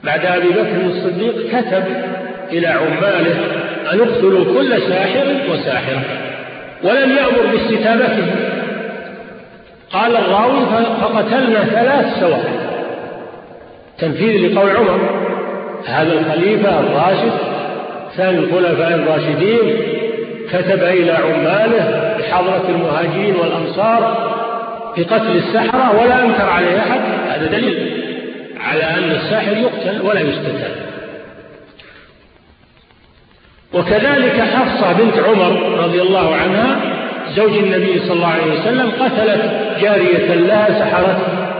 بعد 0.04 0.26
أبي 0.26 0.48
بكر 0.48 0.86
الصديق 0.86 1.34
كتب 1.48 1.84
إلى 2.52 2.66
عماله 2.66 3.36
أن 3.92 4.00
اقتلوا 4.00 4.44
كل 4.44 4.82
ساحر 4.82 5.26
وساحرة 5.52 6.02
ولم 6.82 7.10
يأمر 7.10 7.46
باستتابته. 7.52 8.26
قال 9.92 10.16
الراوي 10.16 10.66
فقتلنا 11.00 11.64
ثلاث 11.64 12.20
سواحل 12.20 12.58
تنفيذ 13.98 14.52
لقول 14.52 14.70
عمر 14.70 15.00
هذا 15.86 16.12
الخليفة 16.12 16.80
الراشد 16.80 17.32
ثاني 18.16 18.38
الخلفاء 18.38 18.94
الراشدين 18.94 19.76
كتب 20.52 20.82
إلى 20.82 21.12
عماله 21.12 22.14
بحضرة 22.18 22.64
المهاجرين 22.68 23.34
والأنصار 23.36 24.30
بقتل 24.96 25.36
السحرة 25.36 26.00
ولا 26.00 26.24
أنكر 26.24 26.48
عليه 26.48 26.78
أحد 26.78 27.00
هذا 27.28 27.46
دليل. 27.46 28.03
على 28.64 28.82
أن 28.82 29.10
الساحر 29.10 29.56
يقتل 29.56 30.00
ولا 30.02 30.20
يستتاب 30.20 30.74
وكذلك 33.74 34.40
حفصة 34.40 34.92
بنت 34.92 35.18
عمر 35.18 35.78
رضي 35.84 36.02
الله 36.02 36.34
عنها 36.34 36.80
زوج 37.36 37.52
النبي 37.56 37.98
صلى 37.98 38.12
الله 38.12 38.26
عليه 38.26 38.52
وسلم 38.52 38.90
قتلت 38.90 39.76
جارية 39.80 40.34
لها 40.34 40.68
سحرتها 40.80 41.50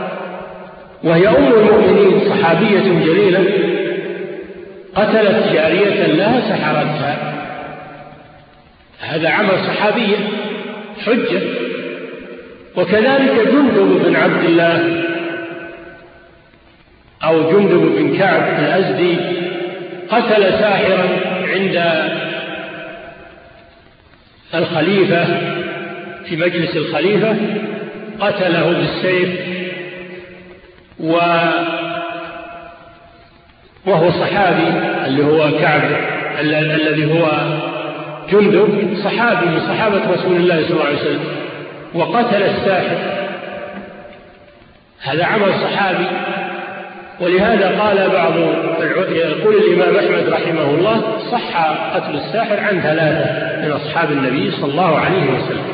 وهي 1.04 1.28
أم 1.28 1.52
المؤمنين 1.52 2.20
صحابية 2.30 2.80
جليلة 3.04 3.44
قتلت 4.94 5.52
جارية 5.52 6.06
لها 6.06 6.40
سحرتها. 6.40 7.34
هذا 9.00 9.28
عمل 9.28 9.58
صحابية 9.66 10.16
حجة. 11.06 11.40
وكذلك 12.76 13.48
جندب 13.52 14.02
بن 14.04 14.16
عبد 14.16 14.44
الله 14.44 15.03
أو 17.24 17.50
جندب 17.50 17.96
بن 17.96 18.18
كعب 18.18 18.42
الأزدي 18.58 19.16
قتل 20.10 20.58
ساحرا 20.58 21.08
عند 21.48 21.82
الخليفة 24.54 25.24
في 26.24 26.36
مجلس 26.36 26.76
الخليفة 26.76 27.36
قتله 28.20 28.72
بالسيف 28.72 29.28
و 31.00 31.18
وهو 33.86 34.10
صحابي 34.10 34.68
اللي 35.06 35.24
هو 35.24 35.50
كعب 35.60 35.82
الذي 36.40 37.20
هو 37.20 37.30
جندب 38.32 38.96
صحابي 39.04 39.46
من 39.46 39.60
صحابة 39.60 40.12
رسول 40.12 40.36
الله 40.36 40.62
صلى 40.62 40.70
الله 40.70 40.84
عليه 40.84 41.00
وسلم 41.00 41.24
وقتل 41.94 42.42
الساحر. 42.42 42.96
هذا 45.02 45.24
عمل 45.24 45.52
صحابي 45.54 46.06
ولهذا 47.20 47.80
قال 47.80 48.10
بعض 48.12 48.32
يقول 49.12 49.54
الإمام 49.54 49.96
أحمد 49.96 50.28
رحمه 50.28 50.70
الله 50.70 51.02
صح 51.32 51.70
قتل 51.94 52.14
الساحر 52.14 52.60
عن 52.60 52.80
ثلاثة 52.80 53.62
من 53.66 53.72
أصحاب 53.72 54.12
النبي 54.12 54.50
صلى 54.50 54.70
الله 54.70 54.98
عليه 54.98 55.22
وسلم. 55.22 55.64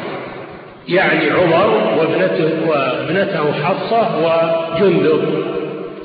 يعني 0.88 1.30
عمر 1.30 1.96
وابنته, 1.98 2.50
وابنته 2.68 3.52
حفصة 3.52 4.18
وجندب 4.18 5.44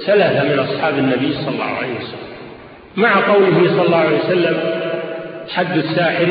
ثلاثة 0.06 0.44
من 0.44 0.60
أصحاب 0.60 0.98
النبي 0.98 1.34
صلى 1.34 1.50
الله 1.54 1.64
عليه 1.64 1.96
وسلم. 1.96 2.26
مع 2.96 3.34
قوله 3.34 3.68
صلى 3.68 3.86
الله 3.86 3.98
عليه 3.98 4.18
وسلم 4.18 4.58
حد 5.56 5.78
الساحر 5.78 6.28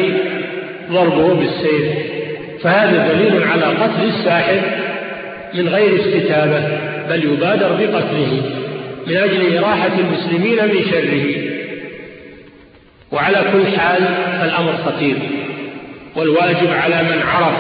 ضربه 0.91 1.35
بالسيف. 1.35 2.15
فهذا 2.63 3.09
دليل 3.09 3.43
على 3.43 3.65
قتل 3.65 4.05
الساحر 4.05 4.61
من 5.55 5.69
غير 5.69 6.01
استتابة 6.01 6.79
بل 7.09 7.25
يبادر 7.25 7.69
بقتله. 7.69 8.43
من 9.07 9.17
أجل 9.17 9.57
إراحة 9.57 9.91
المسلمين 9.99 10.65
من 10.65 10.85
شره. 10.91 11.55
وعلى 13.13 13.45
كل 13.53 13.79
حال 13.79 14.03
الأمر 14.43 14.73
خطير 14.73 15.17
والواجب 16.17 16.71
على 16.71 17.03
من 17.03 17.23
عرف 17.23 17.57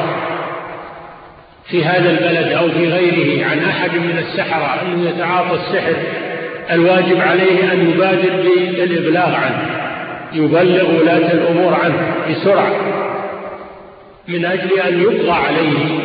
في 1.70 1.84
هذا 1.84 2.10
البلد 2.10 2.52
أو 2.52 2.68
في 2.68 2.88
غيره 2.88 3.46
عن 3.46 3.58
أحد 3.58 3.90
من 3.90 4.18
السحرة 4.18 4.82
أنه 4.82 5.08
يتعاطى 5.08 5.54
السحر 5.54 5.96
الواجب 6.70 7.20
عليه 7.20 7.72
أن 7.72 7.90
يبادر 7.90 8.42
بالإبلاغ 8.76 9.34
عنه 9.34 9.80
يبلغ 10.32 11.00
ولاة 11.00 11.32
الأمور 11.32 11.74
عنه 11.74 12.14
بسرعة 12.30 12.74
من 14.28 14.44
أجل 14.44 14.80
أن 14.80 15.02
يقضى 15.02 15.30
عليه 15.30 15.98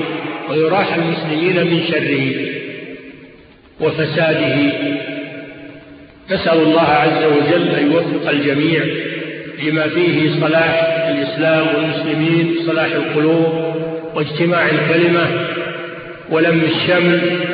ويراح 0.50 0.96
المسلمين 0.96 1.68
من 1.68 1.84
شره 1.84 2.50
وفساده. 3.80 4.72
نسأل 6.32 6.62
الله 6.62 6.82
عز 6.82 7.24
وجل 7.24 7.68
أن 7.68 7.92
يوفق 7.92 8.30
الجميع 8.30 8.84
لما 9.64 9.88
فيه 9.88 10.40
صلاح 10.42 10.84
الإسلام 11.10 11.68
والمسلمين 11.76 12.56
صلاح 12.66 12.86
القلوب 12.86 13.76
واجتماع 14.14 14.70
الكلمة 14.70 15.48
ولم 16.30 16.62
الشمل 16.62 17.46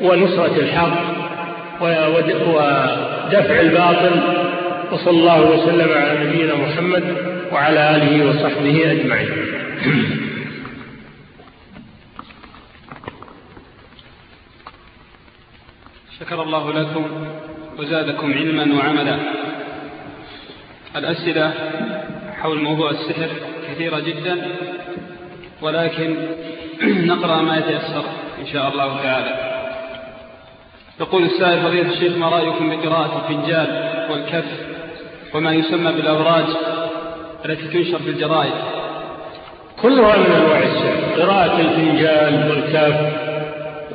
ونصرة 0.00 0.56
الحق 0.56 1.20
ودفع 1.82 3.60
الباطل. 3.60 4.20
وصلى 4.92 5.10
الله 5.10 5.50
وسلم 5.50 5.88
على 5.92 6.24
نبينا 6.24 6.54
محمد 6.54 7.16
وعلى 7.52 7.96
آله 7.96 8.28
وصحبه 8.28 8.92
أجمعين. 8.92 9.30
شكر 16.20 16.42
الله 16.42 16.72
لكم. 16.72 17.29
وزادكم 17.80 18.32
علما 18.32 18.76
وعملا. 18.76 19.18
الأسئلة 20.96 21.52
حول 22.40 22.62
موضوع 22.62 22.90
السحر 22.90 23.28
كثيرة 23.68 23.98
جدا 23.98 24.46
ولكن 25.62 26.16
نقرأ 27.12 27.42
ما 27.42 27.56
يتيسر 27.56 28.04
إن 28.40 28.46
شاء 28.52 28.68
الله 28.68 29.02
تعالى. 29.02 29.60
يقول 31.00 31.22
السائل 31.22 31.62
فضيلة 31.62 31.92
الشيخ 31.92 32.16
ما 32.16 32.28
رأيكم 32.28 32.70
بقراءة 32.70 33.22
الفنجال 33.24 33.68
والكف 34.10 34.44
وما 35.34 35.52
يسمى 35.52 35.92
بالأوراج 35.92 36.46
التي 37.44 37.68
تنشر 37.68 37.98
في 37.98 38.10
الجرائد؟ 38.10 38.54
كلها 39.82 40.16
من 40.16 40.32
أنواع 40.32 40.58
السحر. 40.58 41.22
قراءة 41.22 41.60
الفنجال 41.60 42.50
والكف 42.50 43.29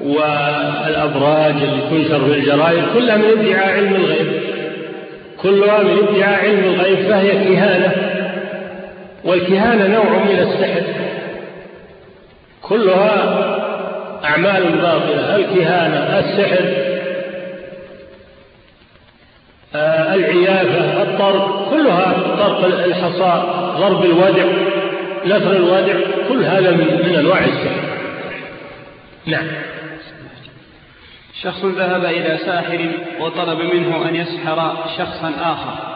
والأبراج 0.06 1.56
اللي 1.56 1.82
تنشر 1.90 2.26
في 2.26 2.40
الجرائد 2.40 2.84
كلها 2.94 3.18
من 3.18 3.26
ادعاء 3.26 3.76
علم 3.76 3.96
الغيب. 3.96 4.28
كلها 5.42 5.84
من 5.84 6.08
ادعاء 6.08 6.40
علم 6.40 6.64
الغيب 6.64 7.10
فهي 7.10 7.32
كهانة. 7.32 7.92
والكهانة 9.24 9.88
نوع 9.88 10.24
من 10.24 10.40
السحر. 10.40 10.82
كلها 12.62 13.42
أعمال 14.24 14.64
باطلة. 14.64 15.36
الكهانة 15.36 16.20
السحر 16.20 16.66
آه، 19.76 20.16
العيافة 20.16 21.02
الطرق. 21.02 21.70
كلها 21.70 22.14
طرق 22.38 22.66
الحصى 22.86 23.44
ضرب 23.80 24.06
الودع 24.06 24.46
نثر 25.26 25.52
الودع 25.52 25.94
كل 26.30 26.44
هذا 26.44 26.72
من 26.72 27.16
أنواع 27.20 27.40
السحر. 27.40 27.96
نعم. 29.26 29.48
شخص 31.42 31.66
ذهب 31.66 32.06
إلى 32.06 32.38
ساحر 32.38 32.92
وطلب 33.20 33.60
منه 33.60 34.10
أن 34.10 34.16
يسحر 34.16 34.86
شخصا 34.98 35.32
آخر 35.42 35.96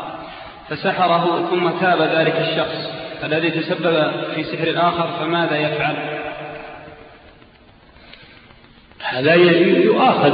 فسحره 0.69 1.47
ثم 1.51 1.69
تاب 1.69 2.01
ذلك 2.01 2.35
الشخص 2.35 2.91
الذي 3.23 3.49
تسبب 3.51 4.11
في 4.35 4.43
سحر 4.43 4.67
الآخر 4.67 5.09
فماذا 5.19 5.57
يفعل؟ 5.57 5.95
هذا 9.09 9.33
يؤاخذ 9.33 10.31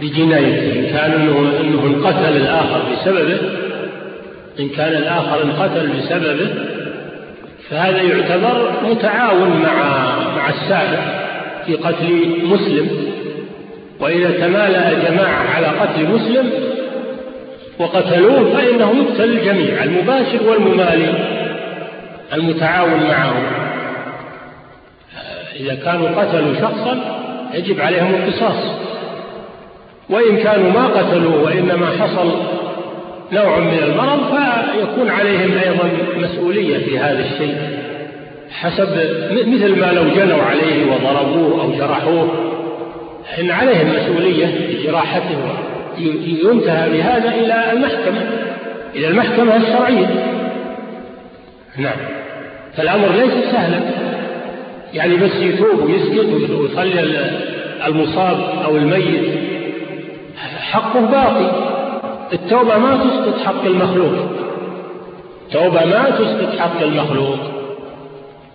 بجنايته 0.00 0.78
إن 0.78 0.86
كان 0.86 1.12
أنه, 1.12 1.60
إنه 1.60 1.82
انقتل 1.86 2.36
الآخر 2.36 2.82
بسببه 2.92 3.40
إن 4.60 4.68
كان 4.68 4.92
الآخر 4.92 5.42
انقتل 5.42 5.88
بسببه 5.88 6.54
فهذا 7.70 8.02
يعتبر 8.02 8.72
متعاون 8.90 9.50
مع 9.50 9.74
مع 10.36 10.48
الساحر 10.48 11.20
في 11.66 11.74
قتل 11.74 12.38
مسلم. 12.44 13.09
وإذا 14.00 14.30
تمالأ 14.30 15.08
جماعة 15.08 15.44
على 15.54 15.66
قتل 15.66 16.08
مسلم 16.08 16.50
وقتلوه 17.78 18.52
فإنه 18.54 18.92
يقتل 18.96 19.24
الجميع 19.24 19.84
المباشر 19.84 20.42
والممالي 20.48 21.14
المتعاون 22.32 23.00
معه. 23.08 23.34
إذا 25.60 25.74
كانوا 25.74 26.08
قتلوا 26.08 26.54
شخصا 26.54 26.98
يجب 27.54 27.80
عليهم 27.80 28.14
القصاص. 28.14 28.90
وإن 30.10 30.36
كانوا 30.36 30.72
ما 30.72 30.86
قتلوا 30.86 31.44
وإنما 31.44 31.86
حصل 31.86 32.32
نوع 33.32 33.58
من 33.58 33.78
المرض 33.82 34.20
فيكون 34.72 35.10
عليهم 35.10 35.58
أيضا 35.58 35.90
مسؤولية 36.16 36.78
في 36.78 36.98
هذا 36.98 37.18
الشيء 37.18 37.56
حسب 38.50 38.88
مثل 39.32 39.80
ما 39.80 39.92
لو 39.92 40.04
جنوا 40.16 40.42
عليه 40.42 40.92
وضربوه 40.92 41.62
أو 41.62 41.72
جرحوه. 41.72 42.39
إن 43.38 43.50
عليهم 43.50 43.88
مسؤولية 43.96 44.46
في 44.46 44.86
جراحته 44.86 45.38
ينتهى 46.44 46.90
بهذا 46.90 47.34
إلى 47.34 47.72
المحكمة 47.72 48.26
إلى 48.94 49.08
المحكمة 49.08 49.56
الشرعية. 49.56 50.06
نعم. 51.76 51.96
فالأمر 52.76 53.08
ليس 53.12 53.52
سهلا. 53.52 53.80
يعني 54.94 55.16
بس 55.16 55.36
يتوب 55.40 55.80
ويسجد 55.80 56.50
ويصلي 56.50 57.30
المصاب 57.86 58.38
أو 58.64 58.76
الميت. 58.76 59.40
حقه 60.60 61.00
باقي 61.00 61.50
التوبة 62.32 62.78
ما 62.78 62.96
تسقط 62.96 63.46
حق 63.46 63.64
المخلوق. 63.64 64.12
التوبة 65.46 65.84
ما 65.84 66.10
تسقط 66.18 66.58
حق 66.58 66.82
المخلوق. 66.82 67.38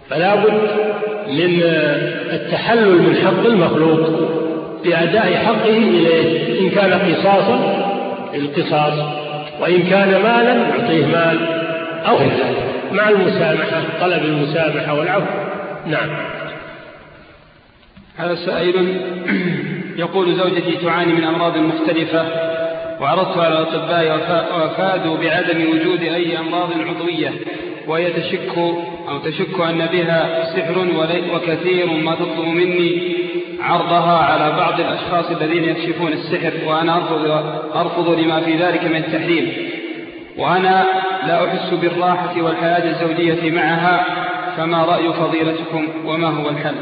فلا 0.10 0.36
بد 0.36 0.62
من 1.32 1.62
التحلل 2.32 3.02
من 3.02 3.16
حق 3.16 3.46
المخلوق. 3.46 4.10
بأداء 4.86 5.36
حقه 5.36 5.78
إليه. 5.78 6.60
إن 6.62 6.70
كان 6.70 6.94
قصاصا 6.94 7.86
القصاص. 8.36 9.26
وإن 9.62 9.84
كان 9.84 10.10
مالا 10.10 10.54
يعطيه 10.54 11.06
مال. 11.06 11.48
أو 12.08 12.18
مع 12.92 13.10
المسامحة 13.10 13.82
طلب 14.02 14.24
المسامحة 14.24 14.94
والعفو. 14.94 15.26
نعم. 15.88 16.10
هذا 18.18 18.36
سائل 18.36 19.02
يقول 19.98 20.36
زوجتي 20.36 20.78
تعاني 20.84 21.14
من 21.14 21.24
أمراض 21.24 21.58
مختلفة 21.58 22.26
وعرضت 23.02 23.38
على 23.38 23.60
الأطباء 23.60 24.12
وأفادوا 24.56 25.18
بعدم 25.18 25.70
وجود 25.70 26.00
أي 26.00 26.38
أمراض 26.40 26.70
عضوية 26.88 27.32
وهي 27.88 28.14
تشك 28.14 28.58
أو 29.10 29.18
تشك 29.18 29.60
أن 29.70 29.86
بها 29.86 30.44
سحر 30.56 30.88
وكثير 31.34 31.86
ما 31.86 32.16
تطلب 32.16 32.48
مني 32.48 33.15
عرضها 33.66 34.18
على 34.18 34.58
بعض 34.58 34.80
الأشخاص 34.80 35.42
الذين 35.42 35.64
يكشفون 35.64 36.14
السحر 36.14 36.54
وأنا 36.68 36.98
أرفض, 36.98 37.26
أرفض 37.76 38.10
لما 38.10 38.40
في 38.42 38.58
ذلك 38.58 38.84
من 38.84 38.96
التحريم. 38.96 39.54
وأنا 40.38 40.86
لا 41.28 41.46
أحس 41.46 41.74
بالراحة 41.74 42.42
والحياة 42.42 42.90
الزوجية 42.92 43.52
معها 43.52 44.06
فما 44.58 44.84
رأي 44.84 45.14
فضيلتكم 45.14 45.88
وما 46.06 46.28
هو 46.28 46.50
الحل؟ 46.50 46.76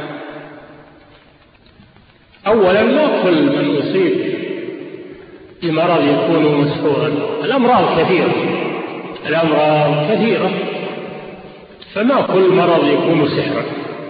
أولا 2.47 2.83
ما 2.83 3.23
كل 3.23 3.41
من 3.43 3.75
يصيب 3.75 4.33
بمرض 5.63 6.03
يكون 6.03 6.61
مسحورا. 6.61 7.07
الأمراض 7.43 7.99
كثيرة. 7.99 8.33
الأمراض 9.27 10.11
كثيرة. 10.11 10.51
فما 11.93 12.21
كل 12.21 12.55
مرض 12.55 12.87
يكون 12.87 13.27
سحرا 13.27 13.63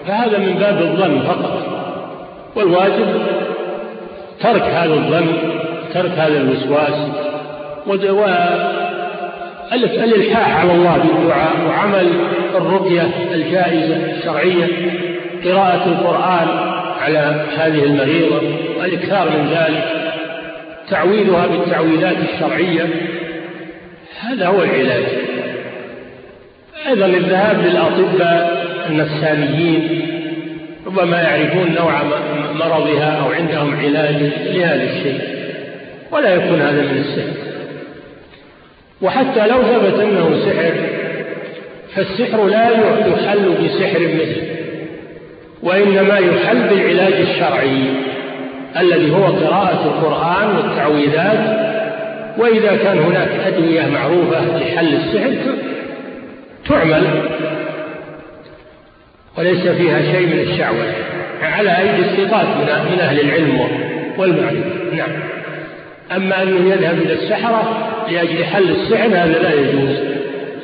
فهذا 0.08 0.38
من 0.38 0.54
باب 0.54 0.82
الظن 0.82 1.20
فقط. 1.20 1.83
والواجب 2.56 3.22
ترك 4.42 4.62
هذا 4.62 4.94
الظن 4.94 5.28
ترك 5.94 6.12
هذا 6.12 6.38
الوسواس 6.38 7.10
والإلحاح 9.78 10.60
على 10.60 10.72
الله 10.72 10.98
بالدعاء 10.98 11.52
وعمل 11.68 12.10
الرقية 12.56 13.10
الجائزة 13.34 13.96
الشرعية 13.96 14.68
قراءة 15.46 15.88
القرآن 15.88 16.48
على 17.02 17.46
هذه 17.58 17.84
المريضة 17.84 18.42
والإكثار 18.80 19.30
من 19.30 19.50
ذلك 19.52 19.84
تعويلها 20.90 21.48
بالتعويلات 21.48 22.18
الشرعية 22.34 22.90
هذا 24.22 24.48
هو 24.48 24.64
العلاج. 24.64 25.06
أيضا 26.88 27.06
الذهاب 27.06 27.60
للأطباء 27.62 28.64
النفسانيين 28.90 30.13
ربما 30.98 31.22
يعرفون 31.22 31.76
نوع 31.76 32.02
مرضها 32.54 33.22
أو 33.22 33.32
عندهم 33.32 33.76
علاج 33.80 34.16
لهذا 34.46 34.84
الشيء 34.84 35.22
ولا 36.12 36.36
يكون 36.36 36.62
هذا 36.62 36.82
من 36.82 36.98
السحر 36.98 37.44
وحتى 39.02 39.48
لو 39.48 39.62
ثبت 39.62 40.00
أنه 40.00 40.40
سحر 40.46 40.74
فالسحر 41.96 42.48
لا 42.48 42.70
يحل 42.70 43.50
بسحر 43.64 44.00
مثله 44.00 44.48
وإنما 45.64 46.18
يحل 46.18 46.60
بالعلاج 46.70 47.14
الشرعي 47.14 47.84
الذي 48.80 49.12
هو 49.12 49.24
قراءة 49.24 49.86
القرآن 49.86 50.56
والتعويذات 50.56 51.74
وإذا 52.38 52.76
كان 52.76 53.00
هناك 53.00 53.30
أدوية 53.46 53.88
معروفة 53.88 54.58
لحل 54.58 54.94
السحر 54.94 55.36
تعمل. 56.70 57.04
وليس 59.38 59.68
فيها 59.68 60.02
شيء 60.02 60.28
من 60.28 60.40
الشعوذة 60.40 60.94
على 61.42 61.78
أيدي 61.78 62.00
الثقات 62.00 62.48
من 62.92 63.00
أهل 63.00 63.20
العلم 63.20 63.60
والمعرفة. 64.18 64.96
نعم. 64.98 65.10
أما 66.16 66.44
أنه 66.44 66.74
يذهب 66.74 66.98
إلى 66.98 67.14
السحرة 67.14 67.90
لأجل 68.12 68.46
حل 68.46 68.70
السحر 68.70 69.08
هذا 69.08 69.40
لا 69.44 69.54
يجوز. 69.54 69.98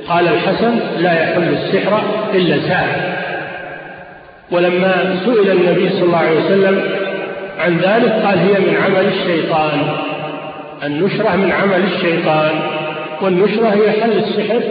قال 0.08 0.28
الحسن 0.28 0.80
لا 0.98 1.24
يحل 1.24 1.54
السحر 1.54 2.02
إلا 2.34 2.60
ساحر. 2.68 3.02
ولما 4.52 5.16
سئل 5.26 5.52
النبي 5.52 5.90
صلى 5.90 6.04
الله 6.04 6.18
عليه 6.18 6.46
وسلم 6.46 6.82
عن 7.60 7.78
ذلك 7.78 8.12
قال 8.12 8.38
هي 8.38 8.60
من 8.60 8.78
عمل 8.86 9.08
الشيطان. 9.08 9.82
النشرة 10.84 11.36
من 11.36 11.52
عمل 11.52 11.84
الشيطان 11.96 12.60
والنشرة 13.22 13.68
هي 13.68 14.02
حل 14.02 14.12
السحر 14.12 14.62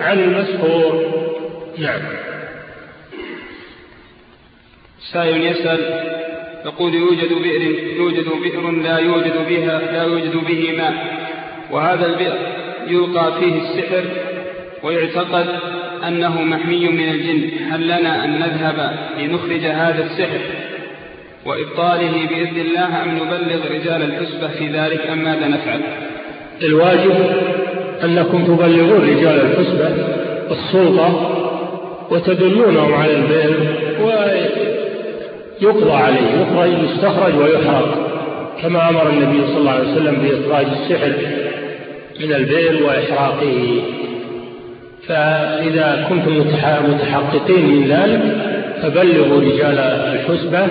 عن 0.00 0.18
المسحور. 0.18 1.02
نعم. 1.78 2.00
سائل 5.12 5.46
يسأل 5.46 5.80
يقول 6.64 6.94
يوجد 6.94 7.32
بئر 7.42 7.62
يوجد 7.96 8.28
بئر 8.42 8.70
لا 8.70 8.98
يوجد 8.98 9.34
بها 9.48 9.80
لا 9.92 10.02
يوجد 10.02 10.36
به 10.48 10.74
ماء. 10.78 10.94
وهذا 11.70 12.06
البئر 12.06 12.38
يلقى 12.88 13.32
فيه 13.40 13.54
السحر 13.62 14.04
ويعتقد 14.82 15.46
أنه 16.08 16.42
محمي 16.42 16.88
من 16.88 17.08
الجن. 17.08 17.50
هل 17.70 17.84
لنا 17.84 18.24
أن 18.24 18.38
نذهب 18.38 18.96
لنخرج 19.18 19.64
هذا 19.64 20.04
السحر 20.04 20.40
وإبطاله 21.44 22.26
بإذن 22.30 22.60
الله 22.60 23.02
أم 23.02 23.10
نبلغ 23.16 23.60
رجال 23.70 24.02
الحسبة 24.02 24.48
في 24.48 24.68
ذلك؟ 24.68 25.06
أم 25.06 25.18
ماذا 25.18 25.48
نفعل؟ 25.48 25.80
الواجب 26.62 27.14
أنكم 28.04 28.44
تبلغون 28.44 29.00
رجال 29.00 29.40
الحسبة 29.40 29.88
السلطة 30.50 31.32
وتدلونهم 32.10 32.94
على 32.94 33.16
البئر 33.16 33.56
ويقضى 35.62 35.92
عليه 35.92 36.30
يقضى 36.40 36.84
يستخرج 36.84 37.34
ويحرق 37.34 38.12
كما 38.62 38.88
أمر 38.88 39.08
النبي 39.10 39.46
صلى 39.46 39.58
الله 39.58 39.70
عليه 39.70 39.92
وسلم 39.92 40.14
بإخراج 40.22 40.66
السحر 40.66 41.12
من 42.20 42.32
البئر 42.32 42.84
وإحراقه. 42.84 43.82
فإذا 45.08 46.06
كنتم 46.08 46.38
متحققين 46.88 47.66
من 47.66 47.86
ذلك 47.88 48.22
فبلغوا 48.82 49.40
رجال 49.40 49.78
الحسبة 49.78 50.68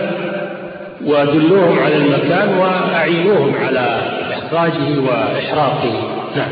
ودلوهم 1.05 1.79
على 1.79 1.95
المكان 1.95 2.57
وأعينوهم 2.57 3.55
على 3.65 4.01
إخراجه 4.31 4.99
وإحراقه. 5.07 5.93
نعم. 6.35 6.49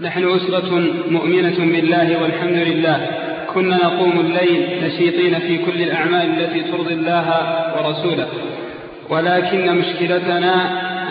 نحن 0.00 0.28
أسرة 0.28 0.82
مؤمنة 1.10 1.58
بالله 1.58 2.22
والحمد 2.22 2.56
لله. 2.56 3.25
كنا 3.56 3.76
نقوم 3.76 4.20
الليل 4.20 4.84
نشيطين 4.84 5.38
في 5.38 5.58
كل 5.58 5.82
الأعمال 5.82 6.40
التي 6.40 6.60
ترضي 6.60 6.94
الله 6.94 7.26
ورسوله. 7.76 8.28
ولكن 9.10 9.76
مشكلتنا 9.76 10.54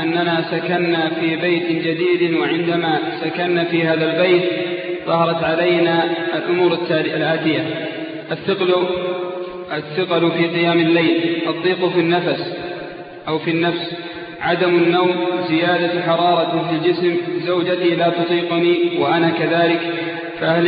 أننا 0.03 0.45
سكننا 0.51 1.09
في 1.09 1.35
بيت 1.35 1.85
جديد 1.85 2.33
وعندما 2.33 2.99
سكننا 3.23 3.63
في 3.63 3.83
هذا 3.83 4.11
البيت 4.11 4.43
ظهرت 5.07 5.43
علينا 5.43 6.03
الأمور 6.35 6.77
الآتية 6.91 7.63
الثقل 8.31 8.73
الثقل 9.73 10.31
في 10.31 10.47
قيام 10.47 10.79
الليل 10.79 11.41
الضيق 11.47 11.89
في 11.89 11.99
النفس 11.99 12.53
أو 13.27 13.39
في 13.39 13.51
النفس 13.51 13.95
عدم 14.41 14.75
النوم 14.75 15.15
زيادة 15.49 16.01
حرارة 16.01 16.67
في 16.69 16.75
الجسم 16.75 17.17
زوجتي 17.45 17.95
لا 17.95 18.09
تطيقني 18.09 18.77
وأنا 18.99 19.29
كذلك 19.29 19.81
فهل 20.39 20.67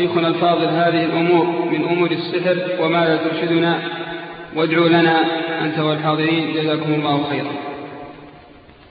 شيخنا 0.00 0.28
الفاضل 0.28 0.64
هذه 0.64 1.04
الأمور 1.04 1.46
من 1.70 1.84
أمور 1.84 2.10
السحر 2.10 2.56
وماذا 2.80 3.16
ترشدنا 3.16 3.78
وادعوا 4.56 4.88
لنا 4.88 5.24
أنت 5.64 5.78
والحاضرين. 5.78 6.52
جزاكم 6.54 6.94
الله 6.94 7.24
خيرا. 7.30 7.52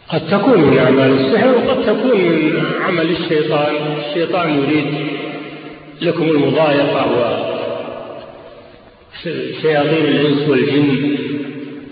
قد 0.09 0.27
تكون 0.27 0.61
من 0.61 0.77
أعمال 0.77 1.19
السحر 1.19 1.47
وقد 1.47 1.81
تكون 1.81 2.19
من 2.21 2.63
عمل 2.87 3.09
الشيطان. 3.09 3.75
الشيطان 4.07 4.63
يريد 4.63 4.85
لكم 6.01 6.23
المضايقة 6.23 7.05
وشياطين 9.25 10.05
الإنس 10.05 10.49
والجن. 10.49 11.17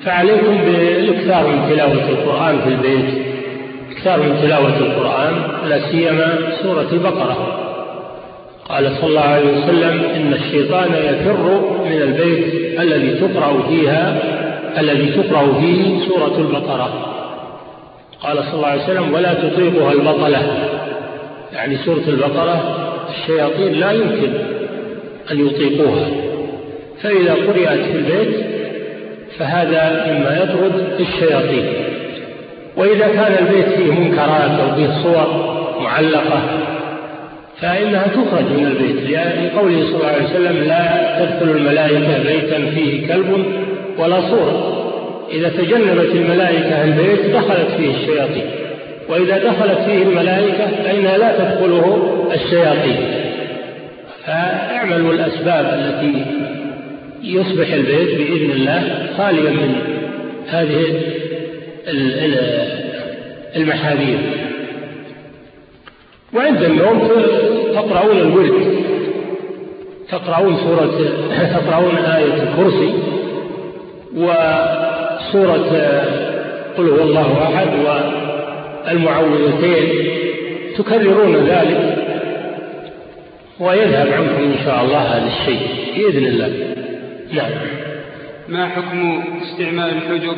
فعليكم 0.04 0.58
بالإكثار 0.58 1.48
من 1.48 1.70
تلاوة 1.70 2.10
القرآن 2.10 2.62
في 2.62 2.70
البيت. 2.70 3.28
إكثار 3.92 4.20
من 4.20 4.40
تلاوة 4.42 4.78
القرآن 4.78 5.34
لا 5.70 5.92
سيما 5.92 6.52
سورة 6.64 6.88
البقرة. 6.92 7.64
قال 8.70 8.96
صلى 9.02 9.10
الله 9.10 9.22
عليه 9.22 9.58
وسلم 9.58 10.04
إن 10.16 10.34
الشيطان 10.34 10.94
يفر 10.94 11.62
من 11.86 12.02
البيت 12.02 12.80
الذي 12.80 13.12
تقرأ 13.12 13.64
فيها 13.70 14.22
الذي 14.78 15.06
تقرأ 15.06 15.54
فيه 15.60 16.00
سورة 16.08 16.38
البقرة. 16.38 17.14
قال 18.22 18.38
صلى 18.44 18.54
الله 18.54 18.68
عليه 18.68 18.84
وسلم 18.84 19.14
ولا 19.14 19.34
تطيقها 19.34 19.92
البطلة. 19.92 20.42
يعني 21.54 21.78
سورة 21.78 22.04
البقرة 22.08 22.88
الشياطين 23.10 23.74
لا 23.74 23.92
يمكن 23.92 24.34
أن 25.32 25.48
يطيقوها. 25.48 26.08
فإذا 27.02 27.34
قرأت 27.34 27.80
في 27.80 27.98
البيت 27.98 28.46
فهذا 29.40 30.06
مما 30.08 30.38
يطرد 30.44 31.00
الشياطين. 31.00 31.66
وإذا 32.78 33.08
كان 33.08 33.48
البيت 33.48 33.70
فيه 33.70 33.92
منكرات 33.92 34.60
أو 34.60 34.76
فيه 34.76 35.04
صور 35.04 35.28
معلقة 35.82 36.42
فإنها 37.62 38.08
تخرج 38.08 38.46
من 38.58 38.66
البيت. 38.66 39.10
لقوله 39.10 39.86
صلى 39.86 39.96
الله 39.96 40.08
عليه 40.08 40.24
وسلم 40.24 40.64
لا 40.64 41.16
تدخل 41.20 41.58
الملائكة 41.58 42.24
بيتا 42.24 42.70
فيه 42.76 43.08
كلب 43.08 43.46
ولا 43.98 44.22
صورة 44.22 44.84
إذا 45.32 45.50
تجنبت 45.50 46.16
الملائكة 46.16 46.84
البيت 46.84 47.26
دخلت 47.36 47.68
فيه 47.78 47.96
الشياطين. 47.96 48.46
وإذا 49.10 49.38
دخلت 49.38 49.80
فيه 49.86 50.04
الملائكة 50.04 50.68
فإنها 50.84 51.18
لا 51.18 51.38
تدخله 51.38 52.28
الشياطين. 52.34 52.98
فاعملوا 54.26 55.14
الأسباب 55.14 55.66
التي 55.66 56.26
يصبح 57.24 57.74
البيت 57.74 58.18
بإذن 58.18 58.52
الله 58.52 59.08
خاليا 59.18 59.50
من 59.50 59.76
هذه 60.50 61.02
المحاذير. 63.56 64.18
وعند 66.38 66.64
النوم 66.64 67.12
تقرؤون 67.76 68.18
الورد 68.18 68.54
تقرؤون 70.10 70.58
سورة 70.58 71.00
تقرؤون 71.58 71.96
آية 71.96 72.44
الكرسي 72.44 72.94
وسورة 74.16 75.72
قل 76.78 76.90
هو 76.90 77.04
الله 77.04 77.44
أحد 77.44 77.68
والمعوذتين 78.88 80.08
تكررون 80.78 81.36
ذلك 81.36 81.98
ويذهب 83.60 84.08
عنكم 84.08 84.44
إن 84.44 84.56
شاء 84.66 84.84
الله 84.84 84.98
هذا 84.98 85.28
الشيء 85.28 85.68
بإذن 85.96 86.26
الله. 86.26 86.76
نعم. 87.34 87.52
ما 88.48 88.68
حكم 88.68 89.24
استعمال 89.42 89.90
الحجب 89.90 90.38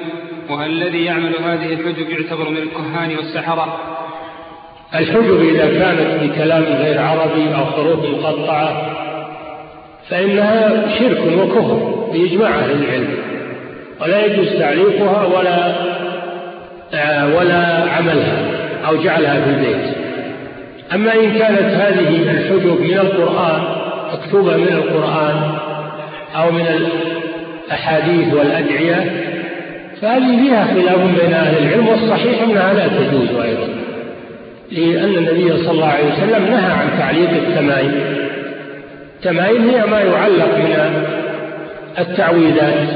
وهل 0.49 0.69
الذي 0.69 1.05
يعمل 1.05 1.35
هذه 1.43 1.73
الحجب 1.73 2.09
يعتبر 2.09 2.49
من 2.49 2.57
الكهان 2.57 3.15
والسحرة؟ 3.17 3.98
الحجب 4.95 5.41
إذا 5.41 5.79
كانت 5.79 6.23
بكلام 6.23 6.63
غير 6.63 7.01
عربي 7.01 7.55
أو 7.55 7.65
حروف 7.65 7.99
مقطعة 8.23 8.95
فإنها 10.09 10.85
شرك 10.99 11.19
وكفر 11.37 12.09
بإجماع 12.13 12.49
أهل 12.49 12.71
العلم 12.71 13.07
ولا 14.01 14.25
يجوز 14.25 14.47
تعليقها 14.59 15.25
ولا 15.25 15.75
ولا 17.37 17.91
عملها 17.91 18.37
أو 18.87 19.03
جعلها 19.03 19.41
في 19.41 19.49
البيت. 19.49 19.95
أما 20.93 21.13
إن 21.13 21.31
كانت 21.31 21.73
هذه 21.73 22.31
الحجب 22.31 22.81
من 22.81 22.93
القرآن 22.93 23.61
مكتوبة 24.13 24.57
من 24.57 24.67
القرآن 24.67 25.51
أو 26.35 26.51
من 26.51 26.65
الأحاديث 27.67 28.33
والأدعية 28.33 29.11
فهذه 30.01 30.37
فيها 30.39 30.65
خلاف 30.65 31.21
بين 31.21 31.33
أهل 31.33 31.57
العلم 31.57 31.87
والصحيح 31.87 32.41
أنها 32.41 32.73
لا 32.73 32.87
تجوز 32.87 33.41
أيضا. 33.43 33.78
لأن 34.71 35.15
النبي 35.15 35.57
صلى 35.57 35.71
الله 35.71 35.87
عليه 35.87 36.13
وسلم 36.13 36.45
نهى 36.45 36.71
عن 36.71 36.99
تعليق 36.99 37.29
التمائم 37.29 38.19
التمائم 39.19 39.69
هي 39.69 39.85
ما 39.85 40.01
يعلق 40.01 40.57
من 40.57 41.03
التعويذات 41.99 42.87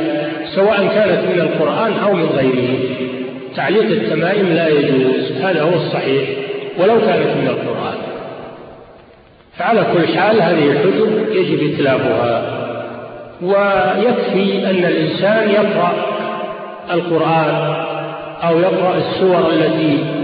سواء 0.55 0.87
كانت 0.87 1.19
من 1.33 1.41
القرآن 1.41 1.93
أو 1.93 2.13
من 2.13 2.25
غيره. 2.25 2.79
تعليق 3.55 3.85
التمائم 3.85 4.47
لا 4.47 4.67
يجوز 4.67 5.31
هذا 5.41 5.61
هو 5.61 5.73
الصحيح 5.73 6.29
ولو 6.79 6.99
كانت 6.99 7.37
من 7.41 7.47
القرآن. 7.47 7.95
فعلى 9.57 9.85
كل 9.93 10.17
حال 10.17 10.41
هذه 10.41 10.71
الحجب 10.71 11.35
يجب 11.35 11.73
إتلافها. 11.73 12.59
ويكفي 13.41 14.69
أن 14.69 14.85
الإنسان 14.85 15.49
يقرأ 15.49 15.93
القرآن 16.93 17.75
أو 18.43 18.59
يقرأ 18.59 18.97
السور 18.97 19.49
التي 19.53 20.22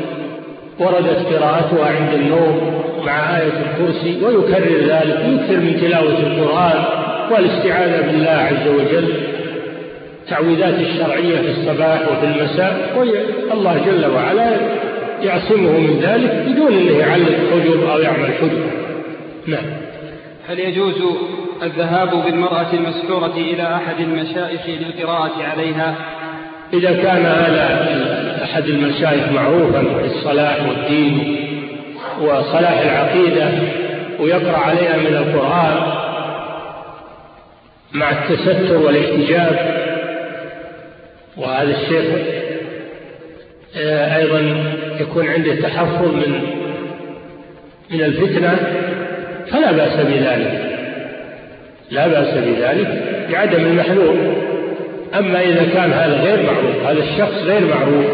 وردت 0.79 1.33
قراءتها 1.33 1.85
عند 1.85 2.13
النوم 2.13 2.81
مع 3.05 3.37
آية 3.37 3.53
الكرسي 3.71 4.25
ويكرر 4.25 4.79
ذلك 4.87 5.19
يكثر 5.27 5.57
من 5.57 5.77
تلاوة 5.81 6.19
القرآن 6.19 6.83
والاستعاذة 7.31 8.01
بالله 8.01 8.29
عز 8.29 8.67
وجل. 8.67 9.13
التعويذات 10.23 10.79
الشرعية 10.79 11.41
في 11.41 11.51
الصباح 11.51 12.01
وفي 12.01 12.25
المساء 12.25 12.97
والله 13.49 13.81
جل 13.85 14.05
وعلا 14.05 14.57
يعصمه 15.21 15.71
من 15.71 15.99
ذلك 16.01 16.45
بدون 16.47 16.73
أنه 16.73 16.97
يعلق 16.97 17.37
حجب 17.51 17.89
أو 17.89 17.99
يعمل 17.99 18.33
حجب. 18.33 18.63
نعم. 19.47 19.65
هل 20.49 20.59
يجوز 20.59 20.95
الذهاب 21.63 22.23
بالمرأة 22.25 22.73
المسحورة 22.73 23.33
إلى 23.37 23.63
أحد 23.75 23.99
المشائخ 23.99 24.61
للقراءة 24.67 25.43
عليها؟ 25.43 25.95
إذا 26.73 26.93
كان 26.93 27.25
هذا 27.25 28.39
أحد 28.43 28.65
المشايخ 28.65 29.31
معروفا 29.31 29.81
بالصلاح 29.81 30.57
والدين 30.69 31.35
وصلاح 32.21 32.79
العقيدة 32.79 33.49
ويقرأ 34.19 34.57
عليها 34.57 34.97
من 34.97 35.15
القرآن 35.15 35.75
مع 37.93 38.11
التستر 38.11 38.77
والاحتجاب 38.77 39.79
وهذا 41.37 41.71
الشيخ 41.71 42.05
آه، 43.77 44.17
أيضا 44.17 44.63
يكون 44.99 45.27
عنده 45.27 45.55
تحفظ 45.55 46.05
من 46.05 46.41
من 47.89 48.01
الفتنة 48.01 48.57
فلا 49.51 49.71
بأس 49.71 49.95
بذلك. 49.95 50.69
لا 51.91 52.07
بأس 52.07 52.33
بذلك 52.33 53.03
بعدم 53.31 53.65
المحلول 53.65 54.38
أما 55.17 55.41
إذا 55.41 55.65
كان 55.73 55.91
هذا 55.91 56.21
غير 56.21 56.43
معروف 56.43 56.85
هذا 56.85 57.03
الشخص 57.03 57.43
غير 57.43 57.61
معروف 57.65 58.05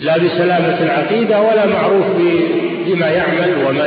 لا 0.00 0.18
بسلامة 0.18 0.82
العقيدة 0.82 1.40
ولا 1.40 1.66
معروف 1.66 2.06
بما 2.86 3.06
يعمل 3.06 3.54
وما 3.66 3.86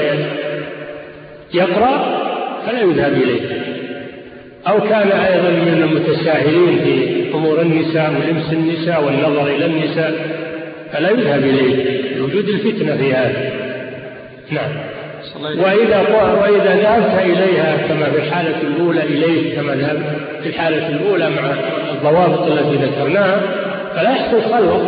يقرأ 1.54 2.18
فلا 2.68 2.82
يذهب 2.82 3.14
إليه. 3.14 3.42
أو 4.68 4.80
كان 4.80 5.12
أيضا 5.12 5.50
من 5.50 5.84
المتساهلين 5.84 6.80
في 6.84 7.26
أمور 7.34 7.62
النساء 7.62 8.12
ولمس 8.12 8.54
النساء 8.54 9.04
والنظر 9.04 9.48
إلى 9.48 9.66
النساء 9.66 10.14
فلا 10.94 11.10
يذهب 11.10 11.44
إليه. 11.44 12.16
لوجود 12.18 12.50
الفتنة 12.50 12.98
في 12.98 13.14
هذا. 13.14 13.52
نعم. 14.52 14.72
وإذا 15.36 16.00
وإذا 16.42 16.76
ذهبت 16.76 17.22
إليها 17.24 17.78
كما 17.88 18.06
في 18.06 18.18
الحالة 18.18 18.62
الأولى 18.62 19.04
إليه 19.04 19.56
كما 19.56 19.74
ذهب 19.76 20.02
في 20.44 20.50
الحالة 20.50 20.88
الأولى 20.88 21.30
مع 21.30 21.54
الضوابط 21.94 22.52
التي 22.52 22.86
ذكرناها 22.86 23.42
فلا 23.96 24.12
يحصل 24.12 24.42
خلوة 24.42 24.82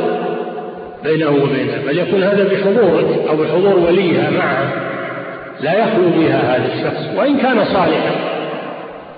بينه 1.03 1.29
وبينها 1.29 1.77
بل 1.87 1.97
يكون 1.97 2.23
هذا 2.23 2.43
بحضورك 2.43 3.27
أو 3.29 3.35
بحضور 3.35 3.79
وليها 3.79 4.29
معها 4.29 4.69
لا 5.61 5.73
يخلو 5.73 6.09
بها 6.09 6.55
هذا 6.55 6.65
الشخص 6.75 7.17
وإن 7.17 7.37
كان 7.37 7.65
صالحا 7.65 8.11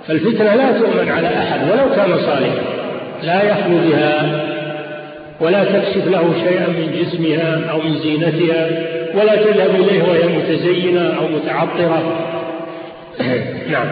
فالفتنة 0.07 0.56
لا 0.56 0.80
تؤمن 0.80 1.10
على 1.10 1.27
أحد 1.27 1.60
ولو 1.72 1.95
كان 1.95 2.18
صالحا 2.26 2.61
لا 3.23 3.43
يخلو 3.43 3.77
بها 3.89 4.41
ولا 5.39 5.64
تكشف 5.64 6.07
له 6.07 6.34
شيئا 6.43 6.68
من 6.68 6.99
جسمها 7.02 7.72
أو 7.72 7.77
من 7.81 7.98
زينتها 7.98 8.68
ولا 9.15 9.35
تذهب 9.35 9.75
إليه 9.75 10.03
وهي 10.03 10.27
متزينة 10.38 11.17
أو 11.17 11.27
متعطرة. 11.27 12.27
نعم. 13.69 13.88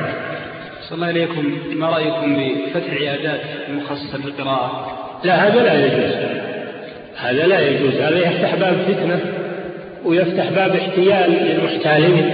صلى 0.81 0.95
الله 0.95 1.07
عليكم. 1.07 1.57
ما 1.75 1.89
رأيكم 1.89 2.35
بفتح 2.35 2.93
عيادات 2.93 3.41
مخصصة 3.69 4.17
للقراءة؟ 4.25 4.97
لا 5.23 5.47
هذا 5.47 5.63
لا 5.63 5.85
يجوز. 5.85 6.15
هذا 7.17 7.47
لا 7.47 7.59
يجوز. 7.69 7.95
هذا 7.95 8.17
يفتح 8.17 8.55
باب 8.55 8.77
فتنة 8.87 9.19
ويفتح 10.05 10.49
باب 10.49 10.75
احتيال 10.75 11.31
للمحتالين. 11.31 12.31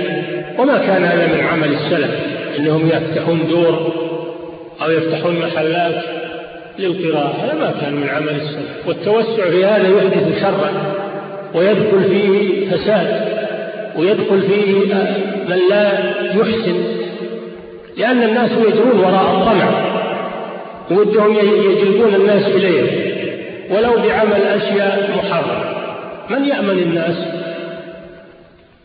وما 0.60 0.78
كان 0.78 1.04
هذا 1.04 1.28
من 1.28 1.44
عمل 1.44 1.74
السلف 1.74 2.12
إنهم 2.58 2.90
يفتحون 2.90 3.48
دور 3.48 3.94
أو 4.82 4.92
يفتحون 4.92 5.40
محلات 5.40 6.04
للقراءة. 6.80 7.36
هذا 7.44 7.54
ما 7.54 7.74
كان 7.82 7.94
من 7.94 8.10
عمل 8.10 8.30
السلف. 8.30 8.88
والتوسع 8.88 9.50
في 9.50 9.66
هذا 9.66 9.88
يحدث 9.88 10.42
شرا. 10.42 10.96
ويدخل 11.56 12.04
فيه 12.04 12.70
فساد 12.70 13.36
ويدخل 13.96 14.42
فيه 14.42 14.74
من 15.50 15.60
لا 15.70 15.92
يحسن 16.36 16.76
لأن 17.98 18.24
الناس 18.24 18.52
يجرون 18.52 19.00
وراء 19.00 19.36
الطمع 19.38 19.96
ودهم 20.92 21.36
يجلبون 21.36 22.16
الناس 22.16 22.46
إليه 22.46 23.16
ولو 23.72 23.94
بعمل 23.94 24.42
أشياء 24.42 25.10
محرمة. 25.18 25.76
من 26.30 26.46
يأمن 26.46 26.80
الناس؟ 26.80 27.16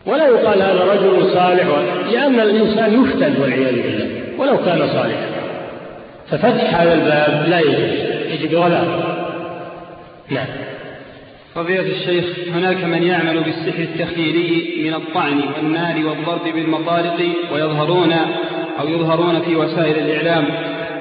ولا 0.06 0.26
يقال 0.26 0.62
هذا 0.62 0.84
رجل 0.92 1.32
صالح 1.32 1.66
لأن 2.12 2.40
الإنسان 2.40 3.02
يفتن 3.02 3.42
والعياذ 3.42 3.82
بالله 3.82 4.09
ولو 4.38 4.56
كان 4.56 4.78
صالحا. 4.78 5.26
ففتح 6.30 6.80
هذا 6.80 6.94
الباب 6.94 7.48
لا 7.48 7.60
يجوز 7.60 8.10
يجب 8.30 8.59
ولا 8.59 8.82
نعم. 10.30 10.47
فضيلة 11.55 11.86
الشيخ 11.86 12.24
هناك 12.55 12.85
من 12.85 13.02
يعمل 13.02 13.40
بالسحر 13.40 13.82
التخييري 13.82 14.82
من 14.85 14.94
الطعن 14.94 15.40
والنار 15.56 16.06
والضرب 16.06 16.55
بالمطارق 16.55 17.18
ويظهرون 17.52 18.12
أو 18.81 18.89
يظهرون 18.89 19.40
في 19.40 19.56
وسائل 19.56 19.98
الإعلام 19.98 20.44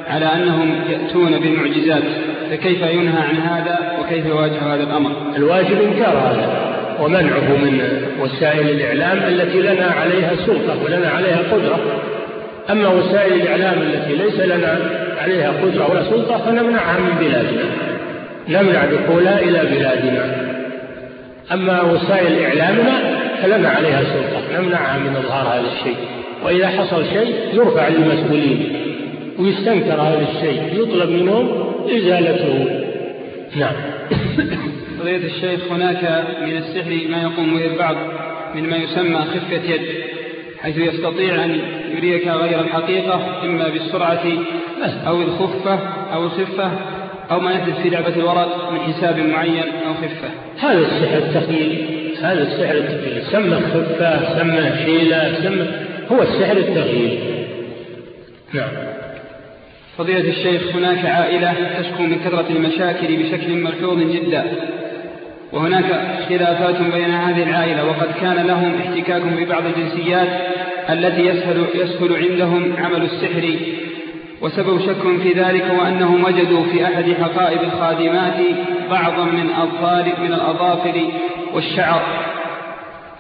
على 0.08 0.26
أنهم 0.26 0.76
يأتون 0.90 1.40
بالمعجزات 1.40 2.04
فكيف 2.52 2.82
ينهى 2.82 3.22
عن 3.22 3.36
هذا 3.36 4.00
وكيف 4.00 4.26
يواجه 4.26 4.74
هذا 4.74 4.84
الأمر؟ 4.84 5.12
الواجب 5.36 5.82
إنكار 5.82 6.18
هذا 6.18 6.70
ومنعه 7.00 7.58
من 7.58 7.82
وسائل 8.20 8.70
الإعلام 8.70 9.18
التي 9.18 9.62
لنا 9.62 9.86
عليها 9.86 10.36
سلطة 10.36 10.84
ولنا 10.84 11.10
عليها 11.10 11.40
قدرة. 11.52 11.80
أما 12.70 12.88
وسائل 12.88 13.34
الإعلام 13.34 13.82
التي 13.82 14.16
ليس 14.16 14.40
لنا 14.40 14.80
عليها 15.22 15.50
قدرة 15.50 15.92
ولا 15.92 16.04
سلطة 16.04 16.38
فنمنعها 16.38 17.00
من 17.00 17.16
بلادنا. 17.20 17.89
نمنع 18.50 18.86
دخولها 18.86 19.40
إلى 19.40 19.76
بلادنا. 19.76 20.50
أما 21.52 21.82
وسائل 21.82 22.44
إعلامنا 22.44 23.20
فلنا 23.42 23.70
عليها 23.70 24.02
سلطة 24.04 24.60
نمنعها 24.60 24.98
من 24.98 25.16
إظهار 25.16 25.48
هذا 25.48 25.68
الشيء. 25.72 25.98
وإذا 26.44 26.68
حصل 26.68 27.06
شيء 27.06 27.36
يرفع 27.54 27.88
للمسؤولين 27.88 28.74
ويستنكر 29.40 30.02
هذا 30.02 30.28
الشيء 30.32 30.82
يطلب 30.82 31.10
منهم 31.10 31.50
إزالته. 31.98 32.82
نعم. 33.56 33.76
فضيلة 35.00 35.26
الشيخ 35.26 35.72
هناك 35.72 36.26
من 36.42 36.58
السحر 36.58 36.92
ما 37.10 37.22
يقوم 37.22 37.58
به 37.58 37.66
البعض 37.66 37.96
من 38.56 38.70
ما 38.70 38.78
يسمى 38.78 39.18
خفة 39.18 39.74
يد 39.74 39.82
حيث 40.62 40.78
يستطيع 40.78 41.46
أن 41.46 41.60
يريك 41.98 42.28
غير 42.28 42.60
الحقيقة 42.60 43.44
إما 43.44 43.68
بالسرعة 43.70 44.24
أو 45.08 45.22
الخفة 45.22 45.80
أو 46.14 46.24
الخفة 46.24 46.72
أو 47.32 47.40
ما 47.40 47.52
يحدث 47.52 47.82
في 47.82 47.90
لعبة 47.90 48.16
الورق 48.16 48.72
من 48.72 48.80
حساب 48.80 49.20
معين 49.20 49.64
أو 49.88 49.94
خفة. 49.94 50.30
هذا 50.60 50.80
السحر 50.80 51.18
التخيل 51.18 52.00
هذا 52.22 52.42
السحر 52.42 52.78
التخيل 52.78 53.24
سمى 53.32 53.56
خفة 53.56 54.40
سمى 54.40 54.72
حيلة 54.72 55.34
سمى 55.44 55.68
هو 56.12 56.22
السحر 56.22 56.58
التخيل 56.58 57.20
نعم. 58.54 58.70
فضيلة 59.98 60.30
الشيخ 60.30 60.76
هناك 60.76 61.06
عائلة 61.06 61.54
تشكو 61.80 62.04
من 62.04 62.20
كثرة 62.26 62.46
المشاكل 62.50 63.18
بشكل 63.18 63.54
ملحوظ 63.54 64.00
جدا 64.12 64.44
وهناك 65.54 65.86
خلافات 66.30 66.82
بين 66.94 67.12
هذه 67.12 67.44
العائلة 67.44 67.86
وقد 67.86 68.12
كان 68.22 68.48
لهم 68.48 68.76
احتكاك 68.76 69.22
ببعض 69.22 69.64
الجنسيات 69.66 70.28
التي 70.90 71.22
يسهل, 71.22 71.66
يسهل 71.76 72.16
عندهم 72.16 72.74
عمل 72.78 73.02
السحر 73.02 73.56
وسبب 74.42 74.80
شك 74.80 75.22
في 75.24 75.34
ذلك 75.34 75.66
وأنهم 75.80 76.24
وجدوا 76.24 76.64
في 76.64 76.84
أحد 76.84 77.06
حقائب 77.22 77.60
الخادمات 77.64 78.36
بعضا 78.92 79.24
من 79.24 79.50
أظفار 79.50 80.14
من 80.22 80.34
الأظافر 80.34 81.02
والشعر. 81.54 82.02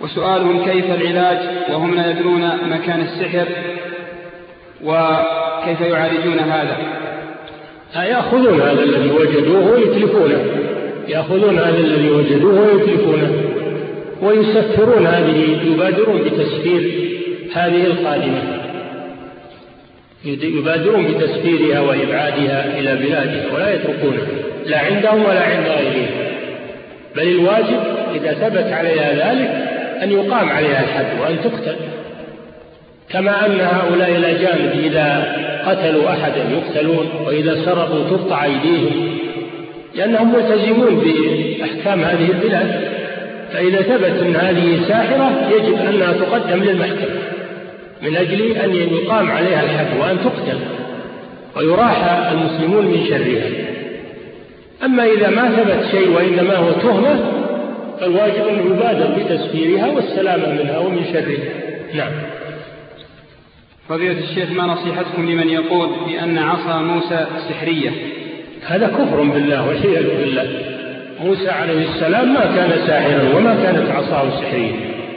وسؤالهم 0.01 0.65
كيف 0.65 0.85
العلاج؟ 0.85 1.37
وهم 1.71 1.95
لا 1.95 2.11
يدرون 2.11 2.51
مكان 2.69 3.01
السحر. 3.01 3.47
وكيف 4.83 5.81
يعالجون 5.81 6.39
هذا؟ 6.39 6.77
يأخذون 7.95 8.61
هذا 8.61 8.83
الذي 8.83 9.11
وجدوه 9.11 9.71
ويتلفونه. 9.71 10.45
يأخذون 11.07 11.59
هذا 11.59 11.77
الذي 11.77 12.09
وجدوه 12.09 12.59
ويتلفونه. 12.59 13.31
ويسفرون 14.21 15.07
هذه 15.07 15.59
يبادرون 15.65 16.21
بتسفير 16.21 17.09
هذه 17.53 17.85
الخادمة. 17.85 18.68
يبادرون 20.25 21.07
بتسفيرها 21.07 21.79
وإبعادها 21.79 22.79
إلى 22.79 22.95
بلادها 22.95 23.53
ولا 23.53 23.73
يتركونها 23.73 24.27
لا 24.65 24.79
عندهم 24.79 25.25
ولا 25.25 25.41
عند 25.43 25.67
غيرهم. 25.67 26.07
بل 27.15 27.27
الواجب 27.27 27.79
إذا 28.15 28.33
ثبت 28.33 28.73
عليها 28.73 29.13
ذلك 29.13 29.49
أن 30.03 30.11
يقام 30.11 30.49
عليها 30.49 30.83
الحد 30.83 31.19
وأن 31.21 31.37
تقتل. 31.43 31.75
كما 33.09 33.45
أن 33.45 33.59
هؤلاء 33.61 34.15
الأجانب 34.15 34.71
إذا 34.83 35.35
قتلوا 35.65 36.09
أحدا 36.09 36.43
يقتلون 36.51 37.09
وإذا 37.25 37.65
سرقوا 37.65 38.09
تقطع 38.09 38.45
أيديهم 38.45 39.17
لأنهم 39.95 40.33
ملتزمون 40.33 41.03
بأحكام 41.03 42.01
هذه 42.01 42.31
البلاد. 42.31 42.81
فإذا 43.53 43.81
ثبت 43.81 44.21
أن 44.21 44.35
هذه 44.35 44.79
ساحرة 44.87 45.49
يجب 45.55 45.77
أنها 45.89 46.13
تقدم 46.13 46.63
للمحكمة. 46.63 47.38
من 48.01 48.15
أجل 48.15 48.51
أن 48.51 48.75
يقام 48.75 49.31
عليها 49.31 49.63
الحد 49.63 49.99
وأن 49.99 50.17
تقتل 50.23 50.59
ويراحى 51.57 52.31
المسلمون 52.31 52.85
من 52.85 53.05
شرها. 53.09 53.49
أما 54.85 55.05
إذا 55.05 55.29
ما 55.29 55.49
ثبت 55.49 55.91
شيء 55.91 56.09
وإنما 56.09 56.55
هو 56.55 56.71
تهمة 56.71 57.31
فالواجب 57.99 58.47
أن 58.47 58.67
يبادر 58.67 59.07
بتسفيرها 59.17 59.87
والسلامة 59.87 60.63
منها 60.63 60.77
ومن 60.77 61.05
شرها. 61.13 61.49
نعم. 61.93 62.11
فضيلة 63.89 64.19
الشيخ 64.19 64.51
ما 64.51 64.63
نصيحتكم 64.63 65.29
لمن 65.29 65.49
يقول 65.49 65.89
بأن 66.07 66.37
عصا 66.37 66.81
موسى 66.81 67.27
سحرية؟ 67.49 67.91
هذا 68.67 68.87
كفر 68.87 69.23
بالله 69.23 69.67
والعياذ 69.67 70.07
بالله. 70.19 70.47
موسى 71.23 71.49
عليه 71.49 71.89
السلام 71.89 72.33
ما 72.33 72.45
كان 72.55 72.87
ساحرا 72.87 73.35
وما 73.35 73.55
كانت 73.63 73.91
عصاه 73.91 74.29
سحرية 74.41 74.71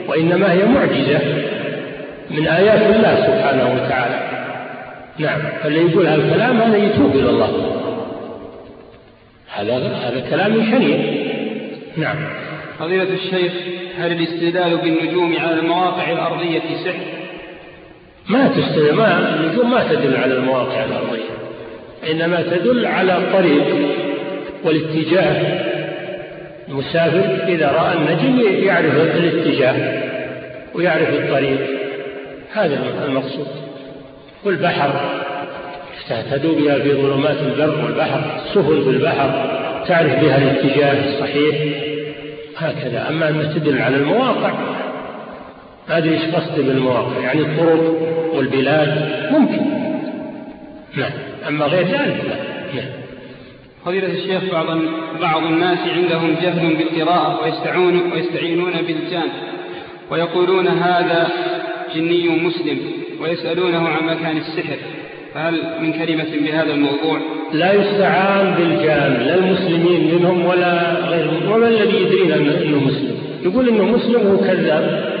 وإنما 0.07 0.51
هي 0.51 0.65
معجزة. 0.65 1.19
من 2.33 2.47
آيات 2.47 2.95
الله 2.95 3.15
سبحانه 3.15 3.73
وتعالى. 3.75 4.19
نعم 5.17 5.39
فاللي 5.63 5.91
يقول 5.91 6.07
هالكلام 6.07 6.61
هذا 6.61 6.77
يتوب 6.77 7.15
إلى 7.15 7.29
الله. 7.29 7.79
هذا 9.55 9.73
هذا 9.77 10.23
كلام 10.29 10.53
شنيع 10.53 10.97
نعم. 11.97 12.15
فضيلة 12.79 13.07
الشيخ 13.13 13.53
هل 13.99 14.11
الاستدلال 14.11 14.77
بالنجوم 14.77 15.35
على 15.39 15.59
المواقع 15.59 16.11
الأرضية 16.11 16.61
سحر؟ 16.85 17.05
ما 18.27 18.47
تستدل 18.47 18.93
ما 18.93 19.35
النجوم 19.35 19.71
ما 19.71 19.83
تدل 19.93 20.15
على 20.17 20.33
المواقع 20.33 20.83
الأرضية. 20.83 21.33
إنما 22.11 22.41
تدل 22.41 22.85
على 22.85 23.17
الطريق 23.17 23.75
والاتجاه. 24.63 25.63
المسافر 26.69 27.47
إذا 27.47 27.71
رأى 27.71 27.97
النجم 27.97 28.63
يعرف 28.65 28.95
الاتجاه 28.95 30.03
ويعرف 30.73 31.09
الطريق. 31.09 31.82
هذا 32.53 33.05
المقصود. 33.05 33.47
والبحر 34.43 34.91
تهتدوا 36.09 36.55
بها 36.55 36.79
في 36.79 36.93
ظلمات 36.93 37.37
البر 37.37 37.85
والبحر 37.85 38.21
سفن 38.53 38.83
في 38.83 38.89
البحر 38.89 39.29
تعرف 39.87 40.19
بها 40.19 40.37
الاتجاه 40.37 41.09
الصحيح. 41.09 41.55
هكذا. 42.57 43.09
أما 43.09 43.29
أن 43.29 43.53
تدل 43.55 43.81
على 43.81 43.95
المواقع 43.95 44.53
ما 45.89 45.97
أدري 45.97 46.13
إيش 46.13 46.35
قصدي 46.35 46.61
بالمواقع 46.61 47.19
يعني 47.19 47.41
الطرق 47.41 47.97
والبلاد 48.33 49.11
ممكن. 49.31 49.61
نعم. 50.95 51.11
أما 51.47 51.65
غير 51.65 51.87
ذلك 51.87 52.21
لا. 52.27 52.35
نعم. 52.75 52.89
فضيلة 53.85 54.07
الشيخ 54.07 54.43
بعض 54.51 54.65
بعض 55.21 55.43
الناس 55.43 55.79
عندهم 55.95 56.35
جهل 56.41 56.75
بالقراءة 56.75 57.43
ويستعون 57.43 58.11
ويستعينون 58.11 58.71
بالجان 58.71 59.29
ويقولون 60.11 60.67
هذا 60.67 61.27
جني 61.95 62.29
مسلم 62.29 62.77
ويسألونه 63.21 63.87
عن 63.87 64.05
مكان 64.05 64.37
السحر 64.37 64.77
فهل 65.33 65.53
من 65.81 65.93
كلمة 65.93 66.27
بهذا 66.41 66.73
الموضوع؟ 66.73 67.19
لا 67.53 67.73
يستعان 67.73 68.53
بالجان 68.53 69.27
لا 69.27 69.35
المسلمين 69.35 70.15
منهم 70.15 70.45
ولا 70.45 70.93
غيرهم 71.07 71.51
وما 71.51 71.67
الذي 71.67 71.97
يدرينا 72.01 72.35
أنه 72.35 72.79
مسلم؟ 72.79 73.17
يقول 73.43 73.69
أنه 73.69 73.83
مسلم 73.83 74.27
وهو 74.27 74.37
كذاب. 74.37 75.13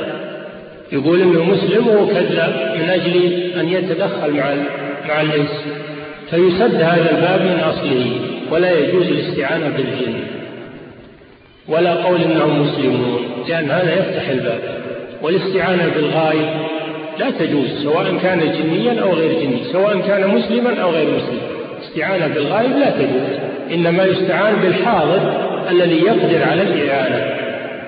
يقول 0.91 1.21
أنه 1.21 1.43
مسلم 1.43 1.87
وهو 1.87 2.07
كذاب 2.07 2.75
من 2.75 2.89
أجل 2.89 3.15
أن 3.59 3.69
يتدخل 3.69 4.31
مع 4.31 4.55
مع 5.07 5.21
الإنس. 5.21 5.65
فيسد 6.29 6.75
هذا 6.75 7.11
الباب 7.15 7.41
من 7.41 7.59
أصله 7.59 8.11
ولا 8.51 8.79
يجوز 8.79 9.07
الاستعانة 9.07 9.69
بالجن. 9.69 10.13
ولا 11.67 11.93
قول 11.93 12.21
إنهم 12.21 12.61
مسلمون 12.61 13.21
لأن 13.49 13.71
هذا 13.71 13.93
يفتح 13.99 14.29
الباب. 14.29 14.82
والاستعانة 15.23 15.89
بالغائب 15.95 16.47
لا 17.19 17.29
تجوز 17.29 17.83
سواء 17.83 18.17
كان 18.23 18.39
جنيا 18.39 19.01
أو 19.01 19.13
غير 19.13 19.39
جني 19.39 19.63
سواء 19.71 19.99
كان 20.07 20.27
مسلما 20.27 20.81
أو 20.81 20.89
غير 20.89 21.07
مسلم. 21.07 21.39
استعانة 21.83 22.27
بالغائب 22.27 22.71
لا 22.71 22.89
تجوز 22.89 23.39
إنما 23.73 24.03
يستعان 24.03 24.55
بالحاضر 24.55 25.33
الذي 25.69 26.01
يقدر 26.01 26.43
على 26.43 26.61
الإعانة. 26.61 27.25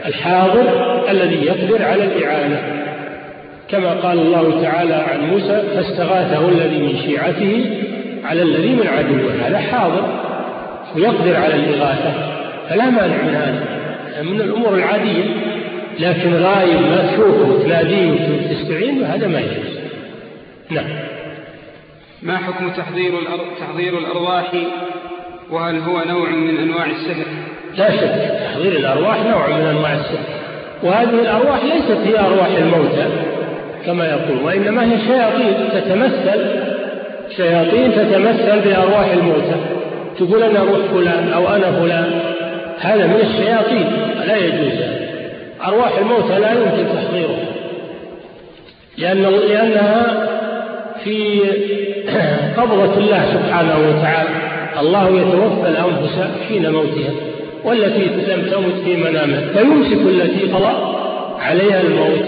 الحاضر 0.05 0.63
الذي 1.11 1.45
يقدر 1.45 1.85
على 1.85 2.03
الإعانة. 2.03 2.61
كما 3.69 3.89
قال 3.89 4.19
الله 4.19 4.61
تعالى 4.61 4.93
عن 4.93 5.29
موسى 5.29 5.63
فاستغاثه 5.75 6.49
الذي 6.49 6.79
من 6.79 6.97
شيعته 7.05 7.65
على 8.25 8.41
الذي 8.41 8.69
من 8.69 8.87
عدوه 8.87 9.47
هذا 9.47 9.57
حاضر 9.57 10.03
ويقدر 10.95 11.35
على 11.35 11.55
الإغاثة 11.55 12.13
فلا 12.69 12.89
مانع 12.89 13.21
من 13.23 13.35
هذا. 13.35 13.63
من 14.23 14.41
الأمور 14.41 14.75
العادية 14.75 15.54
لكن 15.99 16.33
غايب 16.33 16.81
ما 16.81 17.07
تشوفه 17.11 17.51
وتناديه 17.51 18.11
وتستعين 18.11 19.03
هذا 19.03 19.27
ما 19.27 19.39
يجوز. 19.39 19.79
نعم. 20.69 20.85
ما 22.23 22.37
حكم 22.37 22.69
تحضير 22.69 23.11
تحضير 23.59 23.97
الأرواح؟ 23.97 24.51
وهل 25.51 25.79
هو 25.79 26.03
نوع 26.07 26.29
من 26.29 26.57
أنواع 26.57 26.85
السحر؟ 26.85 27.25
لا 27.77 27.91
شك 27.91 28.39
تحضير 28.43 28.71
الأرواح 28.71 29.17
نوع 29.25 29.47
من 29.47 29.65
أنواع 29.65 29.93
السحر. 29.93 30.35
وهذه 30.83 31.09
الأرواح 31.09 31.59
ليست 31.63 31.99
هي 32.05 32.19
أرواح 32.19 32.47
الموتى 32.47 33.07
كما 33.85 34.05
يقول 34.05 34.43
وإنما 34.43 34.83
هي 34.83 34.97
شياطين 35.07 35.69
تتمثل 35.73 36.65
شياطين 37.37 37.91
تتمثل 37.91 38.59
بأرواح 38.59 39.11
الموتى. 39.11 39.55
تقول 40.19 40.43
أنا 40.43 40.59
روح 40.59 40.79
فلان 40.93 41.33
أو 41.33 41.55
أنا 41.55 41.71
فلان 41.71 42.19
هذا 42.79 43.07
من 43.07 43.19
الشياطين 43.21 43.91
لا 44.27 44.37
يجوز. 44.37 45.04
أرواح 45.65 45.97
الموتى 45.97 46.39
لا 46.39 46.51
يمكن 46.51 46.95
تحضيرها 46.95 47.45
لأن 48.97 49.21
لأنها 49.21 50.27
في 51.03 51.39
قبضة 52.57 52.97
الله 52.97 53.25
سبحانه 53.33 53.77
وتعالى. 53.89 54.29
الله 54.79 55.09
يتوفى 55.09 55.69
الأنفس 55.69 56.19
حين 56.47 56.71
موتها 56.71 57.11
والتي 57.63 58.05
لم 58.05 58.41
تمت 58.51 58.83
في 58.83 58.95
منامها. 58.95 59.41
فيمسك 59.53 60.01
التي 60.07 60.51
قضى 60.51 60.95
عليها 61.39 61.81
الموت 61.81 62.25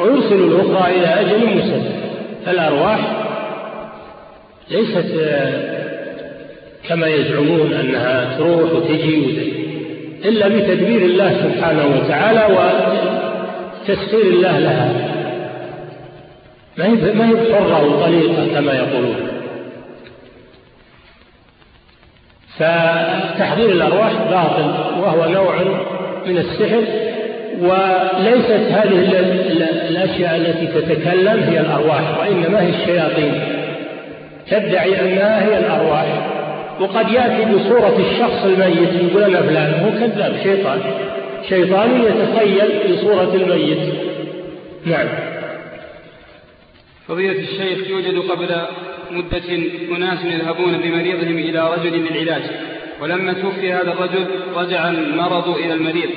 ويرسل 0.00 0.34
الأخرى 0.34 0.92
إلى 0.96 1.20
أجل 1.20 1.56
مسمى. 1.56 1.90
فالأرواح 2.46 2.98
ليست 4.70 5.14
كما 6.88 7.06
يزعمون 7.06 7.72
أنها 7.72 8.36
تروح 8.38 8.72
وتجي. 8.72 9.65
إلا 10.24 10.48
بتدبير 10.48 11.02
الله 11.02 11.32
سبحانه 11.32 11.86
وتعالى 11.86 12.46
وتسخير 13.88 14.20
الله 14.20 14.58
لها. 14.58 14.92
ما 16.76 16.84
هي 16.84 17.12
ما 17.14 17.30
هي 17.30 17.54
حرة 17.54 17.84
وطليقة 17.84 18.54
كما 18.54 18.72
يقولون. 18.72 19.16
فتحضير 22.58 23.70
الأرواح 23.70 24.12
باطل 24.30 24.70
وهو 25.00 25.30
نوع 25.30 25.54
من 26.26 26.38
السحر 26.38 26.82
وليست 27.60 28.70
هذه 28.70 28.98
الأشياء 29.88 30.36
التي 30.36 30.66
تتكلم 30.66 31.42
هي 31.42 31.60
الأرواح 31.60 32.18
وإنما 32.18 32.62
هي 32.62 32.68
الشياطين. 32.68 33.40
تدعي 34.50 35.00
أنها 35.00 35.44
هي 35.44 35.58
الأرواح. 35.58 36.35
وقد 36.80 37.10
يأتي 37.10 37.44
بصورة 37.54 37.96
الشخص 37.98 38.44
الميت 38.44 38.94
يقول 38.94 39.22
أنا 39.22 39.42
فلان 39.42 39.74
هو 39.74 39.90
كذاب 39.90 40.36
شيطان. 40.42 40.80
شيطان 41.48 42.02
يتخيل 42.02 42.96
بصورة 42.96 43.34
الميت. 43.34 43.94
نعم. 44.84 45.08
فضيلة 47.08 47.40
الشيخ 47.40 47.88
يوجد 47.90 48.18
قبل 48.18 48.48
مدة 49.10 49.56
أناس 49.96 50.24
يذهبون 50.24 50.78
بمريضهم 50.78 51.38
إلى 51.38 51.74
رجل 51.74 52.04
للعلاج 52.04 52.42
ولما 53.00 53.32
توفي 53.32 53.72
هذا 53.72 53.92
الرجل 53.92 54.26
رجع 54.56 54.88
المرض 54.88 55.48
إلى 55.48 55.74
المريض. 55.74 56.10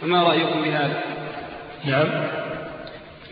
فما 0.00 0.22
رأيكم 0.22 0.62
بهذا؟ 0.64 1.02
نعم. 1.84 2.06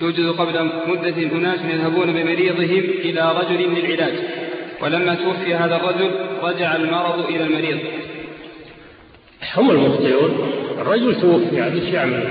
يوجد 0.01 0.28
قبل 0.28 0.70
مدة 0.86 1.39
أناس 1.39 1.60
يذهبون 1.64 2.12
بمريضهم 2.12 2.85
إلى 3.05 3.32
رجل 3.40 3.74
للعلاج 3.74 4.14
ولما 4.85 5.15
توفي 5.15 5.55
هذا 5.55 5.77
الرجل 5.77 6.11
رجع 6.43 6.77
المرض 6.77 7.27
إلى 7.28 7.44
المريض. 7.44 7.78
هم 9.56 9.70
المخطئون. 9.70 10.52
الرجل 10.81 11.20
توفي 11.20 11.56
يعني 11.56 11.81
إيش 11.81 11.94
يعمل. 11.94 12.24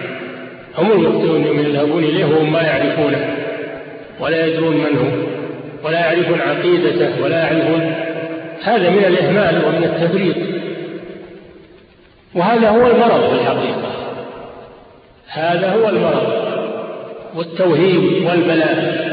هم 0.77 0.91
المخطئون 0.91 1.45
يوم 1.45 1.59
يذهبون 1.59 2.03
إليه 2.03 2.25
وهم 2.25 2.53
ما 2.53 2.61
يعرفونه. 2.61 3.37
ولا 4.19 4.45
يدرون 4.45 4.73
من 4.75 4.97
هو 4.97 5.33
ولا 5.87 5.99
يعرفون 5.99 6.41
عقيدته 6.41 7.23
ولا 7.23 7.37
يعرفون. 7.37 7.93
هذا 8.63 8.89
من 8.89 9.05
الإهمال 9.05 9.65
ومن 9.65 9.83
التفريط. 9.83 10.35
وهذا 12.35 12.69
هو 12.69 12.87
المرض 12.87 13.29
في 13.29 13.41
الحقيقة. 13.41 13.91
هذا 15.27 15.73
هو 15.73 15.89
المرض. 15.89 16.43
والتوهيم 17.35 18.25
والبلاء. 18.25 19.12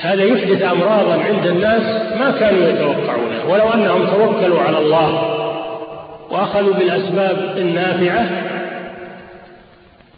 هذا 0.00 0.22
يحدث 0.22 0.62
أمراضا 0.62 1.22
عند 1.22 1.46
الناس 1.46 1.82
ما 2.18 2.30
كانوا 2.40 2.68
يتوقعونها 2.68 3.44
ولو 3.48 3.68
أنهم 3.68 4.06
توكلوا 4.06 4.60
على 4.60 4.78
الله 4.78 5.34
وأخذوا 6.30 6.74
بالأسباب 6.74 7.54
النافعة 7.56 8.28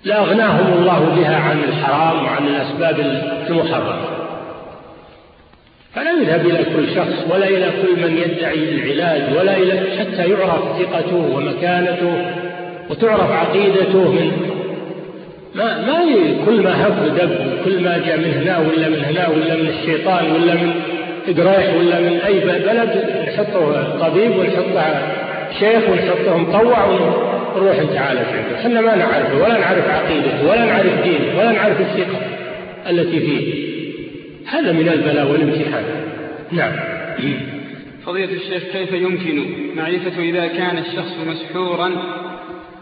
لأغناهم 0.05 0.73
الله 0.73 1.15
بها 1.17 1.37
عن 1.37 1.59
الحرام 1.59 2.25
وعن 2.25 2.47
الأسباب 2.47 3.01
المحرمة. 3.51 4.17
فلا 5.95 6.11
يذهب 6.11 6.47
إلى 6.47 6.65
كل 6.65 6.95
شخص 6.95 7.31
ولا 7.31 7.49
إلى 7.49 7.71
كل 7.83 8.03
من 8.03 8.17
يدعي 8.17 8.75
العلاج 8.75 9.37
ولا 9.37 9.57
إلى 9.57 9.99
حتى 9.99 10.31
يعرف 10.31 10.61
ثقته 10.79 11.17
ومكانته 11.35 12.33
وتعرف 12.91 13.33
عقيدته 13.33 13.99
من 13.99 14.33
ما 15.57 15.87
ما 15.87 16.45
كل 16.47 16.63
ما 16.63 16.87
هب 16.87 17.17
دب 17.19 17.65
كل 17.65 17.83
ما 17.83 17.99
جاء 18.07 18.19
من 18.19 18.25
هنا 18.25 18.59
ولا 18.59 18.89
من 18.89 19.05
هنا 19.05 19.29
ولا 19.29 19.57
من 19.57 19.69
الشيطان 19.69 20.33
ولا 20.33 20.55
من 20.55 20.73
إقراح 21.29 21.75
ولا 21.75 22.01
من 22.01 22.21
أي 22.27 22.41
بلد 22.41 23.05
نحطه 23.29 23.99
طبيب 23.99 24.37
ونحطه 24.39 25.17
شيخ 25.61 25.91
ونحطه 25.91 26.39
مطوع 26.39 26.85
ونروح 26.85 27.79
انت 27.79 27.97
عالج 27.97 28.21
عنده. 28.21 28.61
إحنا 28.61 28.81
ما 28.81 28.97
نعرفه 28.97 29.35
ولا 29.35 29.59
نعرف 29.59 29.89
عقيدته 29.89 30.49
ولا 30.51 30.65
نعرف 30.65 31.03
دينه 31.03 31.39
ولا 31.39 31.53
نعرف 31.53 31.81
الثقة 31.81 32.21
التي 32.91 33.21
فيه. 33.21 33.67
هذا 34.47 34.73
من 34.73 34.89
البلاء 34.89 35.31
والامتحان. 35.33 35.85
نعم. 36.53 36.73
فضيلة 38.07 38.33
الشيخ 38.33 38.63
كيف 38.73 38.93
يمكن 38.93 39.45
معرفة 39.77 40.23
إذا 40.23 40.47
كان 40.47 40.79
الشخص 40.79 41.17
مسحورا 41.27 41.91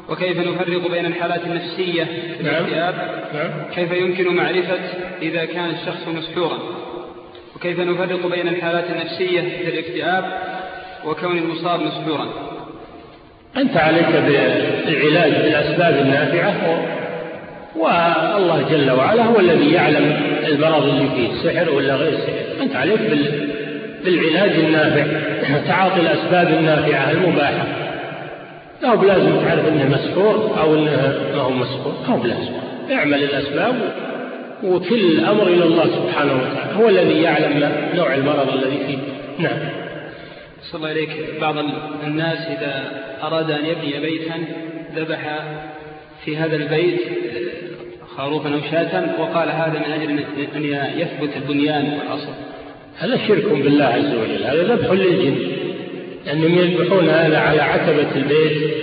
وكيف 0.09 0.39
نفرق 0.39 0.91
بين 0.91 1.07
الحالات 1.07 1.41
النفسية 1.47 2.05
في 2.05 2.43
نعم. 2.43 2.55
الاكتئاب؟ 2.55 2.95
نعم. 3.35 3.51
كيف 3.75 3.93
يمكن 3.93 4.35
معرفة 4.37 4.79
إذا 5.23 5.45
كان 5.45 5.71
الشخص 5.71 6.09
مسحورا 6.09 6.59
وكيف 7.57 7.81
نفرق 7.81 8.27
بين 8.27 8.49
الحالات 8.49 8.85
النفسية 8.91 9.41
في 9.41 9.69
الاكتئاب 9.69 10.25
وكون 11.05 11.39
المصاب 11.39 11.81
مسحورا 11.81 12.29
أنت 13.57 13.77
عليك 13.77 14.07
بالعلاج 14.07 15.33
بالأسباب 15.33 15.99
النافعة 15.99 16.55
والله 17.77 18.67
جل 18.71 18.91
وعلا 18.91 19.23
هو 19.23 19.41
الذي 19.41 19.73
يعلم 19.73 20.17
المرض 20.47 20.89
اللي 20.89 21.09
فيه 21.11 21.43
سحر 21.43 21.71
ولا 21.71 21.95
غير 21.95 22.19
سحر. 22.19 22.63
أنت 22.63 22.77
عليك 22.77 23.01
بالعلاج 24.05 24.51
النافع 24.51 25.05
تعاطي 25.67 26.01
الأسباب 26.01 26.49
النافعة 26.49 27.11
المباحة. 27.11 27.84
لا 28.85 28.95
بلازم 28.95 29.41
تعرف 29.41 29.69
إنه 29.69 29.89
مسحور 29.89 30.61
أو 30.61 30.75
إنه 30.75 31.19
ما 31.35 31.41
هو 31.41 31.51
مسحور. 31.51 31.95
ما 32.09 32.15
هو 32.15 32.19
بلازم. 32.19 32.53
اعمل 32.93 33.25
الأسباب 33.25 33.75
وكل 34.65 35.01
الامر 35.01 35.43
إلى 35.43 35.65
الله 35.65 35.85
سبحانه 35.85 36.33
وتعالى. 36.33 36.77
هو 36.77 36.89
الذي 36.89 37.23
يعلم 37.23 37.73
نوع 37.95 38.15
المرض 38.15 38.49
الذي 38.53 38.79
فيه. 38.87 38.99
نعم. 39.39 39.59
صلى 40.63 40.79
الله 40.79 40.93
إليك 40.93 41.41
بعض 41.41 41.55
الناس 42.07 42.39
إذا 42.39 42.85
أراد 43.23 43.51
أن 43.51 43.67
يبني 43.67 44.01
بيتا 44.01 44.35
ذبح 44.97 45.43
في 46.25 46.37
هذا 46.37 46.57
البيت 46.57 47.01
خروفا 48.17 48.55
أو 48.55 48.61
شاة 48.71 49.21
وقال 49.21 49.49
هذا 49.49 49.79
من 49.79 49.93
أجل 49.93 50.11
أن 50.57 50.99
يثبت 50.99 51.37
البنيان 51.37 51.99
والأصل. 51.99 52.33
هذا 52.99 53.17
شرك 53.29 53.45
بالله 53.45 53.85
عز 53.85 54.15
وجل. 54.15 54.45
هذا 54.45 54.75
ذبح 54.75 54.91
للجن. 54.91 55.54
لأنهم 56.35 56.59
يذبحون 56.59 57.09
هذا 57.09 57.39
على 57.39 57.61
عتبة 57.61 58.07
البيت 58.17 58.75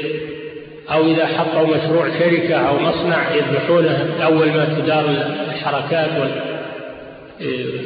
أو 0.91 1.05
إذا 1.05 1.25
حطوا 1.25 1.67
مشروع 1.77 2.09
شركة 2.19 2.55
أو 2.55 2.79
مصنع 2.79 3.35
يذبحونه 3.35 4.07
أول 4.23 4.47
ما 4.47 4.65
تدار 4.79 5.05
الحركات 5.49 6.09
وال... 6.19 6.31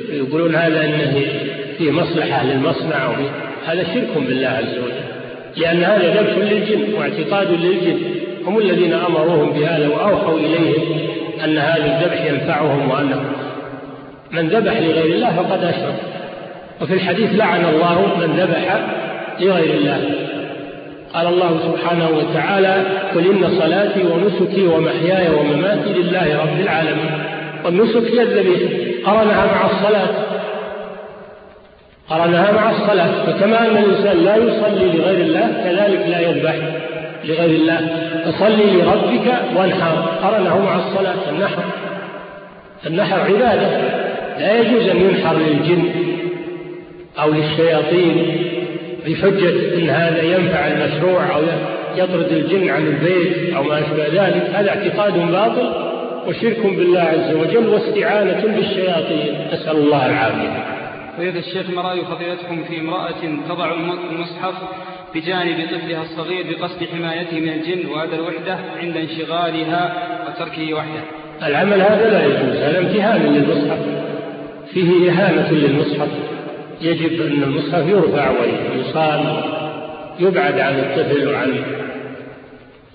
يقولون 0.10 0.56
هذا 0.56 0.86
أنه 0.86 1.26
فيه 1.78 1.92
مصلحة 1.92 2.44
للمصنع 2.44 3.10
وفيه 3.10 3.30
هذا 3.66 3.84
شرك 3.84 4.18
بالله 4.28 4.48
عز 4.48 4.78
وجل 4.78 5.06
لأن 5.58 5.84
هذا 5.84 6.22
ذبح 6.22 6.38
للجن 6.38 6.94
واعتقاد 6.94 7.52
للجن 7.52 7.98
هم 8.46 8.58
الذين 8.58 8.94
أمروهم 8.94 9.50
بهذا 9.50 9.88
وأوحوا 9.88 10.40
إليهم 10.40 11.00
أن 11.44 11.58
هذا 11.58 11.86
الذبح 11.86 12.26
ينفعهم 12.26 12.92
وأنه 12.92 13.22
من 14.32 14.48
ذبح 14.48 14.78
لغير 14.80 15.16
الله 15.16 15.36
فقد 15.36 15.64
أشرك 15.64 15.96
وفي 16.82 16.94
الحديث 16.94 17.30
لعن 17.36 17.66
الله 17.66 18.18
من 18.20 18.36
ذبح 18.40 18.80
لغير 19.40 19.74
الله. 19.74 20.02
قال 21.14 21.28
الله 21.28 21.60
سبحانه 21.64 22.10
وتعالى 22.18 22.84
قل 23.16 23.26
إن 23.32 23.60
صلاتي 23.60 24.04
ونسكي 24.04 24.68
ومحياي 24.68 25.30
ومماتي 25.36 25.94
لله 25.94 26.40
رب 26.42 26.60
العالمين. 26.60 27.12
والنسك 27.66 28.12
هي 28.12 28.22
الذبيحة 28.22 29.12
قرنها 29.12 29.46
مع 29.46 29.66
الصلاة. 29.66 30.10
قرنها 32.10 32.52
مع 32.52 32.72
الصلاة. 32.72 33.12
فكما 33.26 33.60
أن 33.60 33.78
الإنسان 33.78 34.18
لا 34.18 34.36
يصلي 34.36 34.98
لغير 34.98 35.26
الله 35.26 35.62
كذلك 35.64 36.06
لا 36.10 36.20
يذبح 36.20 36.56
لغير 37.26 37.50
الله. 37.50 37.80
فصلي 38.26 38.72
لربك 38.72 39.34
وانحر. 39.56 39.96
قرنه 40.24 40.60
مع 40.66 40.76
الصلاة. 40.76 41.30
النحر. 41.30 41.64
النحر 42.88 43.20
عبادة. 43.20 43.68
لا 44.40 44.60
يجوز 44.60 44.90
أن 44.90 45.02
ينحر 45.02 45.38
للجن 45.38 45.84
أو 47.22 47.32
للشياطين. 47.32 48.38
بحجة 49.06 49.78
أن 49.78 49.90
هذا 49.90 50.22
ينفع 50.22 50.68
المشروع 50.68 51.36
أو 51.36 51.44
يطرد 51.96 52.32
الجن 52.32 52.70
عن 52.70 52.88
البيت 52.88 53.54
أو 53.56 53.64
ما 53.64 53.80
أشبه 53.80 54.06
ذلك 54.08 54.50
هذا 54.54 54.70
اعتقاد 54.70 55.32
باطل 55.32 55.74
وشرك 56.28 56.66
بالله 56.66 57.02
عز 57.02 57.34
وجل 57.36 57.68
واستعانة 57.68 58.56
بالشياطين. 58.56 59.48
نسأل 59.54 59.78
الله 59.78 60.06
العافية. 60.06 60.66
فإذا 61.18 61.40
الشيخ 61.40 61.70
ما 61.70 61.82
رأي 61.82 62.02
فضيلتكم 62.02 62.64
في 62.64 62.80
امرأة 62.80 63.22
تضع 63.50 63.72
المصحف 64.12 64.54
بجانب 65.16 65.68
طفلها 65.72 66.02
الصغير 66.02 66.46
بقصد 66.50 66.84
حمايته 66.96 67.40
من 67.40 67.50
الجن 67.50 67.90
وهذا 67.90 68.16
الوحدة 68.16 68.58
عند 68.82 68.98
انشغالها 68.98 69.94
وتركه 70.28 70.74
وحده. 70.74 71.02
العمل 71.44 71.82
هذا 71.82 72.10
لا 72.10 72.26
يجوز 72.26 72.58
هذا 72.58 72.80
امتهان 72.80 73.34
للمصحف. 73.34 73.80
فيه 74.74 75.12
إهانة 75.12 75.52
للمصحف. 75.52 76.10
يجب 76.82 77.22
أن 77.22 77.44
المصحف 77.44 77.88
يرفع 77.88 78.30
ويصان 78.30 79.42
يبعد 80.20 80.60
عن 80.60 80.80
الطفل 80.80 81.28
وعن 81.28 81.62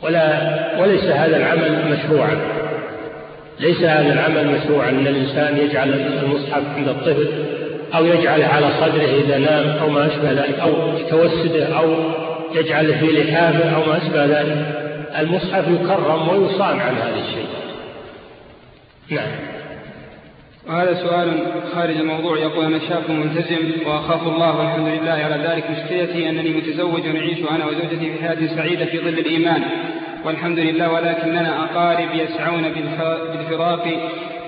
ولا 0.03 0.51
وليس 0.81 1.05
هذا 1.05 1.37
العمل 1.37 1.93
مشروعا. 1.93 2.37
ليس 3.61 3.81
هذا 3.81 4.13
العمل 4.13 4.47
مشروعا 4.47 4.91
أن 4.91 5.07
الإنسان 5.07 5.57
يجعل 5.57 5.89
المصحف 6.23 6.63
عند 6.77 6.89
الطفل 6.89 7.29
أو 7.95 8.07
يجعله 8.07 8.47
على 8.47 8.67
صدره 8.81 9.23
إذا 9.25 9.39
نام 9.39 9.79
أو 9.83 9.89
ما 9.89 10.07
أشبه 10.07 10.33
ذلك 10.33 10.59
أو 10.59 10.73
يتوسده 10.99 11.79
أو 11.79 11.95
يجعله 12.55 12.99
في 12.99 13.07
لحافه 13.07 13.77
أو 13.77 13.85
ما 13.87 13.97
أشبه 13.97 14.25
ذلك. 14.25 14.67
المصحف 15.19 15.65
يكرم 15.69 16.29
ويصان 16.29 16.81
عن 16.81 16.95
هذا 16.95 17.21
الشيء. 17.29 17.47
نعم. 19.11 19.60
وهذا 20.69 20.95
سؤال 20.95 21.47
خارج 21.75 21.97
الموضوع. 21.97 22.39
يقول 22.39 22.65
أنا 22.65 22.79
شاب 22.79 23.11
ملتزم 23.11 23.87
وأخاف 23.87 24.23
الله 24.27 24.59
والحمد 24.59 24.89
لله 24.89 25.13
على 25.13 25.49
ذلك. 25.49 25.71
مشكلتي 25.71 26.29
أنني 26.29 26.51
متزوج 26.51 27.07
ونعيش 27.07 27.39
أنا 27.51 27.67
وزوجتي 27.67 27.97
في 27.97 28.23
حياة 28.23 28.57
سعيدة 28.57 28.85
في 28.85 28.99
ظل 28.99 29.09
الإيمان. 29.09 29.63
والحمد 30.25 30.59
لله 30.59 30.93
ولكننا 30.93 31.65
أقارب 31.65 32.09
يسعون 32.15 32.63
بالفراق 33.33 33.85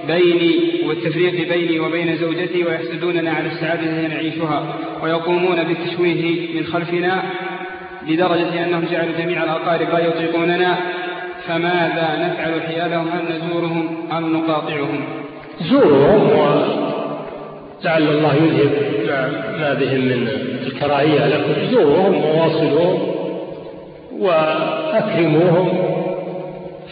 بيني 0.07 0.55
والتفريق 0.87 1.49
بيني 1.49 1.81
وبين 1.81 2.17
زوجتي 2.17 2.65
ويحسدوننا 2.65 3.33
على 3.33 3.47
السعادة 3.47 3.83
التي 3.83 4.15
نعيشها. 4.15 4.75
ويقومون 5.03 5.65
بالتشويه 5.65 6.55
من 6.57 6.67
خلفنا 6.67 7.23
لدرجة 8.09 8.65
أنهم 8.65 8.85
جعلوا 8.91 9.13
جميع 9.19 9.45
الأقارب 9.45 9.89
لا 9.89 9.99
يطيقوننا. 9.99 10.77
فماذا 11.49 12.09
نفعل 12.19 12.63
حيالهم؟ 12.63 13.09
هل 13.09 13.37
نزورهم 13.37 14.09
أم 14.13 14.37
نقاطعهم؟ 14.37 15.22
زورهم 15.71 16.31
ولعل 16.31 18.03
الله 18.03 18.35
يذهب 18.35 18.71
ما 19.61 19.75
بهم 19.75 20.01
من 20.01 20.29
الكراهية 20.67 21.27
لكم. 21.27 21.53
زورهم 21.73 22.25
وواصلوهم 22.25 22.99
وأكرموهم. 24.19 25.93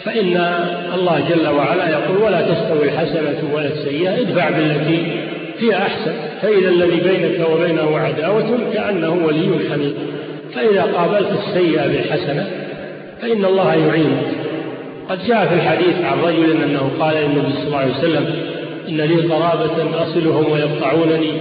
فإن 0.04 0.36
الله 0.94 1.20
جل 1.28 1.48
وعلا 1.48 1.88
يقول 1.90 2.22
ولا 2.22 2.40
تستوي 2.40 2.84
الحسنة 2.84 3.54
ولا 3.54 3.66
السيئة 3.66 4.20
ادفع 4.20 4.50
بالتي 4.50 5.06
هي 5.58 5.76
أحسن. 5.76 6.12
فإذا 6.42 6.68
الذي 6.68 7.00
بينك 7.00 7.48
وبينه 7.50 7.98
عداوة 7.98 8.58
كأنه 8.74 9.20
ولي 9.26 9.50
حميد. 9.70 9.94
فإذا 10.54 10.82
قابلت 10.82 11.28
السيئة 11.38 11.86
بالحسنة 11.86 12.46
فإن 13.22 13.44
الله 13.44 13.74
يعينك. 13.74 14.26
قد 15.08 15.18
جاء 15.26 15.46
في 15.46 15.54
الحديث 15.54 16.04
عن 16.04 16.18
رجل 16.20 16.62
أنه 16.62 16.90
قال 17.00 17.16
للنبي 17.16 17.52
صلى 17.52 17.66
الله 17.66 17.78
عليه 17.78 17.98
وسلم 17.98 18.49
إن 18.90 18.96
لي 18.96 19.34
قرابة 19.34 20.02
أصلهم 20.02 20.52
ويقطعونني 20.52 21.32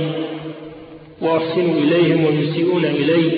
وأحسن 1.21 1.71
إليهم 1.71 2.25
ويسيئون 2.25 2.85
إلي. 2.85 3.31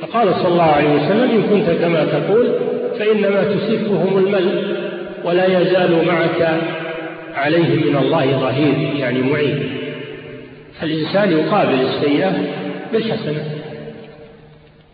فقال 0.00 0.34
صلى 0.34 0.48
الله 0.48 0.62
عليه 0.62 0.90
وسلم 0.90 1.30
إن 1.30 1.42
كنت 1.42 1.70
كما 1.70 2.04
تقول 2.04 2.52
فإنما 2.98 3.44
تسفهم 3.44 4.18
المل 4.18 4.76
ولا 5.24 5.60
يزال 5.60 6.06
معك 6.06 6.60
عليه 7.34 7.90
من 7.90 7.96
الله 7.96 8.26
ظهير 8.26 8.94
يعني 8.96 9.20
معين. 9.20 9.70
فالإنسان 10.80 11.32
يقابل 11.32 11.80
السيئة 11.80 12.32
بالحسنة 12.92 13.44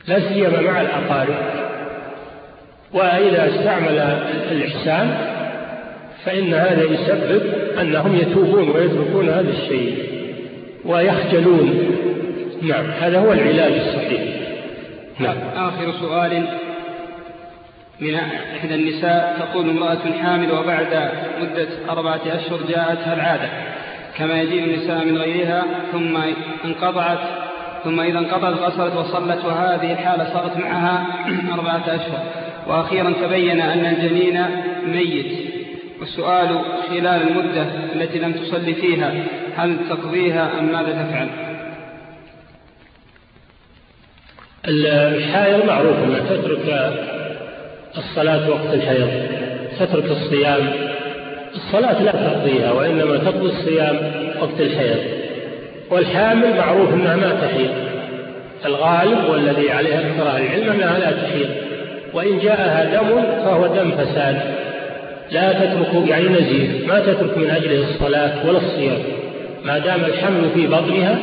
لا 0.09 0.21
سيما 0.29 0.61
مع 0.61 0.81
الأقارب. 0.81 1.35
وإذا 2.95 3.49
استعمل 3.49 3.99
الإحسان 4.53 5.40
فإن 6.25 6.55
هذا 6.55 6.83
يسبب 6.83 7.43
أنهم 7.81 8.17
يتوبون 8.17 8.71
ويتركون 8.71 9.29
هذا 9.29 9.51
الشيء 9.51 9.95
ويخجلون. 10.85 11.97
نعم 12.63 12.87
هذا 13.01 13.19
هو 13.19 13.33
العلاج 13.33 13.73
الصحيح. 13.73 14.23
نعم. 15.19 15.37
آخر 15.57 15.93
سؤال. 16.01 16.45
من 18.01 18.15
إحدى 18.57 18.75
النساء 18.75 19.37
تقول 19.39 19.71
امرأة 19.71 20.13
حامل 20.23 20.53
وبعد 20.53 21.11
مدة 21.41 21.69
أربعة 21.91 22.21
أشهر 22.27 22.59
جاءتها 22.69 23.15
العادة 23.15 23.49
كما 24.17 24.43
يجيء 24.43 24.65
النساء 24.65 25.05
من 25.05 25.19
غيرها 25.19 25.65
ثم 25.93 26.17
انقطعت 26.65 27.19
ثم 27.85 28.01
إذا 28.01 28.19
انقطعت 28.19 28.55
غسلت 28.55 28.97
وصلت 28.97 29.45
وهذه 29.45 29.93
الحالة 29.93 30.35
صارت 30.35 30.57
معها 30.57 31.07
أربعة 31.55 31.85
أشهر. 31.87 32.23
وأخيرا 32.67 33.13
تبين 33.23 33.61
أن 33.61 33.87
الجنين 33.87 34.47
ميت. 34.87 35.50
والسؤال 36.01 36.49
خلال 36.89 37.07
المدة 37.07 37.67
التي 37.95 38.19
لم 38.19 38.33
تصلي 38.33 38.75
فيها 38.75 39.13
هل 39.57 39.77
تقضيها 39.89 40.59
أم 40.59 40.73
ماذا 40.73 40.93
تفعل؟ 40.93 41.29
الحائض 44.69 45.65
معروف 45.65 45.97
أنها 45.97 46.21
تترك 46.21 46.93
الصلاة 47.99 48.51
وقت 48.51 48.75
الحيض 48.75 49.11
تترك 49.81 50.05
الصيام. 50.05 50.73
الصلاة 51.55 52.03
لا 52.03 52.13
تقضيها 52.13 52.73
وإنما 52.73 53.17
تقضي 53.17 53.47
الصيام 53.47 53.97
وقت 54.41 54.61
الحيض. 54.61 54.99
والحامل 55.91 56.57
معروف 56.57 56.95
أنها 56.95 57.17
ما 57.17 57.31
تحيض. 57.31 57.71
الغالب 58.65 59.31
والذي 59.31 59.71
عليه 59.71 59.99
أكثر 59.99 60.37
العلم 60.37 60.71
أنها 60.71 60.99
لا 60.99 61.11
تحيض. 61.11 61.51
وإن 62.13 62.39
جاءها 62.39 62.85
دم 62.85 63.23
فهو 63.45 63.67
دم 63.67 63.91
فساد. 63.91 64.70
لا 65.31 65.53
تترك 65.53 66.09
يعني 66.09 66.29
نزيف 66.29 66.89
ما 66.89 67.01
تترك 67.01 67.39
من 67.39 67.51
أجله 67.51 67.91
الصلاة 67.91 68.49
ولا 68.49 68.59
الصيام. 68.59 68.99
ما 69.65 69.79
دام 69.79 70.01
الحمل 70.05 70.51
في 70.55 70.67
بطنها 70.67 71.19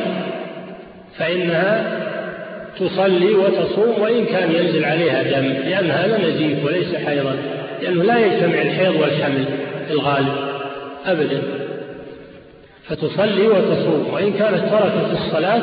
فإنها 1.18 1.98
تصلي 2.78 3.34
وتصوم 3.34 4.02
وإن 4.02 4.24
كان 4.24 4.52
ينزل 4.52 4.84
عليها 4.84 5.22
دم 5.22 5.46
لأن 5.46 5.90
هذا 5.90 6.18
نزيف 6.28 6.64
وليس 6.64 6.94
حيضا 7.06 7.36
لأنه 7.82 8.02
لا 8.02 8.18
يجتمع 8.18 8.62
الحيض 8.62 8.94
والحمل 9.00 9.44
في 9.86 9.92
الغالب 9.92 10.34
أبدا. 11.06 11.42
فتصلي 12.88 13.48
وتصوم 13.48 14.08
وإن 14.12 14.32
كانت 14.32 14.62
تركت 14.70 15.12
الصلاة 15.12 15.62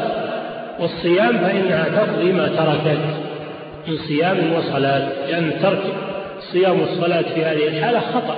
والصيام 0.79 1.37
فإنها 1.37 1.83
تقضي 1.83 2.31
ما 2.31 2.47
تركت 2.47 2.99
من 3.87 3.97
صيام 4.07 4.53
وصلاة 4.53 5.07
لأن 5.29 5.51
ترك 5.61 5.81
الصيام 6.47 6.81
والصلاة 6.81 7.21
في 7.21 7.45
هذه 7.45 7.67
الحالة 7.67 7.99
خطأ 7.99 8.37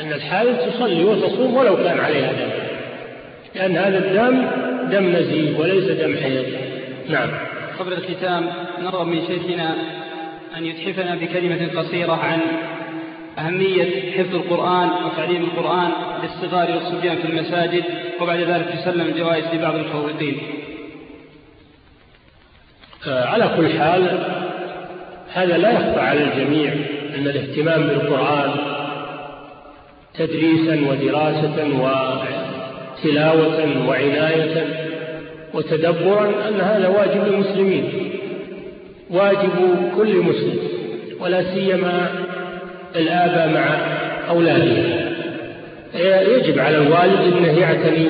أن 0.00 0.12
الحالة 0.12 0.70
تصلي 0.70 1.04
وتصوم 1.04 1.56
ولو 1.56 1.76
كان 1.76 2.00
عليها 2.00 2.32
دم. 2.32 2.50
لأن 3.54 3.76
هذا 3.76 3.98
الدم 3.98 4.46
دم 4.90 5.16
نزيف 5.16 5.60
وليس 5.60 5.84
دم 5.84 6.16
حيض. 6.16 6.44
نعم. 7.08 7.30
قبل 7.78 7.92
الختام 7.92 8.50
نرغب 8.82 9.06
من 9.06 9.26
شيخنا 9.26 9.74
أن 10.56 10.66
يتحفنا 10.66 11.14
بكلمة 11.14 11.80
قصيرة 11.80 12.12
عن 12.12 12.40
أهمية 13.38 14.12
حفظ 14.12 14.34
القرآن 14.34 14.88
وتعليم 15.04 15.44
القرآن 15.44 15.90
للصغار 16.22 16.70
والصبيان 16.70 17.16
في 17.16 17.24
المساجد 17.24 17.84
وبعد 18.20 18.38
ذلك 18.38 18.74
يسلم 18.74 19.00
الجوائز 19.08 19.44
لبعض 19.54 19.74
المفوقين. 19.74 20.38
آه، 23.06 23.24
على 23.24 23.50
كل 23.56 23.78
حال 23.78 24.28
هذا 25.38 25.58
لا 25.58 25.70
يخفى 25.70 26.00
على 26.00 26.20
الجميع 26.22 26.72
أن 27.18 27.26
الاهتمام 27.26 27.82
بالقرآن 27.82 28.50
تدريسا 30.18 30.80
ودراسة 30.90 31.56
وتلاوة 32.98 33.88
وعناية 33.88 34.64
وتدبرا 35.54 36.48
أن 36.48 36.60
هذا 36.60 36.88
واجب 36.88 37.34
المسلمين 37.34 37.84
واجب 39.10 39.50
كل 39.96 40.16
مسلم 40.16 40.58
ولا 41.20 41.42
سيما 41.54 42.10
الآباء 42.96 43.48
مع 43.54 43.78
أولادهم. 44.28 45.08
يجب 46.36 46.58
على 46.58 46.76
الوالد 46.76 47.36
أنه 47.36 47.60
يعتني 47.60 48.08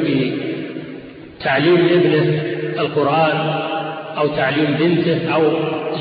بتعليم 1.40 1.88
ابنه 1.90 2.42
القرآن 2.78 3.36
أو 4.18 4.28
تعليم 4.28 4.76
بنته 4.80 5.34
أو 5.34 5.42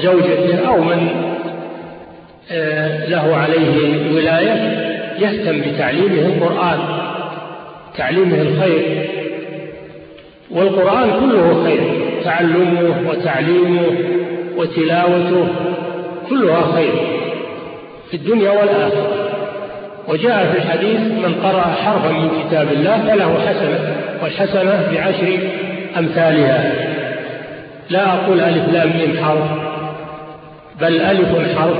زوجته 0.03 0.67
أو 0.67 0.81
من 0.81 1.07
آه، 2.51 3.09
له 3.09 3.35
عليه 3.35 4.15
ولاية 4.15 4.87
يهتم 5.19 5.61
بتعليمه 5.71 6.25
القرآن 6.25 6.79
تعليمه 7.97 8.41
الخير. 8.41 9.07
والقرآن 10.51 11.09
كله 11.09 11.63
خير 11.63 11.79
تعلمه 12.23 13.09
وتعليمه 13.09 13.81
وتلاوته 14.57 15.47
كلها 16.29 16.61
خير 16.75 16.91
في 18.11 18.17
الدنيا 18.17 18.51
والآخرة. 18.51 19.11
وجاء 20.07 20.51
في 20.51 20.57
الحديث 20.57 20.99
من 20.99 21.35
قرأ 21.43 21.61
حرفا 21.61 22.09
من 22.11 22.29
كتاب 22.43 22.67
الله 22.71 22.97
فله 23.07 23.39
حسنة 23.47 23.95
والحسنة 24.23 24.91
بعشر 24.93 25.39
أمثالها. 25.97 26.71
لا 27.89 28.13
أقول 28.13 28.39
ألف 28.39 28.73
لام 28.73 28.89
ميم 28.97 29.25
حرف. 29.25 29.66
بل 30.81 31.01
ألف 31.01 31.57
حرف 31.57 31.77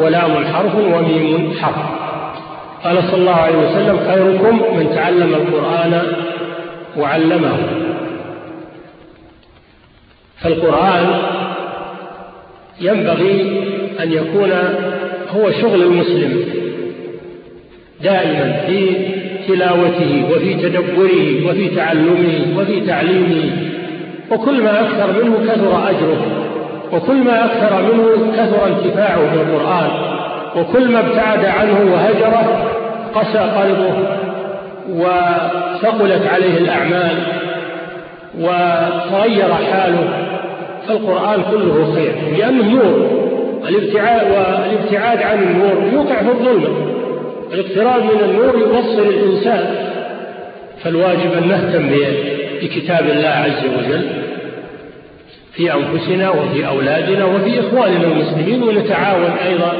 ولام 0.00 0.44
حرف 0.44 0.74
وميم 0.74 1.52
حرف. 1.60 1.76
قال 2.84 3.02
صلى 3.02 3.20
الله 3.20 3.32
عليه 3.32 3.56
وسلم 3.56 3.98
خيركم 4.10 4.76
من 4.76 4.90
تعلم 4.94 5.34
القرآن 5.34 6.02
وعلمه. 6.96 7.58
فالقرآن 10.40 11.06
ينبغي 12.80 13.62
أن 14.02 14.12
يكون 14.12 14.52
هو 15.30 15.50
شغل 15.50 15.82
المسلم. 15.82 16.44
دائما 18.02 18.52
في 18.66 18.96
تلاوته 19.48 20.28
وفي 20.30 20.54
تدبره 20.54 21.48
وفي 21.48 21.68
تعلمه 21.68 22.58
وفي 22.58 22.80
تعليمه 22.80 23.50
وكل 24.30 24.62
ما 24.62 24.80
أكثر 24.80 25.22
منه 25.22 25.52
كثر 25.52 25.90
أجره. 25.90 26.45
وكل 26.92 27.16
ما 27.16 27.44
أكثر 27.44 27.82
منه 27.82 28.32
كثر 28.36 28.66
انتفاعه 28.66 29.20
بالقرآن 29.34 29.90
وكل 30.56 30.92
ما 30.92 31.00
ابتعد 31.00 31.44
عنه 31.44 31.92
وهجره 31.92 32.64
قسى 33.14 33.38
قلبه 33.38 33.94
وثقلت 34.88 36.26
عليه 36.26 36.58
الأعمال 36.58 37.16
وتغير 38.40 39.54
حاله. 39.54 40.08
فالقرآن 40.88 41.42
كله 41.50 41.94
خير 41.94 42.12
لأنه 42.38 42.74
نور. 42.74 43.26
الابتعاد 43.68 44.22
والابتعاد 44.30 45.22
عن 45.22 45.38
النور 45.42 45.92
يوقع 45.92 46.22
في 46.22 46.28
الظلمة 46.28 46.68
الاقتراب 47.52 48.02
من 48.04 48.20
النور 48.24 48.54
يبصر 48.58 49.02
الإنسان. 49.02 49.74
فالواجب 50.84 51.32
أن 51.42 51.48
نهتم 51.48 51.90
بكتاب 52.62 53.06
الله 53.06 53.28
عز 53.28 53.64
وجل. 53.64 54.25
في 55.56 55.74
أنفسنا 55.74 56.30
وفي 56.30 56.66
أولادنا 56.66 57.24
وفي 57.24 57.60
إخواننا 57.60 58.06
المسلمين 58.06 58.62
ونتعاون 58.62 59.30
أيضا 59.46 59.72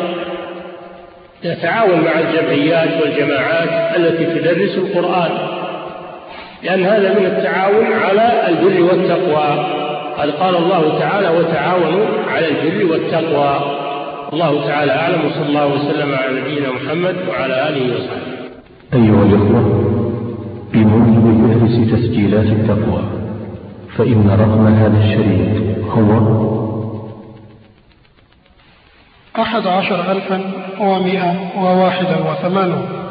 نتعاون 1.44 2.00
مع 2.00 2.12
الجمعيات 2.20 3.02
والجماعات 3.02 3.96
التي 3.96 4.24
تدرس 4.24 4.78
القرآن 4.78 5.30
لأن 6.62 6.82
هذا 6.82 7.18
من 7.18 7.26
التعاون 7.26 7.86
على 7.86 8.48
البر 8.48 8.82
والتقوى. 8.82 9.66
قد 10.18 10.30
قال 10.30 10.56
الله 10.56 10.98
تعالى 10.98 11.28
وتعاونوا 11.28 12.06
على 12.28 12.48
البر 12.48 12.92
والتقوى. 12.92 13.60
الله 14.32 14.66
تعالى 14.66 14.92
أعلم 14.92 15.20
وصلى 15.26 15.46
الله 15.48 15.66
وسلم 15.66 16.14
على 16.14 16.40
نبينا 16.40 16.68
محمد 16.72 17.16
وعلى 17.28 17.68
آله 17.68 17.94
وصحبه. 17.94 18.36
أيها 18.94 19.22
الأخوة 19.22 19.62
بموجب 20.72 21.24
فهرس 21.42 21.90
تسجيلات 21.92 22.46
التقوى 22.46 23.25
فإن 23.98 24.30
رقم 24.30 24.66
هذا 24.66 24.98
الشريط 24.98 25.84
هو 25.90 26.10
أحد 29.40 29.66
عشر 29.66 30.12
ألفا 30.12 30.40
ومائة 30.80 31.34
وواحدا 31.58 32.30
وثمانون. 32.30 33.05